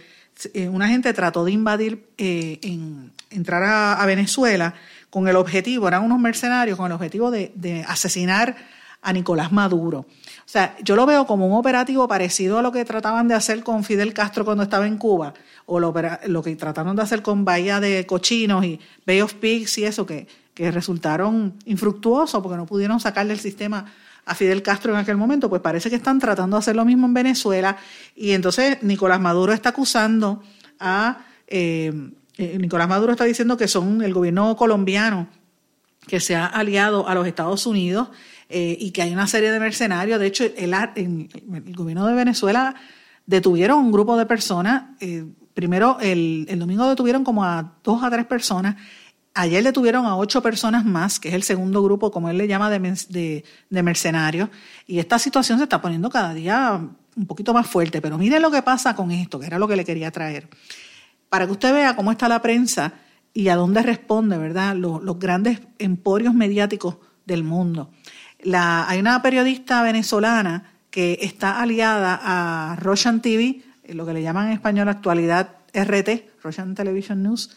eh, 0.55 0.69
una 0.69 0.89
gente 0.89 1.13
trató 1.13 1.45
de 1.45 1.53
invadir, 1.53 2.09
eh, 2.17 2.59
en, 2.63 3.13
entrar 3.31 3.63
a, 3.63 4.07
Venezuela 4.07 4.75
con 5.11 5.29
el 5.29 5.37
objetivo, 5.37 5.87
eran 5.87 6.03
unos 6.03 6.19
mercenarios 6.19 6.79
con 6.79 6.87
el 6.87 6.93
objetivo 6.93 7.31
de, 7.31 7.85
asesinar 7.87 8.57
a 9.03 9.13
Nicolás 9.13 9.53
Maduro. 9.53 10.01
O 10.01 10.53
sea, 10.53 10.77
yo 10.83 10.97
lo 10.97 11.07
veo 11.07 11.27
como 11.27 11.47
un 11.47 11.59
operativo 11.59 12.09
parecido 12.09 12.59
a 12.59 12.63
lo 12.63 12.73
que 12.73 12.85
trataban 12.85 13.29
de 13.29 13.35
hacer 13.35 13.63
con 13.63 13.85
Fidel 13.85 14.15
Castro 14.15 14.45
cuando 14.45 14.63
estaba 14.63 14.87
en 14.87 14.97
Cuba, 14.97 15.35
o 15.67 15.79
lo, 15.79 15.93
que 16.43 16.57
trataron 16.57 16.97
de 16.97 17.03
hacer 17.03 17.23
con 17.23 17.45
Bahía 17.45 17.81
de 17.81 18.07
Cochinos 18.07 18.65
y 18.65 18.81
Bay 19.07 19.21
of 19.21 19.35
Pigs 19.35 19.79
y 19.79 19.85
eso, 19.85 20.07
que, 20.07 20.27
que 20.55 20.71
resultaron 20.71 21.55
infructuosos 21.67 22.43
porque 22.43 22.57
no 22.57 22.67
pudieron 22.67 22.99
sacar 22.99 23.27
del 23.27 23.39
sistema 23.39 23.87
a 24.25 24.35
Fidel 24.35 24.63
Castro 24.63 24.93
en 24.93 24.99
aquel 24.99 25.17
momento, 25.17 25.49
pues 25.49 25.63
parece 25.63 25.91
que 25.91 25.97
están 25.97 26.19
tratando 26.19 26.57
de 26.57 26.61
hacer 26.61 26.77
lo 26.77 26.85
mismo 26.85 27.07
en 27.07 27.15
Venezuela 27.15 27.77
y 28.15 28.33
entonces 28.33 28.83
Nicolás 28.83 29.21
Maduro 29.21 29.53
está 29.53 29.71
acusando 29.71 30.43
a... 30.79 31.25
Eh, 31.47 31.93
eh, 32.39 32.57
Nicolás 32.59 32.89
Maduro 32.89 33.13
está 33.13 33.25
diciendo 33.25 33.57
que 33.57 33.69
son 33.69 34.03
el 34.03 34.15
gobierno 34.15 34.57
colombiano 34.57 35.29
que 36.07 36.21
se 36.21 36.37
ha 36.37 36.47
aliado 36.47 37.07
a 37.09 37.15
los 37.15 37.27
Estados 37.27 37.67
Unidos 37.67 38.09
eh, 38.49 38.77
y 38.81 38.93
que 38.93 39.03
hay 39.03 39.13
una 39.13 39.27
serie 39.27 39.51
de 39.51 39.61
mercenarios. 39.61 40.19
De 40.19 40.27
hecho, 40.27 40.45
el, 40.45 40.75
el, 40.95 41.77
gobierno 41.77 42.07
de 42.07 42.15
Venezuela 42.15 42.75
detuvieron 43.27 43.81
un 43.81 43.93
grupo 43.93 44.17
de 44.17 44.27
personas. 44.27 44.85
primero, 45.53 45.99
el, 46.01 46.47
el, 46.49 46.59
domingo 46.59 46.89
detuvieron 46.89 47.25
como 47.25 47.45
a 47.45 47.75
dos 47.85 48.03
a 48.03 48.11
tres 48.11 48.25
personas 48.25 48.77
Ayer 49.35 49.63
detuvieron 49.63 50.07
a 50.07 50.17
ocho 50.17 50.43
personas 50.43 50.85
más, 50.85 51.21
que 51.21 51.29
es 51.29 51.35
el 51.35 51.45
segundo 51.45 51.83
grupo, 51.83 52.11
como 52.11 52.31
él 52.31 52.39
le 52.39 52.49
llama, 52.49 52.69
de, 52.69 53.45
mercenarios. 53.71 54.51
Y 54.87 54.99
esta 54.99 55.19
situación 55.21 55.59
se 55.59 55.65
está 55.65 55.81
poniendo 55.81 56.11
cada 56.11 56.35
día 56.35 56.81
un 57.17 57.27
poquito 57.27 57.55
más 57.55 57.69
fuerte. 57.69 58.01
Pero 58.03 58.19
mire 58.19 58.41
lo 58.41 58.51
que 58.51 58.63
pasa 58.63 58.97
con 58.97 59.13
esto, 59.13 59.39
que 59.39 59.47
era 59.47 59.59
lo 59.59 59.69
que 59.69 59.77
le 59.77 59.85
quería 59.85 60.11
traer. 60.11 60.49
Para 61.29 61.47
que 61.47 61.53
usted 61.53 61.73
vea 61.73 61.95
cómo 61.95 62.11
está 62.11 62.29
la 62.29 62.43
prensa 62.43 62.93
y 63.33 63.49
a 63.49 63.57
dónde 63.57 63.83
responde, 63.83 64.37
¿verdad? 64.37 64.75
Los, 64.75 65.19
grandes 65.21 65.61
emporios 65.79 66.35
mediáticos 66.35 66.97
del 67.25 67.45
mundo. 67.45 67.93
La, 68.41 68.89
hay 68.89 68.99
una 68.99 69.23
periodista 69.23 69.83
venezolana 69.83 70.73
que 70.91 71.19
está 71.23 71.61
aliada 71.61 72.19
a 72.21 72.75
Roshan 72.77 73.23
TV, 73.23 73.63
lo 73.89 74.05
que 74.05 74.13
le 74.13 74.23
llaman 74.23 74.49
en 74.49 74.55
español 74.55 74.89
actualidad 74.89 75.57
RT, 75.73 76.43
Roshan 76.43 76.75
Television 76.75 77.23
News, 77.23 77.57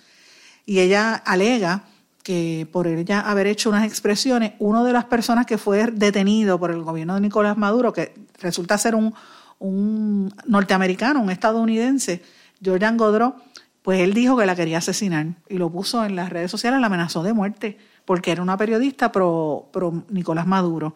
y 0.65 0.79
ella 0.79 1.15
alega 1.15 1.83
que 2.23 2.67
por 2.71 2.87
ella 2.87 3.19
haber 3.19 3.47
hecho 3.47 3.69
unas 3.69 3.85
expresiones, 3.85 4.53
uno 4.59 4.83
de 4.85 4.93
las 4.93 5.05
personas 5.05 5.45
que 5.45 5.57
fue 5.57 5.91
detenido 5.91 6.57
por 6.57 6.71
el 6.71 6.81
gobierno 6.81 7.15
de 7.15 7.21
Nicolás 7.21 7.57
Maduro, 7.57 7.91
que 7.91 8.13
resulta 8.39 8.77
ser 8.77 8.95
un, 8.95 9.13
un 9.59 10.33
norteamericano, 10.47 11.21
un 11.21 11.29
estadounidense, 11.29 12.23
Jordan 12.63 12.95
Godreau, 12.95 13.35
pues 13.81 13.99
él 13.99 14.13
dijo 14.13 14.37
que 14.37 14.45
la 14.45 14.55
quería 14.55 14.77
asesinar 14.77 15.27
y 15.49 15.57
lo 15.57 15.69
puso 15.69 16.05
en 16.05 16.15
las 16.15 16.29
redes 16.29 16.49
sociales, 16.49 16.79
la 16.79 16.87
amenazó 16.87 17.23
de 17.23 17.33
muerte, 17.33 17.77
porque 18.05 18.31
era 18.31 18.41
una 18.41 18.55
periodista 18.55 19.11
pro, 19.11 19.67
pro 19.73 20.05
Nicolás 20.09 20.47
Maduro. 20.47 20.95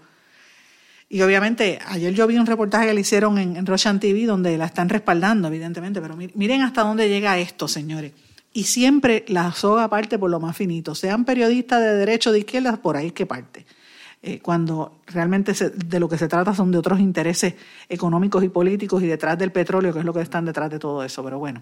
Y 1.10 1.22
obviamente, 1.22 1.80
ayer 1.88 2.14
yo 2.14 2.26
vi 2.28 2.38
un 2.38 2.46
reportaje 2.46 2.88
que 2.88 2.94
le 2.94 3.02
hicieron 3.02 3.38
en, 3.38 3.58
en 3.58 3.66
Roshan 3.66 4.00
TV 4.00 4.26
donde 4.26 4.58
la 4.58 4.66
están 4.66 4.88
respaldando, 4.88 5.50
evidentemente, 5.50 6.02
pero 6.02 6.16
miren 6.16 6.62
hasta 6.62 6.84
dónde 6.84 7.10
llega 7.10 7.38
esto, 7.38 7.68
señores 7.68 8.14
y 8.58 8.64
siempre 8.64 9.24
la 9.28 9.52
soga 9.52 9.88
parte 9.88 10.18
por 10.18 10.32
lo 10.32 10.40
más 10.40 10.58
finito. 10.58 10.96
Sean 10.96 11.26
periodistas 11.26 11.80
de 11.80 11.94
derecho 11.94 12.32
o 12.32 12.34
de 12.34 12.40
izquierda, 12.40 12.76
por 12.78 12.98
ahí 12.98 13.08
es 13.08 13.14
que 13.14 13.28
parte. 13.28 13.68
Eh, 14.24 14.40
cuando 14.40 15.02
realmente 15.06 15.54
de 15.54 16.00
lo 16.00 16.10
que 16.10 16.18
se 16.18 16.28
trata 16.28 16.56
son 16.56 16.72
de 16.72 16.80
otros 16.80 17.00
intereses 17.00 17.54
económicos 17.88 18.44
y 18.44 18.50
políticos 18.50 19.04
y 19.04 19.06
detrás 19.06 19.38
del 19.38 19.52
petróleo, 19.52 19.94
que 19.94 20.00
es 20.00 20.06
lo 20.06 20.12
que 20.12 20.22
están 20.22 20.44
detrás 20.44 20.72
de 20.72 20.80
todo 20.80 21.04
eso. 21.04 21.24
Pero 21.24 21.38
bueno. 21.38 21.62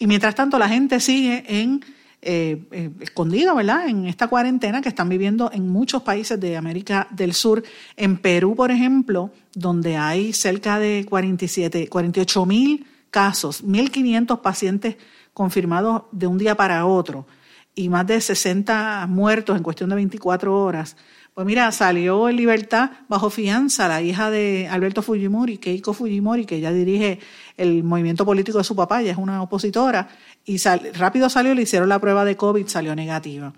Y 0.00 0.08
mientras 0.08 0.34
tanto, 0.34 0.58
la 0.58 0.68
gente 0.68 0.98
sigue 0.98 1.44
en 1.46 1.84
eh, 2.20 2.60
eh 2.72 2.90
escondida, 2.98 3.54
¿verdad? 3.54 3.86
En 3.86 4.06
esta 4.06 4.26
cuarentena 4.26 4.82
que 4.82 4.88
están 4.88 5.08
viviendo 5.08 5.52
en 5.52 5.68
muchos 5.68 6.02
países 6.02 6.40
de 6.40 6.56
América 6.56 7.06
del 7.12 7.34
Sur. 7.34 7.62
En 7.96 8.16
Perú, 8.16 8.56
por 8.56 8.72
ejemplo, 8.72 9.30
donde 9.54 9.96
hay 9.96 10.32
cerca 10.32 10.80
de 10.80 11.06
47, 11.08 11.86
48 11.88 12.46
mil 12.46 12.84
casos, 13.10 13.64
1.500 13.64 14.40
pacientes 14.40 14.96
confirmados 15.36 16.04
de 16.12 16.26
un 16.26 16.38
día 16.38 16.54
para 16.54 16.86
otro 16.86 17.26
y 17.74 17.90
más 17.90 18.06
de 18.06 18.22
60 18.22 19.06
muertos 19.06 19.54
en 19.54 19.62
cuestión 19.62 19.90
de 19.90 19.96
24 19.96 20.64
horas. 20.64 20.96
Pues 21.34 21.46
mira, 21.46 21.70
salió 21.72 22.30
en 22.30 22.36
libertad 22.36 22.92
bajo 23.06 23.28
fianza 23.28 23.86
la 23.86 24.00
hija 24.00 24.30
de 24.30 24.66
Alberto 24.70 25.02
Fujimori, 25.02 25.58
Keiko 25.58 25.92
Fujimori, 25.92 26.46
que 26.46 26.56
ella 26.56 26.72
dirige 26.72 27.20
el 27.58 27.84
movimiento 27.84 28.24
político 28.24 28.56
de 28.56 28.64
su 28.64 28.74
papá, 28.74 29.02
ella 29.02 29.12
es 29.12 29.18
una 29.18 29.42
opositora, 29.42 30.08
y 30.46 30.56
rápido 30.94 31.28
salió, 31.28 31.54
le 31.54 31.60
hicieron 31.60 31.90
la 31.90 31.98
prueba 31.98 32.24
de 32.24 32.38
COVID, 32.38 32.66
salió 32.66 32.96
negativa. 32.96 33.52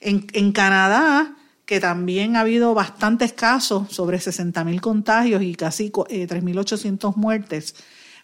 En, 0.00 0.52
Canadá, 0.52 1.36
que 1.66 1.78
también 1.78 2.36
ha 2.36 2.40
habido 2.40 2.72
bastantes 2.72 3.34
casos, 3.34 3.92
sobre 3.92 4.16
60.000 4.16 4.80
contagios 4.80 5.42
y 5.42 5.54
casi 5.54 5.90
3.800 5.90 7.10
eh, 7.10 7.12
muertes, 7.16 7.74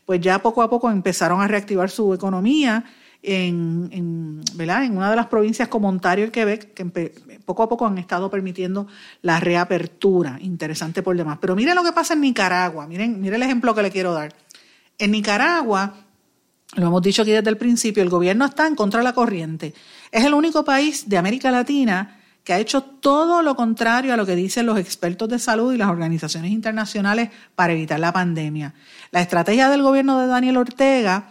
pues 0.04 0.20
ya 0.20 0.40
poco 0.40 0.62
a 0.62 0.70
poco 0.70 0.90
empezaron 0.90 1.40
a 1.40 1.48
reactivar 1.48 1.90
su 1.90 2.12
economía 2.14 2.84
en, 3.22 3.88
en, 3.90 4.42
en 4.58 4.96
una 4.96 5.10
de 5.10 5.16
las 5.16 5.26
provincias 5.26 5.68
como 5.68 5.88
Ontario 5.88 6.26
y 6.26 6.30
Quebec, 6.30 6.74
que 6.74 6.84
poco 7.44 7.62
a 7.62 7.68
poco 7.68 7.86
han 7.86 7.96
estado 7.98 8.30
permitiendo 8.30 8.86
la 9.22 9.40
reapertura. 9.40 10.38
Interesante 10.40 11.02
por 11.02 11.16
demás. 11.16 11.38
Pero 11.40 11.56
miren 11.56 11.74
lo 11.74 11.82
que 11.82 11.92
pasa 11.92 12.14
en 12.14 12.20
Nicaragua. 12.20 12.86
Miren, 12.86 13.20
miren 13.20 13.36
el 13.36 13.42
ejemplo 13.42 13.74
que 13.74 13.82
le 13.82 13.90
quiero 13.90 14.12
dar. 14.12 14.34
En 14.98 15.10
Nicaragua, 15.10 15.94
lo 16.76 16.86
hemos 16.86 17.02
dicho 17.02 17.22
aquí 17.22 17.30
desde 17.30 17.50
el 17.50 17.56
principio, 17.56 18.02
el 18.02 18.10
gobierno 18.10 18.44
está 18.44 18.66
en 18.66 18.76
contra 18.76 19.00
de 19.00 19.04
la 19.04 19.14
corriente. 19.14 19.74
Es 20.10 20.24
el 20.24 20.34
único 20.34 20.64
país 20.64 21.08
de 21.08 21.16
América 21.16 21.50
Latina 21.50 22.20
que 22.44 22.52
ha 22.52 22.58
hecho 22.58 22.82
todo 22.82 23.42
lo 23.42 23.56
contrario 23.56 24.12
a 24.12 24.16
lo 24.18 24.26
que 24.26 24.36
dicen 24.36 24.66
los 24.66 24.78
expertos 24.78 25.30
de 25.30 25.38
salud 25.38 25.72
y 25.72 25.78
las 25.78 25.88
organizaciones 25.88 26.52
internacionales 26.52 27.30
para 27.54 27.72
evitar 27.72 27.98
la 27.98 28.12
pandemia. 28.12 28.74
La 29.10 29.22
estrategia 29.22 29.70
del 29.70 29.82
gobierno 29.82 30.20
de 30.20 30.26
Daniel 30.26 30.58
Ortega 30.58 31.30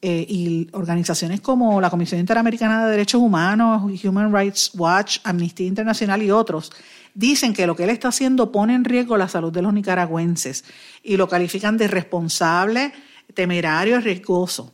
eh, 0.00 0.24
y 0.28 0.68
organizaciones 0.72 1.40
como 1.40 1.80
la 1.80 1.90
Comisión 1.90 2.20
Interamericana 2.20 2.84
de 2.84 2.92
Derechos 2.92 3.20
Humanos, 3.20 3.90
Human 4.04 4.32
Rights 4.32 4.70
Watch, 4.74 5.18
Amnistía 5.24 5.66
Internacional 5.66 6.22
y 6.22 6.30
otros 6.30 6.70
dicen 7.14 7.52
que 7.52 7.66
lo 7.66 7.76
que 7.76 7.84
él 7.84 7.90
está 7.90 8.08
haciendo 8.08 8.52
pone 8.52 8.74
en 8.74 8.84
riesgo 8.84 9.16
la 9.16 9.28
salud 9.28 9.52
de 9.52 9.62
los 9.62 9.74
nicaragüenses 9.74 10.64
y 11.02 11.16
lo 11.16 11.28
califican 11.28 11.76
de 11.76 11.86
irresponsable, 11.86 12.92
temerario 13.34 13.96
y 13.96 14.00
riesgoso. 14.00 14.72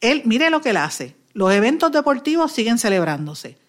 Él, 0.00 0.22
mire 0.24 0.50
lo 0.50 0.60
que 0.60 0.70
él 0.70 0.78
hace. 0.78 1.14
Los 1.34 1.52
eventos 1.52 1.92
deportivos 1.92 2.50
siguen 2.50 2.78
celebrándose 2.78 3.61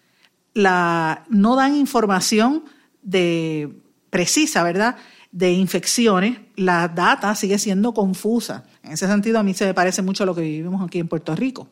no 0.54 1.56
dan 1.56 1.76
información 1.76 2.64
de, 3.02 3.76
precisa, 4.10 4.62
¿verdad?, 4.62 4.96
de 5.32 5.50
infecciones, 5.50 6.38
la 6.54 6.86
data 6.86 7.34
sigue 7.34 7.58
siendo 7.58 7.92
confusa. 7.92 8.62
En 8.84 8.92
ese 8.92 9.08
sentido, 9.08 9.40
a 9.40 9.42
mí 9.42 9.52
se 9.52 9.66
me 9.66 9.74
parece 9.74 10.00
mucho 10.00 10.22
a 10.22 10.26
lo 10.26 10.34
que 10.36 10.42
vivimos 10.42 10.80
aquí 10.80 11.00
en 11.00 11.08
Puerto 11.08 11.34
Rico. 11.34 11.68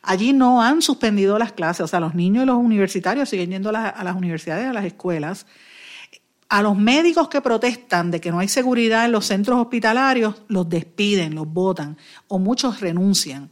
Allí 0.00 0.32
no 0.32 0.62
han 0.62 0.80
suspendido 0.80 1.38
las 1.38 1.52
clases, 1.52 1.82
o 1.82 1.86
sea, 1.86 2.00
los 2.00 2.14
niños 2.14 2.44
y 2.44 2.46
los 2.46 2.56
universitarios 2.56 3.28
siguen 3.28 3.50
yendo 3.50 3.68
a 3.68 3.72
las, 3.72 3.94
a 3.94 4.02
las 4.02 4.16
universidades, 4.16 4.66
a 4.66 4.72
las 4.72 4.86
escuelas. 4.86 5.46
A 6.48 6.62
los 6.62 6.78
médicos 6.78 7.28
que 7.28 7.42
protestan 7.42 8.10
de 8.10 8.20
que 8.22 8.30
no 8.30 8.38
hay 8.38 8.48
seguridad 8.48 9.04
en 9.04 9.12
los 9.12 9.26
centros 9.26 9.60
hospitalarios, 9.60 10.42
los 10.48 10.66
despiden, 10.70 11.34
los 11.34 11.46
votan 11.46 11.98
o 12.28 12.38
muchos 12.38 12.80
renuncian. 12.80 13.50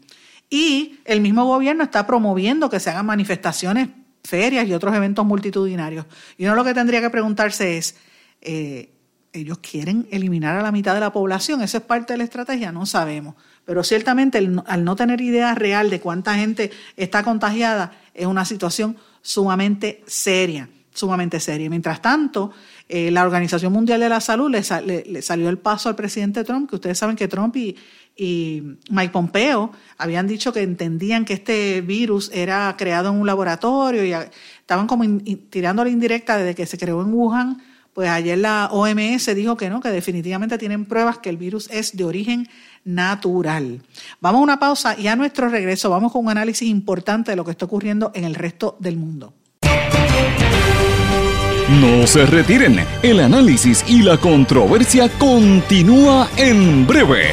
Y 0.49 1.01
el 1.05 1.21
mismo 1.21 1.45
gobierno 1.45 1.85
está 1.85 2.07
promoviendo 2.07 2.71
que 2.71 2.81
se 2.81 2.89
hagan 2.89 3.05
manifestaciones 3.05 3.91
ferias 4.25 4.67
y 4.67 4.73
otros 4.73 4.95
eventos 4.95 5.25
multitudinarios. 5.25 6.07
Y 6.37 6.45
uno 6.45 6.55
lo 6.55 6.65
que 6.65 6.75
tendría 6.75 7.01
que 7.01 7.11
preguntarse 7.11 7.79
es, 7.79 7.97
eh, 8.41 8.91
¿ellos 9.33 9.59
quieren 9.59 10.09
eliminar 10.11 10.57
a 10.57 10.63
la 10.63 10.73
mitad 10.73 10.95
de 10.95 11.01
la 11.01 11.13
población? 11.13 11.63
¿Eso 11.63 11.79
es 11.79 11.85
parte 11.85 12.15
de 12.15 12.19
la 12.19 12.25
estrategia? 12.25 12.73
No 12.73 12.87
sabemos. 12.87 13.35
Pero 13.65 13.85
ciertamente 13.85 14.39
al 14.39 14.85
no 14.85 14.97
tener 14.97 15.21
idea 15.21 15.55
real 15.55 15.91
de 15.91 16.01
cuánta 16.01 16.35
gente 16.35 16.71
está 16.97 17.23
contagiada, 17.23 17.93
es 18.15 18.27
una 18.27 18.45
situación 18.45 18.97
sumamente 19.23 20.03
seria, 20.07 20.69
sumamente 20.93 21.39
seria. 21.41 21.71
Mientras 21.71 22.03
tanto, 22.03 22.53
eh, 22.89 23.11
la 23.11 23.23
Organización 23.23 23.73
Mundial 23.73 24.01
de 24.01 24.09
la 24.09 24.21
Salud 24.21 24.51
le, 24.51 25.05
le, 25.05 25.23
salió 25.23 25.49
el 25.49 25.59
paso 25.59 25.89
al 25.89 25.97
presidente 25.97 26.43
Trump, 26.43 26.69
que 26.69 26.77
ustedes 26.77 26.99
saben 26.99 27.17
que 27.17 27.29
Trump 27.29 27.57
y, 27.57 27.77
y 28.21 28.77
Mike 28.91 29.13
Pompeo 29.13 29.73
habían 29.97 30.27
dicho 30.27 30.53
que 30.53 30.61
entendían 30.61 31.25
que 31.25 31.33
este 31.33 31.81
virus 31.81 32.31
era 32.35 32.75
creado 32.77 33.09
en 33.09 33.15
un 33.19 33.27
laboratorio 33.27 34.05
y 34.05 34.13
estaban 34.61 34.87
como 34.87 35.05
tirando 35.49 35.83
la 35.83 35.89
indirecta 35.89 36.37
desde 36.37 36.55
que 36.55 36.67
se 36.67 36.77
creó 36.77 37.01
en 37.01 37.15
Wuhan. 37.15 37.63
Pues 37.95 38.11
ayer 38.11 38.37
la 38.37 38.69
OMS 38.73 39.35
dijo 39.35 39.57
que 39.57 39.71
no, 39.71 39.81
que 39.81 39.89
definitivamente 39.89 40.59
tienen 40.59 40.85
pruebas 40.85 41.17
que 41.17 41.31
el 41.31 41.39
virus 41.39 41.71
es 41.71 41.97
de 41.97 42.05
origen 42.05 42.47
natural. 42.85 43.81
Vamos 44.21 44.41
a 44.41 44.43
una 44.43 44.59
pausa 44.59 45.01
y 45.01 45.07
a 45.07 45.17
nuestro 45.17 45.49
regreso 45.49 45.89
vamos 45.89 46.13
con 46.13 46.27
un 46.27 46.31
análisis 46.31 46.69
importante 46.69 47.31
de 47.31 47.37
lo 47.37 47.45
que 47.47 47.53
está 47.53 47.65
ocurriendo 47.65 48.13
en 48.15 48.25
el 48.25 48.35
resto 48.35 48.77
del 48.81 48.99
mundo. 48.99 49.33
No 51.79 52.05
se 52.05 52.27
retiren, 52.27 52.85
el 53.01 53.21
análisis 53.21 53.85
y 53.87 54.03
la 54.03 54.19
controversia 54.19 55.09
continúa 55.09 56.29
en 56.37 56.85
breve, 56.85 57.33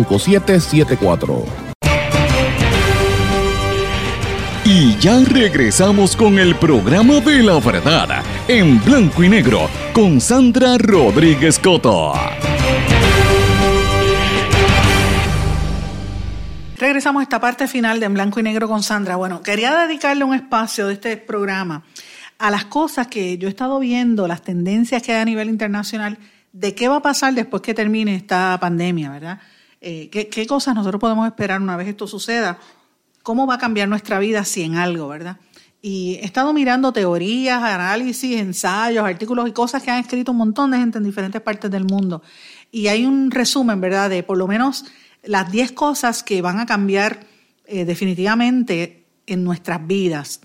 5774. 0.05 1.45
Y 4.63 4.95
ya 4.97 5.19
regresamos 5.25 6.15
con 6.15 6.39
el 6.39 6.55
programa 6.55 7.19
de 7.19 7.43
la 7.43 7.59
verdad 7.59 8.23
en 8.47 8.83
blanco 8.83 9.23
y 9.23 9.29
negro 9.29 9.69
con 9.93 10.21
Sandra 10.21 10.77
Rodríguez 10.77 11.59
Coto. 11.59 12.13
Regresamos 16.81 17.19
a 17.19 17.23
esta 17.23 17.39
parte 17.39 17.67
final 17.67 17.99
de 17.99 18.07
En 18.07 18.15
Blanco 18.15 18.39
y 18.39 18.43
Negro 18.43 18.67
con 18.67 18.81
Sandra. 18.81 19.15
Bueno, 19.15 19.43
quería 19.43 19.85
dedicarle 19.85 20.23
un 20.23 20.33
espacio 20.33 20.87
de 20.87 20.93
este 20.93 21.15
programa 21.15 21.83
a 22.39 22.49
las 22.49 22.65
cosas 22.65 23.05
que 23.05 23.37
yo 23.37 23.47
he 23.47 23.51
estado 23.51 23.79
viendo, 23.79 24.27
las 24.27 24.41
tendencias 24.41 25.03
que 25.03 25.13
hay 25.13 25.21
a 25.21 25.25
nivel 25.25 25.47
internacional, 25.47 26.17
de 26.53 26.73
qué 26.73 26.87
va 26.87 26.95
a 26.95 27.01
pasar 27.03 27.35
después 27.35 27.61
que 27.61 27.75
termine 27.75 28.15
esta 28.15 28.57
pandemia, 28.59 29.11
¿verdad? 29.11 29.39
Eh, 29.83 30.09
¿qué, 30.11 30.45
cosas 30.45 30.75
nosotros 30.75 31.01
podemos 31.01 31.25
esperar 31.25 31.59
una 31.59 31.75
vez 31.75 31.87
esto 31.87 32.05
suceda, 32.05 32.59
cómo 33.23 33.47
va 33.47 33.55
a 33.55 33.57
cambiar 33.57 33.89
nuestra 33.89 34.19
vida 34.19 34.45
si 34.45 34.61
en 34.61 34.75
algo, 34.75 35.07
¿verdad? 35.07 35.37
Y 35.81 36.19
he 36.21 36.25
estado 36.25 36.53
mirando 36.53 36.93
teorías, 36.93 37.63
análisis, 37.63 38.39
ensayos, 38.39 39.03
artículos 39.03 39.49
y 39.49 39.51
cosas 39.51 39.81
que 39.81 39.89
han 39.89 39.99
escrito 39.99 40.33
un 40.33 40.37
montón 40.37 40.69
de 40.69 40.77
gente 40.77 40.99
en 40.99 41.03
diferentes 41.03 41.41
partes 41.41 41.71
del 41.71 41.85
mundo. 41.85 42.21
Y 42.71 42.87
hay 42.87 43.05
un 43.05 43.31
resumen, 43.31 43.81
¿verdad?, 43.81 44.11
de 44.11 44.21
por 44.21 44.37
lo 44.37 44.47
menos 44.47 44.85
las 45.23 45.51
10 45.51 45.71
cosas 45.71 46.21
que 46.21 46.43
van 46.43 46.59
a 46.59 46.67
cambiar 46.67 47.25
eh, 47.65 47.83
definitivamente 47.83 49.05
en 49.25 49.43
nuestras 49.43 49.85
vidas. 49.87 50.41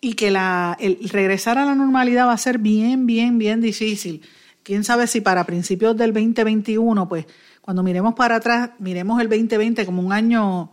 Y 0.00 0.14
que 0.14 0.32
la, 0.32 0.76
el 0.80 1.08
regresar 1.08 1.58
a 1.58 1.64
la 1.64 1.76
normalidad 1.76 2.26
va 2.26 2.32
a 2.32 2.38
ser 2.38 2.58
bien, 2.58 3.06
bien, 3.06 3.38
bien 3.38 3.60
difícil. 3.60 4.22
Quién 4.64 4.82
sabe 4.82 5.06
si 5.06 5.20
para 5.20 5.44
principios 5.44 5.96
del 5.96 6.12
2021, 6.12 7.08
pues 7.08 7.26
cuando 7.64 7.82
miremos 7.82 8.12
para 8.12 8.36
atrás, 8.36 8.72
miremos 8.78 9.18
el 9.22 9.30
2020 9.30 9.86
como 9.86 10.02
un 10.02 10.12
año 10.12 10.70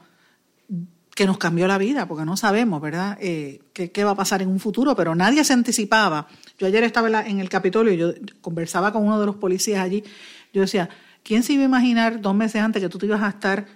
que 1.15 1.25
nos 1.25 1.37
cambió 1.37 1.65
la 1.65 1.77
vida, 1.77 2.05
porque 2.05 2.25
no 2.25 2.35
sabemos, 2.35 2.81
¿verdad?, 2.81 3.17
eh, 3.21 3.61
qué, 3.71 4.03
va 4.03 4.11
a 4.11 4.15
pasar 4.15 4.41
en 4.41 4.49
un 4.49 4.59
futuro, 4.59 4.93
pero 4.93 5.15
nadie 5.15 5.45
se 5.45 5.53
anticipaba. 5.53 6.27
Yo 6.59 6.67
ayer 6.67 6.83
estaba 6.83 7.25
en 7.25 7.39
el 7.39 7.47
Capitolio 7.47 7.93
y 7.93 7.97
yo 7.97 8.11
conversaba 8.41 8.91
con 8.91 9.05
uno 9.05 9.21
de 9.21 9.25
los 9.25 9.37
policías 9.37 9.79
allí. 9.79 10.03
Yo 10.51 10.59
decía, 10.59 10.89
¿quién 11.23 11.43
se 11.43 11.53
iba 11.53 11.61
a 11.61 11.67
imaginar 11.67 12.19
dos 12.19 12.35
meses 12.35 12.61
antes 12.61 12.81
que 12.81 12.89
tú 12.89 12.97
te 12.97 13.05
ibas 13.05 13.21
a 13.21 13.29
estar 13.29 13.67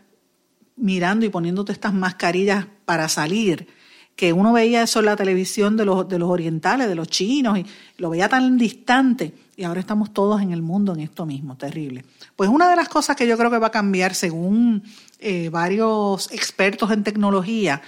mirando 0.75 1.25
y 1.25 1.29
poniéndote 1.29 1.71
estas 1.71 1.93
mascarillas 1.93 2.67
para 2.83 3.07
salir? 3.07 3.69
Que 4.17 4.33
uno 4.33 4.51
veía 4.51 4.83
eso 4.83 4.99
en 4.99 5.05
la 5.05 5.15
televisión 5.15 5.77
de 5.77 5.85
los, 5.85 6.09
de 6.09 6.19
los 6.19 6.29
orientales, 6.29 6.89
de 6.89 6.95
los 6.95 7.07
chinos, 7.07 7.59
y 7.59 7.65
lo 7.97 8.09
veía 8.09 8.27
tan 8.27 8.57
distante, 8.57 9.33
y 9.57 9.63
ahora 9.63 9.79
estamos 9.79 10.13
todos 10.13 10.41
en 10.41 10.51
el 10.51 10.61
mundo 10.61 10.93
en 10.93 10.99
esto 10.99 11.25
mismo, 11.25 11.55
terrible. 11.55 12.03
Pues 12.35 12.49
una 12.49 12.69
de 12.69 12.75
las 12.75 12.89
cosas 12.89 13.15
que 13.15 13.27
yo 13.27 13.37
creo 13.37 13.49
que 13.49 13.59
va 13.59 13.67
a 13.67 13.71
cambiar, 13.71 14.13
según 14.13 14.83
eh, 15.19 15.49
varios 15.49 16.31
expertos 16.31 16.91
en 16.91 17.03
tecnología, 17.03 17.81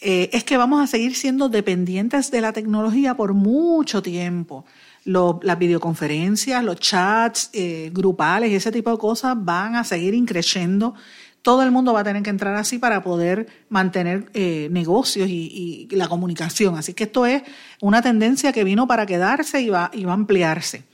eh, 0.00 0.30
es 0.32 0.44
que 0.44 0.56
vamos 0.56 0.82
a 0.82 0.86
seguir 0.86 1.14
siendo 1.14 1.48
dependientes 1.48 2.30
de 2.30 2.40
la 2.40 2.52
tecnología 2.52 3.16
por 3.16 3.34
mucho 3.34 4.02
tiempo. 4.02 4.64
las 5.04 5.58
videoconferencias, 5.58 6.62
los 6.62 6.78
chats 6.80 7.48
eh, 7.54 7.90
grupales 7.94 8.50
y 8.50 8.56
ese 8.56 8.70
tipo 8.70 8.90
de 8.90 8.98
cosas 8.98 9.34
van 9.38 9.76
a 9.76 9.84
seguir 9.84 10.14
increciendo. 10.14 10.94
Todo 11.40 11.62
el 11.62 11.70
mundo 11.70 11.94
va 11.94 12.00
a 12.00 12.04
tener 12.04 12.22
que 12.22 12.30
entrar 12.30 12.54
así 12.56 12.78
para 12.78 13.02
poder 13.02 13.46
mantener 13.70 14.30
negocios 14.70 15.28
y, 15.30 15.88
la 15.92 16.08
comunicación. 16.08 16.76
Así 16.76 16.92
que 16.92 17.04
esto 17.04 17.24
es 17.24 17.42
una 17.80 18.02
tendencia 18.02 18.52
que 18.52 18.64
vino 18.64 18.86
para 18.86 19.06
quedarse 19.06 19.62
y 19.62 19.70
va, 19.70 19.90
y 19.94 20.04
va 20.04 20.10
a 20.10 20.14
ampliarse. 20.14 20.87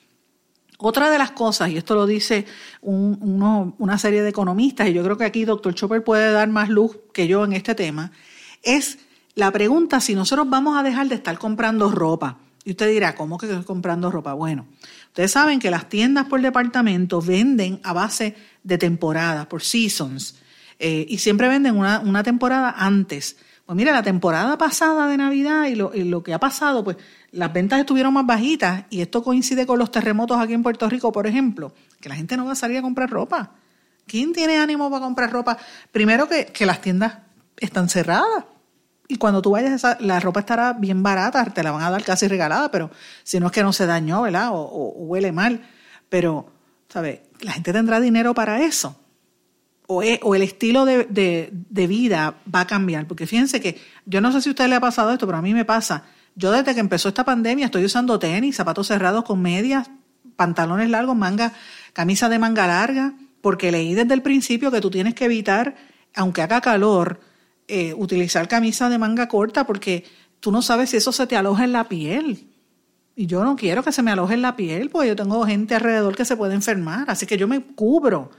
Otra 0.79 1.11
de 1.11 1.19
las 1.19 1.31
cosas, 1.31 1.71
y 1.71 1.77
esto 1.77 1.95
lo 1.95 2.07
dice 2.07 2.47
una 2.83 3.99
serie 3.99 4.23
de 4.23 4.31
economistas, 4.31 4.89
y 4.89 4.93
yo 4.93 5.05
creo 5.05 5.17
que 5.17 5.25
aquí 5.25 5.45
doctor 5.45 5.75
Chopper 5.75 6.03
puede 6.03 6.33
dar 6.33 6.49
más 6.49 6.69
luz 6.69 6.99
que 7.13 7.29
yo 7.29 7.45
en 7.45 7.53
este 7.53 7.75
tema, 7.75 8.11
es 8.63 8.99
la 9.35 9.51
pregunta 9.51 10.01
si 10.01 10.15
nosotros 10.15 10.49
vamos 10.49 10.77
a 10.77 10.83
dejar 10.83 11.09
de 11.09 11.15
estar 11.15 11.39
comprando 11.39 11.91
ropa. 11.91 12.39
Y 12.65 12.71
usted 12.71 12.89
dirá, 12.91 13.15
¿cómo 13.15 13.37
que 13.37 13.47
estoy 13.47 13.63
comprando 13.65 14.11
ropa? 14.11 14.33
Bueno, 14.33 14.67
ustedes 15.09 15.33
saben 15.33 15.61
que 15.61 15.71
las 15.71 15.89
tiendas 15.89 16.27
por 16.27 16.41
departamento 16.41 17.21
venden 17.21 17.79
a 17.85 17.93
base 17.93 18.35
de 18.63 18.79
temporada, 18.79 19.49
por 19.49 19.63
seasons, 19.63 20.37
eh, 20.79 21.05
y 21.09 21.19
siempre 21.19 21.49
venden 21.49 21.77
una, 21.77 22.01
una 22.01 22.23
temporada 22.23 22.75
antes. 22.77 23.37
Pues 23.67 23.77
mira, 23.77 23.93
la 23.93 24.03
temporada 24.03 24.59
pasada 24.59 25.09
de 25.09 25.17
Navidad 25.17 25.67
y 25.67 25.75
lo, 25.75 25.95
y 25.95 26.05
lo, 26.05 26.23
que 26.23 26.35
ha 26.35 26.41
pasado, 26.41 26.85
pues 26.85 26.97
las 27.35 27.53
ventas 27.53 27.81
estuvieron 27.81 28.15
más 28.15 28.27
bajitas 28.27 28.85
y 28.91 29.01
esto 29.01 29.23
coincide 29.23 29.67
con 29.67 29.79
los 29.79 29.91
terremotos 29.91 30.39
aquí 30.39 30.55
en 30.55 30.63
Puerto 30.63 30.89
Rico, 30.89 31.13
por 31.13 31.27
ejemplo, 31.27 31.73
que 32.01 32.09
la 32.09 32.15
gente 32.15 32.37
no 32.37 32.45
va 32.45 32.53
a 32.53 32.57
salir 32.57 32.79
a 32.79 32.83
comprar 32.83 33.11
ropa. 33.11 33.53
¿Quién 34.07 34.33
tiene 34.33 34.59
ánimo 34.59 34.91
para 34.91 35.05
comprar 35.05 35.33
ropa? 35.33 35.59
Primero 35.91 36.29
que, 36.29 36.67
las 36.67 36.81
tiendas 36.81 37.19
están 37.59 37.89
cerradas. 37.89 38.45
Y 39.09 39.17
cuando 39.17 39.43
tú 39.43 39.51
vayas, 39.51 39.83
la 40.01 40.21
ropa 40.21 40.41
estará 40.41 40.73
bien 40.73 41.03
barata, 41.03 41.45
te 41.47 41.63
la 41.63 41.73
van 41.73 41.83
a 41.83 41.91
dar 41.91 42.03
casi 42.05 42.29
regalada, 42.29 42.71
pero 42.71 42.91
si 43.23 43.41
no 43.41 43.47
es 43.47 43.53
que 43.53 43.63
no 43.63 43.73
se 43.73 43.87
dañó, 43.87 44.23
¿verdad? 44.23 44.51
O, 44.53 44.93
huele 44.97 45.33
mal. 45.33 45.67
Pero, 46.09 46.53
¿sabes? 46.89 47.21
La 47.41 47.53
gente 47.53 47.73
tendrá 47.73 48.01
dinero 48.01 48.35
para 48.35 48.63
eso 48.63 48.99
o, 49.87 50.03
el 50.35 50.43
estilo 50.43 50.85
de, 50.85 51.51
vida 51.89 52.37
va 52.53 52.61
a 52.61 52.67
cambiar. 52.67 53.07
Porque 53.07 53.27
fíjense 53.27 53.61
que 53.61 53.81
yo 54.07 54.21
no 54.21 54.33
sé 54.33 54.41
si 54.41 54.49
a 54.49 54.53
usted 54.53 54.69
le 54.69 54.77
ha 54.77 54.81
pasado 54.81 55.13
esto, 55.13 55.27
pero 55.27 55.39
a 55.39 55.43
mí 55.43 55.55
me 55.55 55.65
pasa. 55.65 56.05
Yo 56.35 56.51
desde 56.51 56.75
que 56.75 56.81
empezó 56.81 57.09
esta 57.09 57.25
pandemia 57.25 57.67
estoy 57.67 57.85
usando 57.85 58.19
tenis, 58.19 58.57
zapatos 58.57 58.89
cerrados 58.89 59.25
con 59.25 59.41
medias, 59.41 59.91
pantalones 60.37 60.91
largos, 60.91 61.17
manga, 61.17 61.53
camisa 61.93 62.29
de 62.29 62.39
manga 62.39 62.67
larga, 62.67 63.15
porque 63.41 63.71
leí 63.71 63.95
desde 63.95 64.15
el 64.15 64.23
principio 64.23 64.71
que 64.71 64.81
tú 64.81 64.91
tienes 64.91 65.15
que 65.15 65.27
evitar, 65.27 65.77
aunque 66.15 66.43
haga 66.43 66.61
calor, 66.61 67.21
eh, 67.69 67.95
utilizar 67.95 68.49
camisa 68.49 68.89
de 68.89 68.99
manga 68.99 69.29
corta 69.29 69.65
porque 69.65 70.05
tú 70.41 70.51
no 70.51 70.61
sabes 70.61 70.91
si 70.91 70.99
eso 70.99 71.13
se 71.13 71.27
te 71.27 71.37
aloja 71.37 71.65
en 71.65 71.73
la 71.73 71.89
piel. 71.89 72.49
Y 73.17 73.27
yo 73.27 73.45
no 73.45 73.55
quiero 73.55 73.83
que 73.83 73.93
se 73.93 74.03
me 74.03 74.11
aloje 74.11 74.35
en 74.35 74.43
la 74.43 74.57
piel, 74.57 74.91
porque 74.91 75.09
yo 75.09 75.17
tengo 75.17 75.47
gente 75.47 75.75
alrededor 75.75 76.17
que 76.17 76.25
se 76.25 76.37
puede 76.37 76.55
enfermar, 76.55 77.09
así 77.09 77.27
que 77.27 77.37
yo 77.37 77.47
me 77.47 77.63
cubro. 77.63 78.31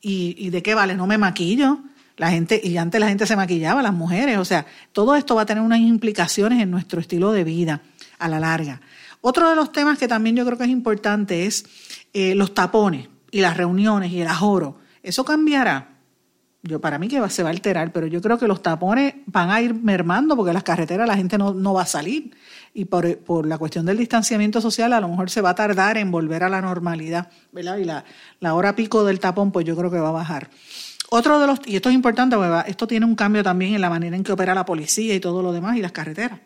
¿Y, 0.00 0.50
de 0.50 0.62
qué 0.62 0.74
vale? 0.74 0.96
No 0.96 1.06
me 1.06 1.16
maquillo. 1.16 1.78
La 2.16 2.30
gente, 2.30 2.60
y 2.62 2.76
antes 2.76 3.00
la 3.00 3.08
gente 3.08 3.26
se 3.26 3.36
maquillaba, 3.36 3.82
las 3.82 3.94
mujeres. 3.94 4.38
O 4.38 4.44
sea, 4.44 4.66
todo 4.92 5.16
esto 5.16 5.34
va 5.34 5.42
a 5.42 5.46
tener 5.46 5.62
unas 5.62 5.80
implicaciones 5.80 6.62
en 6.62 6.70
nuestro 6.70 7.00
estilo 7.00 7.32
de 7.32 7.44
vida 7.44 7.80
a 8.18 8.28
la 8.28 8.38
larga. 8.38 8.80
Otro 9.20 9.48
de 9.48 9.56
los 9.56 9.72
temas 9.72 9.98
que 9.98 10.08
también 10.08 10.36
yo 10.36 10.44
creo 10.44 10.58
que 10.58 10.64
es 10.64 10.70
importante 10.70 11.46
es 11.46 11.64
eh, 12.12 12.34
los 12.34 12.54
tapones 12.54 13.08
y 13.30 13.40
las 13.40 13.56
reuniones 13.56 14.12
y 14.12 14.20
el 14.20 14.28
ajoro. 14.28 14.78
¿Eso 15.02 15.24
cambiará? 15.24 15.88
Yo 16.64 16.80
para 16.80 16.98
mí 16.98 17.08
que 17.08 17.28
se 17.28 17.42
va 17.42 17.48
a 17.48 17.52
alterar, 17.52 17.92
pero 17.92 18.06
yo 18.06 18.20
creo 18.20 18.38
que 18.38 18.46
los 18.46 18.62
tapones 18.62 19.14
van 19.26 19.50
a 19.50 19.60
ir 19.60 19.74
mermando 19.74 20.36
porque 20.36 20.52
las 20.52 20.62
carreteras 20.62 21.08
la 21.08 21.16
gente 21.16 21.36
no, 21.36 21.52
no 21.52 21.74
va 21.74 21.82
a 21.82 21.86
salir 21.86 22.36
y 22.72 22.84
por, 22.84 23.18
por, 23.18 23.46
la 23.46 23.58
cuestión 23.58 23.84
del 23.84 23.98
distanciamiento 23.98 24.60
social 24.60 24.92
a 24.92 25.00
lo 25.00 25.08
mejor 25.08 25.28
se 25.28 25.40
va 25.40 25.50
a 25.50 25.54
tardar 25.56 25.98
en 25.98 26.12
volver 26.12 26.44
a 26.44 26.48
la 26.48 26.60
normalidad, 26.60 27.30
¿verdad? 27.50 27.78
Y 27.78 27.84
la, 27.84 28.04
la 28.38 28.54
hora 28.54 28.76
pico 28.76 29.04
del 29.04 29.18
tapón, 29.18 29.50
pues 29.50 29.66
yo 29.66 29.76
creo 29.76 29.90
que 29.90 29.98
va 29.98 30.10
a 30.10 30.12
bajar. 30.12 30.50
Otro 31.14 31.38
de 31.38 31.46
los, 31.46 31.60
y 31.66 31.76
esto 31.76 31.90
es 31.90 31.94
importante, 31.94 32.36
esto 32.66 32.86
tiene 32.86 33.04
un 33.04 33.14
cambio 33.14 33.42
también 33.42 33.74
en 33.74 33.82
la 33.82 33.90
manera 33.90 34.16
en 34.16 34.24
que 34.24 34.32
opera 34.32 34.54
la 34.54 34.64
policía 34.64 35.14
y 35.14 35.20
todo 35.20 35.42
lo 35.42 35.52
demás 35.52 35.76
y 35.76 35.82
las 35.82 35.92
carreteras. 35.92 36.40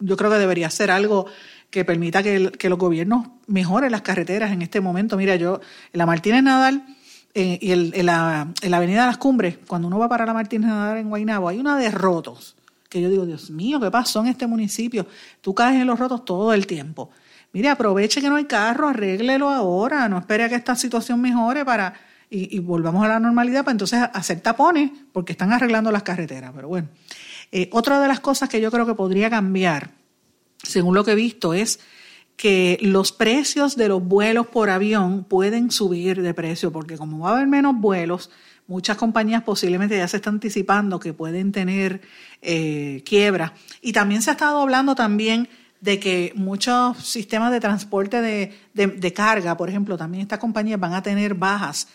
Yo 0.00 0.16
creo 0.16 0.30
que 0.30 0.38
debería 0.38 0.70
ser 0.70 0.90
algo 0.90 1.26
que 1.68 1.84
permita 1.84 2.22
que, 2.22 2.38
los 2.70 2.78
gobiernos 2.78 3.28
mejoren 3.48 3.92
las 3.92 4.00
carreteras 4.00 4.50
en 4.50 4.62
este 4.62 4.80
momento. 4.80 5.18
Mira, 5.18 5.36
yo, 5.36 5.60
en 5.92 5.98
la 5.98 6.06
Martínez 6.06 6.42
Nadal 6.42 6.86
eh, 7.34 7.58
y 7.60 7.70
el, 7.70 7.92
en, 7.94 8.06
la, 8.06 8.48
en 8.62 8.70
la 8.70 8.78
Avenida 8.78 9.02
de 9.02 9.08
las 9.08 9.18
Cumbres, 9.18 9.58
cuando 9.66 9.88
uno 9.88 9.98
va 9.98 10.08
para 10.08 10.24
la 10.24 10.32
Martínez 10.32 10.70
Nadal 10.70 10.96
en 10.96 11.10
Guaynabo, 11.10 11.50
hay 11.50 11.58
una 11.58 11.76
de 11.76 11.90
rotos 11.90 12.56
que 12.88 13.02
yo 13.02 13.10
digo, 13.10 13.26
Dios 13.26 13.50
mío, 13.50 13.78
¿qué 13.78 13.90
pasó 13.90 14.20
en 14.20 14.28
este 14.28 14.46
municipio? 14.46 15.06
Tú 15.42 15.54
caes 15.54 15.82
en 15.82 15.86
los 15.86 15.98
rotos 15.98 16.24
todo 16.24 16.54
el 16.54 16.66
tiempo. 16.66 17.10
Mire, 17.52 17.68
aproveche 17.68 18.22
que 18.22 18.30
no 18.30 18.36
hay 18.36 18.46
carro, 18.46 18.88
arréglelo 18.88 19.50
ahora, 19.50 20.08
no 20.08 20.16
espere 20.16 20.44
a 20.44 20.48
que 20.48 20.54
esta 20.54 20.74
situación 20.76 21.20
mejore 21.20 21.66
para 21.66 22.07
y, 22.30 22.58
volvamos 22.58 23.04
a 23.04 23.08
la 23.08 23.20
normalidad 23.20 23.64
para 23.64 23.72
entonces 23.72 24.00
hacer 24.12 24.40
tapones 24.40 24.90
porque 25.12 25.32
están 25.32 25.52
arreglando 25.52 25.90
las 25.90 26.02
carreteras. 26.02 26.52
Pero 26.54 26.68
bueno, 26.68 26.88
eh, 27.52 27.68
otra 27.72 28.00
de 28.00 28.08
las 28.08 28.20
cosas 28.20 28.48
que 28.48 28.60
yo 28.60 28.70
creo 28.70 28.86
que 28.86 28.94
podría 28.94 29.30
cambiar, 29.30 29.90
según 30.62 30.94
lo 30.94 31.04
que 31.04 31.12
he 31.12 31.16
visto, 31.16 31.54
es 31.54 31.80
que 32.36 32.78
los 32.82 33.12
precios 33.12 33.76
de 33.76 33.88
los 33.88 34.04
vuelos 34.04 34.46
por 34.46 34.70
avión 34.70 35.24
pueden 35.24 35.70
subir 35.70 36.22
de 36.22 36.34
precio 36.34 36.70
porque 36.70 36.96
como 36.96 37.18
va 37.20 37.30
a 37.30 37.32
haber 37.34 37.48
menos 37.48 37.74
vuelos, 37.76 38.30
muchas 38.68 38.96
compañías 38.96 39.42
posiblemente 39.42 39.96
ya 39.96 40.06
se 40.06 40.18
están 40.18 40.34
anticipando 40.34 41.00
que 41.00 41.12
pueden 41.12 41.50
tener 41.50 42.00
eh, 42.42 43.02
quiebra. 43.04 43.54
Y 43.80 43.92
también 43.92 44.22
se 44.22 44.30
ha 44.30 44.34
estado 44.34 44.60
hablando 44.60 44.94
también 44.94 45.48
de 45.80 45.98
que 45.98 46.32
muchos 46.34 46.98
sistemas 46.98 47.50
de 47.52 47.60
transporte 47.60 48.20
de, 48.20 49.12
carga, 49.14 49.56
por 49.56 49.68
ejemplo, 49.68 49.96
también 49.96 50.22
estas 50.22 50.38
compañías 50.38 50.78
van 50.78 50.94
a 50.94 51.02
tener 51.02 51.34
bajas 51.34 51.88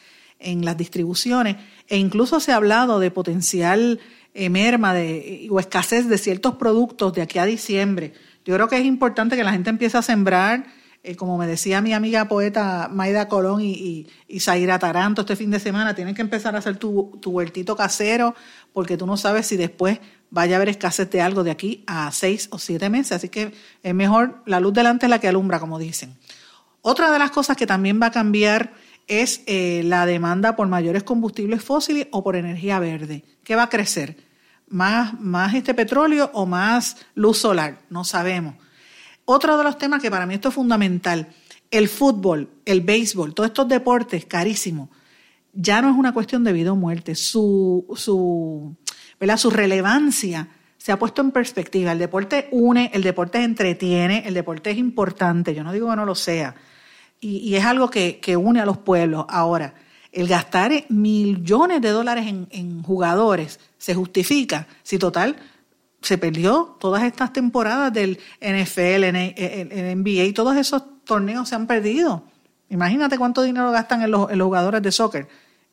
en 0.43 0.65
las 0.65 0.77
distribuciones 0.77 1.57
e 1.87 1.97
incluso 1.97 2.39
se 2.39 2.51
ha 2.51 2.57
hablado 2.57 2.99
de 2.99 3.11
potencial 3.11 3.99
eh, 4.33 4.49
merma 4.49 4.93
de, 4.93 5.47
o 5.49 5.59
escasez 5.59 6.07
de 6.07 6.17
ciertos 6.17 6.55
productos 6.55 7.13
de 7.13 7.21
aquí 7.21 7.39
a 7.39 7.45
diciembre. 7.45 8.13
Yo 8.45 8.55
creo 8.55 8.67
que 8.67 8.77
es 8.77 8.85
importante 8.85 9.35
que 9.35 9.43
la 9.43 9.53
gente 9.53 9.69
empiece 9.69 9.97
a 9.97 10.01
sembrar 10.01 10.65
eh, 11.05 11.17
como 11.17 11.37
me 11.37 11.47
decía 11.47 11.81
mi 11.81 11.91
amiga 11.91 12.29
poeta 12.29 12.89
Maida 12.89 13.27
Colón 13.27 13.59
y, 13.61 14.07
y, 14.25 14.39
Zaira 14.39 14.79
Taranto 14.79 15.21
este 15.21 15.35
fin 15.35 15.51
de 15.51 15.59
semana, 15.59 15.93
tienen 15.93 16.15
que 16.15 16.21
empezar 16.21 16.55
a 16.55 16.59
hacer 16.59 16.77
tu, 16.77 17.19
tu 17.21 17.31
huertito 17.31 17.75
casero 17.75 18.33
porque 18.71 18.95
tú 18.95 19.05
no 19.05 19.17
sabes 19.17 19.45
si 19.47 19.57
después 19.57 19.99
vaya 20.29 20.55
a 20.55 20.57
haber 20.57 20.69
escasez 20.69 21.09
de 21.11 21.19
algo 21.19 21.43
de 21.43 21.51
aquí 21.51 21.83
a 21.87 22.09
seis 22.13 22.47
o 22.51 22.57
siete 22.57 22.89
meses. 22.89 23.11
Así 23.11 23.27
que 23.27 23.53
es 23.83 23.93
mejor 23.93 24.41
la 24.45 24.61
luz 24.61 24.73
delante 24.73 25.05
es 25.05 25.09
la 25.09 25.19
que 25.19 25.27
alumbra, 25.27 25.59
como 25.59 25.77
dicen. 25.77 26.15
Otra 26.81 27.11
de 27.11 27.19
las 27.19 27.31
cosas 27.31 27.57
que 27.57 27.67
también 27.67 27.99
va 28.01 28.07
a 28.07 28.11
cambiar 28.11 28.73
es 29.07 29.41
eh, 29.45 29.81
la 29.85 30.05
demanda 30.05 30.55
por 30.55 30.67
mayores 30.67 31.03
combustibles 31.03 31.63
fósiles 31.63 32.07
o 32.11 32.23
por 32.23 32.35
energía 32.35 32.79
verde. 32.79 33.23
¿Qué 33.43 33.55
va 33.55 33.63
a 33.63 33.69
crecer? 33.69 34.17
¿Más, 34.67 35.19
más 35.19 35.53
este 35.53 35.73
petróleo 35.73 36.31
o 36.33 36.45
más 36.45 36.97
luz 37.15 37.37
solar? 37.37 37.79
No 37.89 38.03
sabemos. 38.03 38.55
Otro 39.25 39.57
de 39.57 39.63
los 39.63 39.77
temas 39.77 40.01
que 40.01 40.11
para 40.11 40.25
mí 40.25 40.33
esto 40.33 40.49
es 40.49 40.55
fundamental, 40.55 41.27
el 41.71 41.87
fútbol, 41.87 42.49
el 42.65 42.81
béisbol, 42.81 43.33
todos 43.33 43.47
estos 43.47 43.67
deportes 43.67 44.25
carísimos, 44.25 44.89
ya 45.53 45.81
no 45.81 45.89
es 45.89 45.95
una 45.95 46.13
cuestión 46.13 46.43
de 46.43 46.51
vida 46.51 46.71
o 46.71 46.75
muerte, 46.75 47.15
su, 47.15 47.85
su, 47.95 48.75
su 49.37 49.49
relevancia 49.49 50.49
se 50.77 50.91
ha 50.91 50.99
puesto 50.99 51.21
en 51.21 51.31
perspectiva. 51.31 51.93
El 51.93 51.99
deporte 51.99 52.49
une, 52.51 52.91
el 52.93 53.03
deporte 53.03 53.41
entretiene, 53.41 54.23
el 54.27 54.33
deporte 54.33 54.71
es 54.71 54.77
importante, 54.77 55.55
yo 55.55 55.63
no 55.63 55.71
digo 55.71 55.89
que 55.89 55.95
no 55.95 56.05
lo 56.05 56.15
sea, 56.15 56.55
y, 57.23 57.55
es 57.55 57.65
algo 57.65 57.89
que, 57.89 58.19
une 58.37 58.59
a 58.59 58.65
los 58.65 58.77
pueblos. 58.77 59.25
Ahora, 59.29 59.73
el 60.11 60.27
gastar 60.27 60.71
millones 60.89 61.81
de 61.81 61.89
dólares 61.89 62.27
en, 62.27 62.83
jugadores 62.83 63.59
se 63.77 63.95
justifica 63.95 64.67
si 64.83 64.99
total 64.99 65.35
se 66.01 66.17
perdió 66.17 66.75
todas 66.79 67.03
estas 67.03 67.31
temporadas 67.31 67.93
del 67.93 68.19
NFL, 68.41 69.03
el, 69.03 69.97
NBA, 70.03 70.33
todos 70.33 70.57
esos 70.57 70.83
torneos 71.05 71.49
se 71.49 71.55
han 71.55 71.65
perdido. 71.65 72.25
Imagínate 72.69 73.17
cuánto 73.17 73.41
dinero 73.41 73.71
gastan 73.71 74.01
en 74.01 74.11
los, 74.11 74.29
jugadores 74.29 74.81
de 74.81 74.91
soccer 74.91 75.27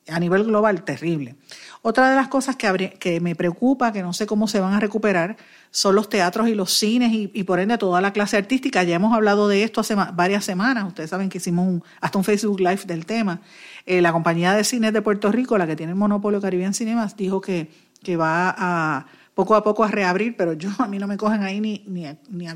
a 0.09 0.19
nivel 0.19 0.45
global, 0.45 0.83
terrible. 0.85 1.37
Otra 1.83 2.11
de 2.11 2.17
las 2.17 2.29
cosas 2.29 2.57
que, 2.57 2.97
que 2.99 3.21
me 3.21 3.35
preocupa, 3.35 3.91
que 3.91 4.03
no 4.03 4.13
sé 4.13 4.27
cómo 4.27 4.47
se 4.49 4.61
van 4.61 4.75
a 4.75 4.81
recuperar, 4.81 5.39
son 5.71 5.95
los 5.95 6.11
teatros 6.11 6.49
y 6.49 6.55
los 6.55 6.73
cines 6.73 7.11
y, 7.13 7.45
por 7.45 7.59
ende 7.59 7.79
toda 7.79 8.03
la 8.03 8.13
clase 8.13 8.37
artística. 8.37 8.83
Ya 8.83 8.97
hemos 8.97 9.15
hablado 9.15 9.49
de 9.49 9.63
esto 9.63 9.81
hace 9.81 9.95
varias 9.95 10.45
semanas. 10.45 10.85
Ustedes 10.87 11.09
saben 11.09 11.31
que 11.31 11.39
hicimos 11.39 11.83
hasta 12.03 12.19
un 12.19 12.25
Facebook 12.25 12.61
Live 12.61 12.83
del 12.85 13.07
tema. 13.07 13.41
Eh, 13.87 14.03
la 14.03 14.13
compañía 14.13 14.53
de 14.53 14.65
cines 14.65 14.93
de 14.93 15.01
Puerto 15.01 15.33
Rico, 15.33 15.57
la 15.57 15.67
que 15.67 15.75
tiene 15.75 15.93
el 15.93 15.99
monopolio 15.99 16.41
Caribbean 16.41 16.75
Cinemas, 16.75 17.17
dijo 17.17 17.41
que, 17.41 17.71
va 18.15 18.55
a 18.59 19.07
poco 19.35 19.55
a 19.55 19.63
poco 19.63 19.85
a 19.85 19.89
reabrir, 19.89 20.37
pero 20.37 20.53
yo 20.53 20.69
a 20.79 20.87
mí 20.87 20.99
no 20.99 21.07
me 21.07 21.17
cogen 21.17 21.43
ahí 21.43 21.61
ni, 21.61 21.83
ni, 21.87 22.07
a, 22.07 22.19
ni 22.29 22.47
a 22.47 22.55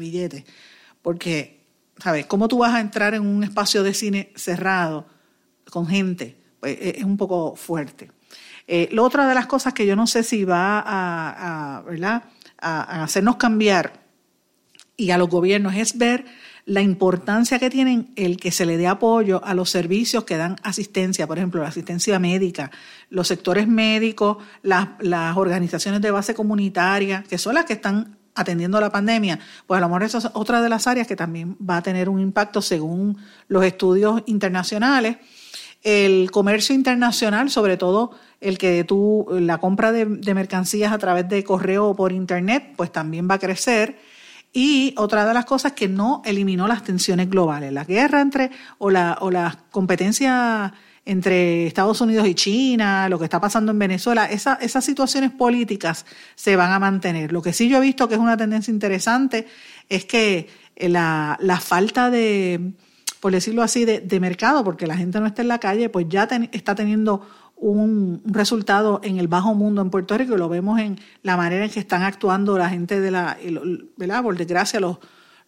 porque, 1.00 1.60
¿sabes? 1.98 2.26
¿Cómo 2.26 2.48
tú 2.48 2.58
vas 2.58 2.74
a 2.74 2.80
entrar 2.80 3.14
en 3.14 3.26
un 3.26 3.42
espacio 3.44 3.82
de 3.82 3.94
cine 3.94 4.32
cerrado 4.34 5.06
con 5.70 5.86
gente? 5.86 6.36
Pues 6.60 6.76
e, 6.80 6.98
es 6.98 7.04
un 7.04 7.16
poco 7.16 7.56
fuerte. 7.56 8.10
Eh, 8.66 8.88
la 8.92 9.02
otra 9.02 9.28
de 9.28 9.34
las 9.34 9.46
cosas 9.46 9.74
que 9.74 9.86
yo 9.86 9.94
no 9.96 10.06
sé 10.06 10.22
si 10.22 10.44
va 10.44 10.82
a, 10.84 11.82
hacernos 12.58 13.36
cambiar 13.36 14.04
y 14.96 15.10
a 15.10 15.18
los 15.18 15.28
gobiernos 15.28 15.74
es 15.74 15.98
ver 15.98 16.24
la 16.64 16.80
importancia 16.80 17.58
que 17.58 17.68
tienen 17.68 18.12
el 18.16 18.38
que 18.38 18.50
se 18.50 18.64
le 18.64 18.78
dé 18.78 18.86
apoyo 18.86 19.44
a 19.44 19.52
los 19.52 19.68
servicios 19.68 20.24
que 20.24 20.38
dan 20.38 20.56
asistencia, 20.62 21.26
por 21.26 21.36
ejemplo, 21.36 21.60
la 21.62 21.68
asistencia 21.68 22.18
médica, 22.18 22.70
los 23.10 23.28
sectores 23.28 23.68
médicos, 23.68 24.38
las, 24.62 24.88
las 25.00 25.36
organizaciones 25.36 26.00
de 26.00 26.10
base 26.10 26.34
comunitaria, 26.34 27.22
que 27.28 27.36
son 27.36 27.54
las 27.54 27.66
que 27.66 27.74
están 27.74 28.16
atendiendo 28.34 28.80
la 28.80 28.90
pandemia, 28.90 29.38
pues 29.66 29.78
a 29.78 29.80
lo 29.80 29.88
mejor 29.88 30.04
esa 30.04 30.18
es 30.18 30.28
otra 30.32 30.62
de 30.62 30.68
las 30.68 30.86
áreas 30.86 31.06
que 31.06 31.16
también 31.16 31.56
va 31.58 31.78
a 31.78 31.82
tener 31.82 32.08
un 32.08 32.20
impacto 32.20 32.62
según 32.62 33.18
los 33.48 33.64
estudios 33.64 34.22
internacionales. 34.26 35.18
El 35.84 36.30
comercio 36.32 36.74
internacional, 36.74 37.50
sobre 37.50 37.76
todo 37.76 38.10
el 38.40 38.58
que 38.58 38.82
tú, 38.84 39.26
la 39.30 39.58
compra 39.58 39.92
de, 39.92 40.06
mercancías 40.34 40.92
a 40.92 40.98
través 40.98 41.28
de 41.28 41.44
correo 41.44 41.88
o 41.88 41.94
por 41.94 42.10
internet, 42.10 42.72
pues 42.76 42.90
también 42.90 43.28
va 43.30 43.34
a 43.34 43.38
crecer 43.38 43.98
y 44.52 44.94
otra 44.96 45.26
de 45.26 45.34
las 45.34 45.44
cosas 45.44 45.72
que 45.72 45.88
no 45.88 46.22
eliminó 46.24 46.66
las 46.66 46.84
tensiones 46.84 47.28
globales, 47.28 47.72
la 47.72 47.84
guerra 47.84 48.20
entre 48.20 48.50
o 48.78 48.90
la, 48.90 49.18
o 49.20 49.30
la 49.30 49.58
competencia 49.70 50.72
entre 51.04 51.66
Estados 51.66 52.00
Unidos 52.00 52.26
y 52.26 52.34
China, 52.34 53.08
lo 53.08 53.18
que 53.18 53.24
está 53.24 53.40
pasando 53.40 53.72
en 53.72 53.78
Venezuela, 53.78 54.24
esa, 54.26 54.54
esas 54.54 54.84
situaciones 54.84 55.32
políticas 55.32 56.06
se 56.34 56.56
van 56.56 56.72
a 56.72 56.78
mantener. 56.78 57.32
Lo 57.32 57.42
que 57.42 57.52
sí 57.52 57.68
yo 57.68 57.78
he 57.78 57.80
visto 57.80 58.08
que 58.08 58.14
es 58.14 58.20
una 58.20 58.36
tendencia 58.36 58.72
interesante 58.72 59.46
es 59.88 60.06
que 60.06 60.48
la, 60.76 61.36
la 61.40 61.60
falta 61.60 62.10
de, 62.10 62.72
por 63.24 63.32
decirlo 63.32 63.62
así, 63.62 63.86
de, 63.86 64.00
de, 64.00 64.20
mercado, 64.20 64.62
porque 64.64 64.86
la 64.86 64.98
gente 64.98 65.18
no 65.18 65.24
está 65.24 65.40
en 65.40 65.48
la 65.48 65.58
calle, 65.58 65.88
pues 65.88 66.04
ya 66.10 66.28
está 66.52 66.74
teniendo 66.74 67.26
un, 67.56 68.20
resultado 68.26 69.00
en 69.02 69.16
el 69.16 69.28
bajo 69.28 69.54
mundo 69.54 69.80
en 69.80 69.88
Puerto 69.88 70.18
Rico 70.18 70.34
y 70.34 70.36
lo 70.36 70.50
vemos 70.50 70.78
en 70.78 71.00
la 71.22 71.34
manera 71.38 71.64
en 71.64 71.70
que 71.70 71.80
están 71.80 72.02
actuando 72.02 72.58
la 72.58 72.68
gente 72.68 73.00
de 73.00 73.10
la, 73.10 73.38
¿verdad? 73.96 74.22
Por 74.22 74.36
desgracia, 74.36 74.78
los, 74.78 74.98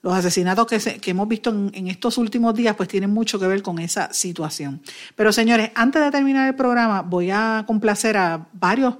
los 0.00 0.14
asesinatos 0.14 0.66
que, 0.66 0.78
que 1.00 1.10
hemos 1.10 1.28
visto 1.28 1.50
en, 1.50 1.88
estos 1.88 2.16
últimos 2.16 2.54
días 2.54 2.74
pues 2.76 2.88
tienen 2.88 3.10
mucho 3.10 3.38
que 3.38 3.46
ver 3.46 3.60
con 3.60 3.78
esa 3.78 4.10
situación. 4.10 4.80
Pero 5.14 5.30
señores, 5.30 5.70
antes 5.74 6.02
de 6.02 6.10
terminar 6.10 6.48
el 6.48 6.54
programa 6.54 7.02
voy 7.02 7.30
a 7.30 7.64
complacer 7.66 8.16
a 8.16 8.48
varios 8.54 8.94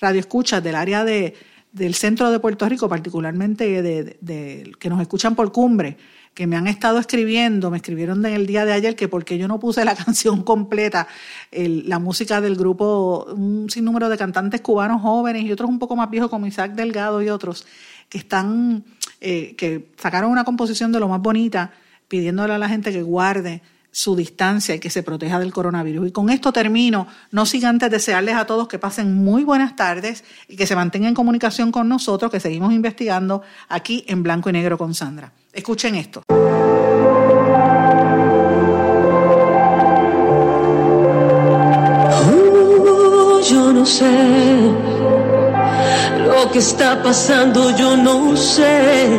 radioescuchas 0.00 0.64
del 0.64 0.74
área 0.74 1.04
de, 1.04 1.34
del 1.70 1.94
centro 1.94 2.32
de 2.32 2.40
Puerto 2.40 2.68
Rico, 2.68 2.88
particularmente 2.88 3.82
de, 3.82 4.74
que 4.80 4.90
nos 4.90 5.00
escuchan 5.00 5.36
por 5.36 5.52
cumbre 5.52 5.96
que 6.36 6.46
me 6.46 6.56
han 6.56 6.66
estado 6.66 6.98
escribiendo, 6.98 7.70
me 7.70 7.78
escribieron 7.78 8.24
en 8.26 8.34
el 8.34 8.46
día 8.46 8.66
de 8.66 8.74
ayer 8.74 8.94
que 8.94 9.08
porque 9.08 9.38
yo 9.38 9.48
no 9.48 9.58
puse 9.58 9.86
la 9.86 9.94
canción 10.04 10.42
completa, 10.42 11.08
la 11.50 11.98
música 11.98 12.42
del 12.42 12.56
grupo, 12.56 13.24
un 13.34 13.70
sinnúmero 13.70 14.10
de 14.10 14.18
cantantes 14.18 14.60
cubanos 14.60 15.00
jóvenes 15.00 15.44
y 15.44 15.50
otros 15.50 15.70
un 15.70 15.78
poco 15.78 15.96
más 15.96 16.10
viejos 16.10 16.28
como 16.28 16.46
Isaac 16.46 16.72
Delgado 16.72 17.22
y 17.22 17.30
otros, 17.30 17.66
que 18.10 18.18
están, 18.18 18.84
eh, 19.22 19.54
que 19.56 19.88
sacaron 19.96 20.30
una 20.30 20.44
composición 20.44 20.92
de 20.92 21.00
lo 21.00 21.08
más 21.08 21.22
bonita, 21.22 21.72
pidiéndole 22.06 22.52
a 22.52 22.58
la 22.58 22.68
gente 22.68 22.92
que 22.92 23.00
guarde 23.00 23.62
su 23.90 24.14
distancia 24.14 24.74
y 24.74 24.78
que 24.78 24.90
se 24.90 25.02
proteja 25.02 25.38
del 25.38 25.54
coronavirus. 25.54 26.08
Y 26.08 26.12
con 26.12 26.28
esto 26.28 26.52
termino, 26.52 27.06
no 27.30 27.46
sin 27.46 27.64
antes 27.64 27.90
desearles 27.90 28.34
a 28.34 28.44
todos 28.44 28.68
que 28.68 28.78
pasen 28.78 29.14
muy 29.14 29.42
buenas 29.42 29.74
tardes 29.74 30.22
y 30.48 30.56
que 30.56 30.66
se 30.66 30.76
mantengan 30.76 31.08
en 31.08 31.14
comunicación 31.14 31.72
con 31.72 31.88
nosotros, 31.88 32.30
que 32.30 32.40
seguimos 32.40 32.74
investigando 32.74 33.40
aquí 33.70 34.04
en 34.06 34.22
Blanco 34.22 34.50
y 34.50 34.52
Negro 34.52 34.76
con 34.76 34.92
Sandra. 34.92 35.32
Escuchen 35.56 35.94
esto. 35.94 36.22
Uh, 42.30 43.40
yo 43.40 43.72
no 43.72 43.86
sé 43.86 44.04
lo 46.26 46.50
que 46.52 46.58
está 46.58 47.02
pasando, 47.02 47.70
yo 47.70 47.96
no 47.96 48.36
sé. 48.36 49.18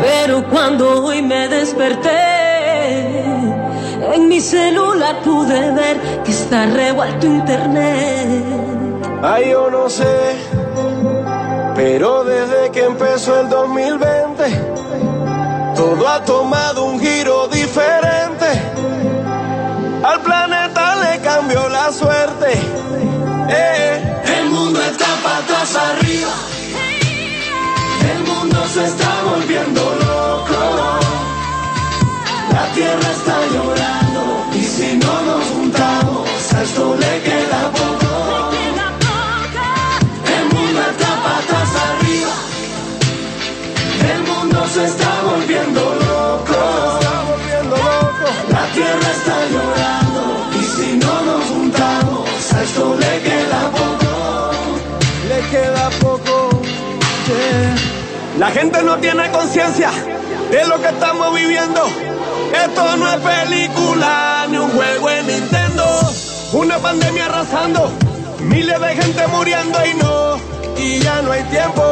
Pero 0.00 0.48
cuando 0.48 1.04
hoy 1.04 1.20
me 1.20 1.46
desperté, 1.48 2.08
en 4.14 4.28
mi 4.28 4.40
celular 4.40 5.20
pude 5.22 5.72
ver 5.72 6.22
que 6.24 6.30
está 6.30 6.64
revuelto 6.64 7.26
internet. 7.26 8.44
Ay, 9.22 9.50
yo 9.50 9.70
no 9.70 9.90
sé, 9.90 10.36
pero 11.76 12.24
desde 12.24 12.70
que 12.70 12.84
empezó 12.84 13.38
el 13.42 13.50
2020 13.50 14.78
todo 15.78 16.08
ha 16.08 16.24
tomado 16.24 16.86
un 16.86 16.98
giro 16.98 17.46
diferente. 17.46 18.48
Al 20.02 20.20
planeta 20.22 20.96
le 20.96 21.20
cambió 21.20 21.68
la 21.68 21.92
suerte. 21.92 22.50
Eh. 23.48 24.22
El 24.38 24.50
mundo 24.50 24.80
está 24.82 25.06
patas 25.22 25.76
arriba. 25.76 26.34
El 28.12 28.20
mundo 28.30 28.58
se 28.74 28.86
está 28.86 29.10
volviendo 29.30 29.80
loco. 30.04 30.60
La 32.56 32.64
tierra 32.74 33.08
está 33.18 33.36
llorando. 33.54 34.22
Y 34.54 34.64
si 34.64 34.96
no 34.96 35.22
nos 35.28 35.44
juntamos, 35.44 36.28
esto 36.60 36.96
le 36.96 37.22
La 58.38 58.52
gente 58.52 58.84
no 58.84 58.96
tiene 58.98 59.28
conciencia 59.32 59.90
de 60.52 60.64
lo 60.68 60.80
que 60.80 60.86
estamos 60.86 61.34
viviendo. 61.34 61.82
Esto 62.54 62.96
no 62.96 63.10
es 63.10 63.16
película 63.16 64.46
ni 64.48 64.58
un 64.58 64.70
juego 64.70 65.10
en 65.10 65.26
Nintendo. 65.26 65.84
Una 66.52 66.78
pandemia 66.78 67.26
arrasando, 67.26 67.90
miles 68.42 68.80
de 68.80 68.88
gente 68.94 69.26
muriendo 69.26 69.78
y 69.84 69.94
no, 69.94 70.36
y 70.80 71.00
ya 71.00 71.20
no 71.22 71.32
hay 71.32 71.42
tiempo. 71.44 71.82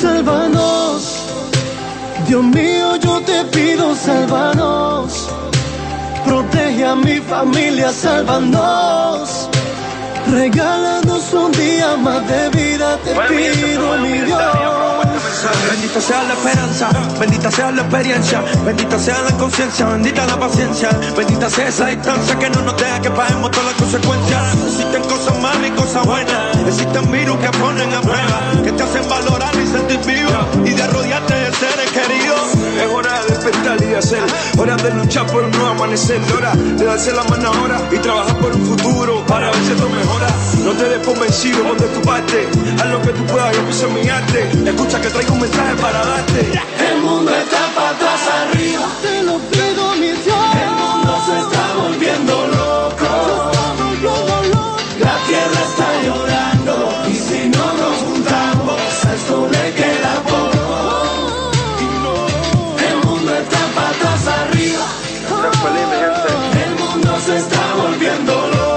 Sálvanos, 0.00 1.18
Dios 2.26 2.42
mío, 2.42 2.96
yo 2.96 3.20
te 3.20 3.44
pido, 3.44 3.94
sálvanos. 3.94 5.28
Protege 6.24 6.84
a 6.84 6.96
mi 6.96 7.20
familia, 7.20 7.92
sálvanos. 7.92 9.48
Regálanos 10.26 11.32
un 11.32 11.52
día 11.52 11.96
más 11.96 12.26
de 12.28 12.48
vida, 12.50 12.98
te 12.98 13.12
pido, 13.12 13.98
mi 13.98 14.20
Dios. 14.20 15.09
Bendita 15.40 16.00
sea 16.02 16.22
la 16.24 16.34
esperanza, 16.34 16.90
bendita 17.18 17.50
sea 17.50 17.70
la 17.70 17.80
experiencia, 17.80 18.44
bendita 18.62 18.98
sea 18.98 19.22
la 19.22 19.30
conciencia, 19.38 19.86
bendita 19.86 20.26
la 20.26 20.38
paciencia, 20.38 20.90
bendita 21.16 21.48
sea 21.48 21.68
esa 21.68 21.86
distancia 21.86 22.38
que 22.38 22.50
no 22.50 22.60
nos 22.60 22.76
deja 22.76 23.00
que 23.00 23.10
paguemos 23.10 23.50
todas 23.50 23.66
las 23.68 23.74
consecuencias. 23.76 24.54
Existen 24.66 25.02
cosas 25.04 25.40
malas 25.40 25.66
y 25.66 25.70
cosas 25.70 26.04
buenas, 26.04 26.58
existen 26.66 27.10
virus 27.10 27.38
que 27.38 27.48
ponen 27.58 27.90
a 27.94 28.02
prueba, 28.02 28.52
que 28.62 28.72
te 28.72 28.82
hacen 28.82 29.08
valorar 29.08 29.54
y 29.54 29.66
sentir 29.66 30.00
vivo 30.00 30.30
y 30.66 30.74
de 30.74 30.86
rodearte 30.88 31.34
de 31.34 31.52
seres 31.54 31.90
queridos. 31.90 32.40
Es 32.78 32.92
hora 32.92 33.22
de 33.22 33.34
despertar 33.34 33.82
y 33.82 33.94
hacer, 33.94 34.22
hora 34.58 34.76
de 34.76 34.90
luchar 34.90 35.26
por 35.26 35.44
un 35.44 35.50
nuevo 35.52 35.68
amanecer, 35.68 36.20
hora 36.36 36.52
de 36.54 36.84
darse 36.84 37.12
la 37.12 37.24
mano 37.24 37.48
ahora 37.48 37.80
y 37.90 37.96
trabajar 37.96 38.36
por 38.36 38.54
un 38.54 38.66
futuro 38.66 39.24
para 39.26 39.50
ver 39.50 39.64
si 39.64 39.72
esto 39.72 39.88
mejora. 39.88 40.28
No 40.64 40.72
te 40.72 40.84
des 40.84 40.98
por 40.98 41.18
vencido, 41.18 41.62
pon 41.62 41.78
de 41.78 41.88
tu 41.88 42.02
parte, 42.02 42.46
haz 42.78 42.86
lo 42.88 43.00
que 43.00 43.12
tú 43.12 43.24
puedas, 43.24 43.56
yo 43.56 43.62
pienso 43.62 43.86
en 43.86 43.94
mi 43.94 44.08
arte. 44.08 44.50
Escucha 44.66 45.00
que 45.00 45.08
traigo 45.08 45.29
un 45.30 45.40
mensaje 45.40 45.74
para 45.76 46.04
darte. 46.04 46.40
El 46.90 47.00
mundo 47.02 47.30
está 47.34 47.62
patas 47.74 48.22
arriba, 48.42 48.86
te 49.02 49.22
lo 49.22 49.38
pido, 49.38 49.94
mi 49.96 50.12
Dios. 50.24 50.46
El 50.64 50.72
mundo 50.82 51.12
se 51.26 51.38
está 51.38 51.64
volviendo 51.76 52.46
loco. 52.46 53.50
La 54.98 55.16
tierra 55.26 55.60
está 55.70 55.88
llorando 56.04 56.74
y 57.08 57.14
si 57.14 57.48
no 57.48 57.64
nos 57.80 57.96
juntamos, 58.04 59.04
a 59.06 59.14
esto 59.14 59.48
le 59.50 59.74
queda 59.74 60.12
poco. 60.24 61.52
El 62.88 62.96
mundo 63.06 63.34
está 63.34 63.60
patas 63.76 64.26
arriba. 64.42 64.86
El 66.64 66.72
mundo 66.82 67.18
se 67.24 67.36
está 67.38 67.74
volviendo 67.76 68.32
loco. 68.34 68.70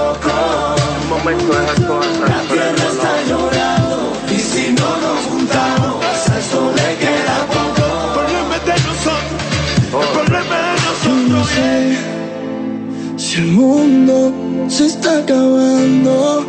Si 13.16 13.40
el 13.40 13.46
mundo 13.52 14.32
se 14.68 14.86
está 14.86 15.18
acabando, 15.18 16.44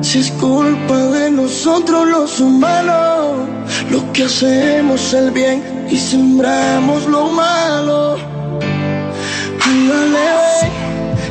si 0.00 0.18
es 0.18 0.30
culpa 0.32 0.96
de 0.96 1.30
nosotros 1.30 2.08
los 2.08 2.40
humanos, 2.40 3.48
lo 3.90 4.12
que 4.12 4.24
hacemos 4.24 5.12
el 5.12 5.30
bien 5.30 5.86
y 5.90 5.96
sembramos 5.96 7.06
lo 7.06 7.28
malo. 7.30 8.16
Ándale 9.60 10.70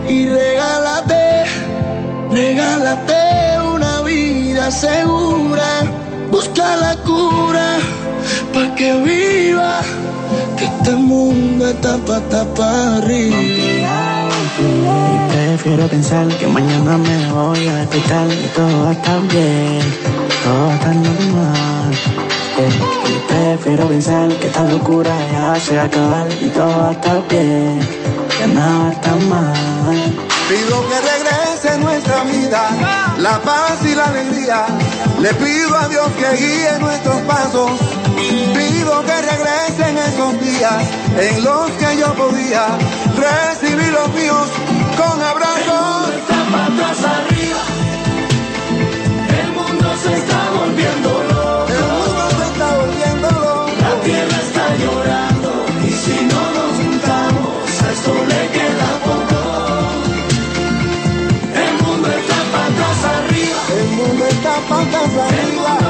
y 0.10 0.28
regálate, 0.28 1.46
regálate 2.32 3.62
una 3.74 4.02
vida 4.02 4.72
segura. 4.72 5.84
Busca 6.32 6.76
la 6.78 6.96
cura 7.04 7.78
pa' 8.54 8.76
que 8.76 8.94
viva, 9.02 9.82
que 10.58 10.66
este 10.66 10.92
mundo 10.92 11.68
está 11.68 11.98
pa' 11.98 12.20
tapar 12.30 13.04
arriba. 13.04 13.38
Y 14.60 15.32
prefiero 15.32 15.88
pensar 15.88 16.28
que 16.40 16.48
mañana 16.48 16.98
me 16.98 17.32
voy 17.32 17.68
a 17.68 17.76
despertar 17.76 18.28
y 18.32 18.48
todo 18.56 18.84
va 18.84 18.90
a 18.90 18.94
estar 18.94 19.22
bien, 19.28 19.84
todo 20.44 20.68
va 20.68 20.72
a 20.72 20.76
estar 20.76 20.96
normal. 20.96 21.92
Y 22.58 23.32
prefiero 23.32 23.88
pensar 23.88 24.30
que 24.40 24.48
esta 24.48 24.64
locura 24.64 25.14
ya 25.32 25.60
se 25.60 25.76
va 25.76 25.84
a 25.84 25.86
acabar 25.86 26.28
y 26.42 26.50
todo 26.50 26.78
va 26.80 26.90
a 26.90 26.92
estar 26.94 27.28
bien, 27.30 27.80
que 28.38 28.48
nada 28.48 28.92
estar 28.92 29.20
mal. 29.30 29.96
Pido 30.50 30.78
que 30.90 30.98
regrese 31.12 31.78
nuestra 31.80 32.24
vida, 32.24 32.62
la 33.20 33.40
paz 33.42 33.78
y 33.84 33.94
la 33.94 34.06
alegría. 34.06 34.66
Le 35.22 35.34
pido 35.36 35.78
a 35.78 35.88
Dios 35.88 36.08
que 36.18 36.38
guíe 36.38 36.80
nuestros 36.80 37.18
pasos. 37.22 37.72
Pido 38.88 39.04
que 39.04 39.22
regresen 39.22 39.98
esos 39.98 40.40
días 40.40 40.82
en 41.20 41.44
los 41.44 41.70
que 41.72 41.98
yo 41.98 42.14
podía 42.14 42.68
recibir 43.18 43.92
los 43.92 44.14
míos 44.14 44.48
con 44.96 45.22
abrazos. 45.22 46.12
arriba. 47.04 47.64
El 49.42 49.52
mundo 49.52 49.88
se 50.02 50.14
está 50.16 50.40
volviendo 50.58 51.10
loco. 51.10 51.68
El 51.68 51.84
mundo 51.98 52.30
se 52.38 52.44
está 52.46 52.78
volviendo 52.78 53.28
loco. 53.30 53.72
La 53.82 53.94
tierra 54.06 54.38
está 54.48 54.66
llorando 54.78 55.66
y 55.86 55.92
si 55.92 56.26
no 56.32 56.42
nos 56.56 56.72
juntamos, 56.80 57.82
a 57.84 57.92
esto 57.92 58.14
le 58.32 58.42
queda 58.56 58.90
poco. 59.04 59.40
El 61.66 61.74
mundo 61.84 62.08
está 62.08 62.38
patas 62.56 63.00
arriba. 63.18 63.60
El 63.80 63.88
mundo 63.98 64.26
está 64.28 64.54
patas 64.70 65.12
arriba. 65.28 65.87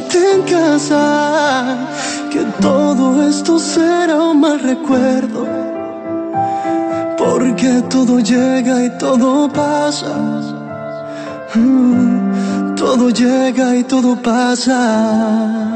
Quédate 0.00 0.34
en 0.34 0.42
casa. 0.42 1.76
Que 2.30 2.44
todo 2.60 3.26
esto 3.28 3.58
será 3.58 4.16
un 4.22 4.40
mal 4.40 4.58
recuerdo. 4.60 5.46
Porque 7.16 7.82
todo 7.88 8.20
llega 8.20 8.84
y 8.84 8.90
todo 8.98 9.48
pasa. 9.48 10.14
Mm, 11.54 12.74
Todo 12.76 13.08
llega 13.10 13.74
y 13.74 13.84
todo 13.84 14.14
pasa. 14.16 15.75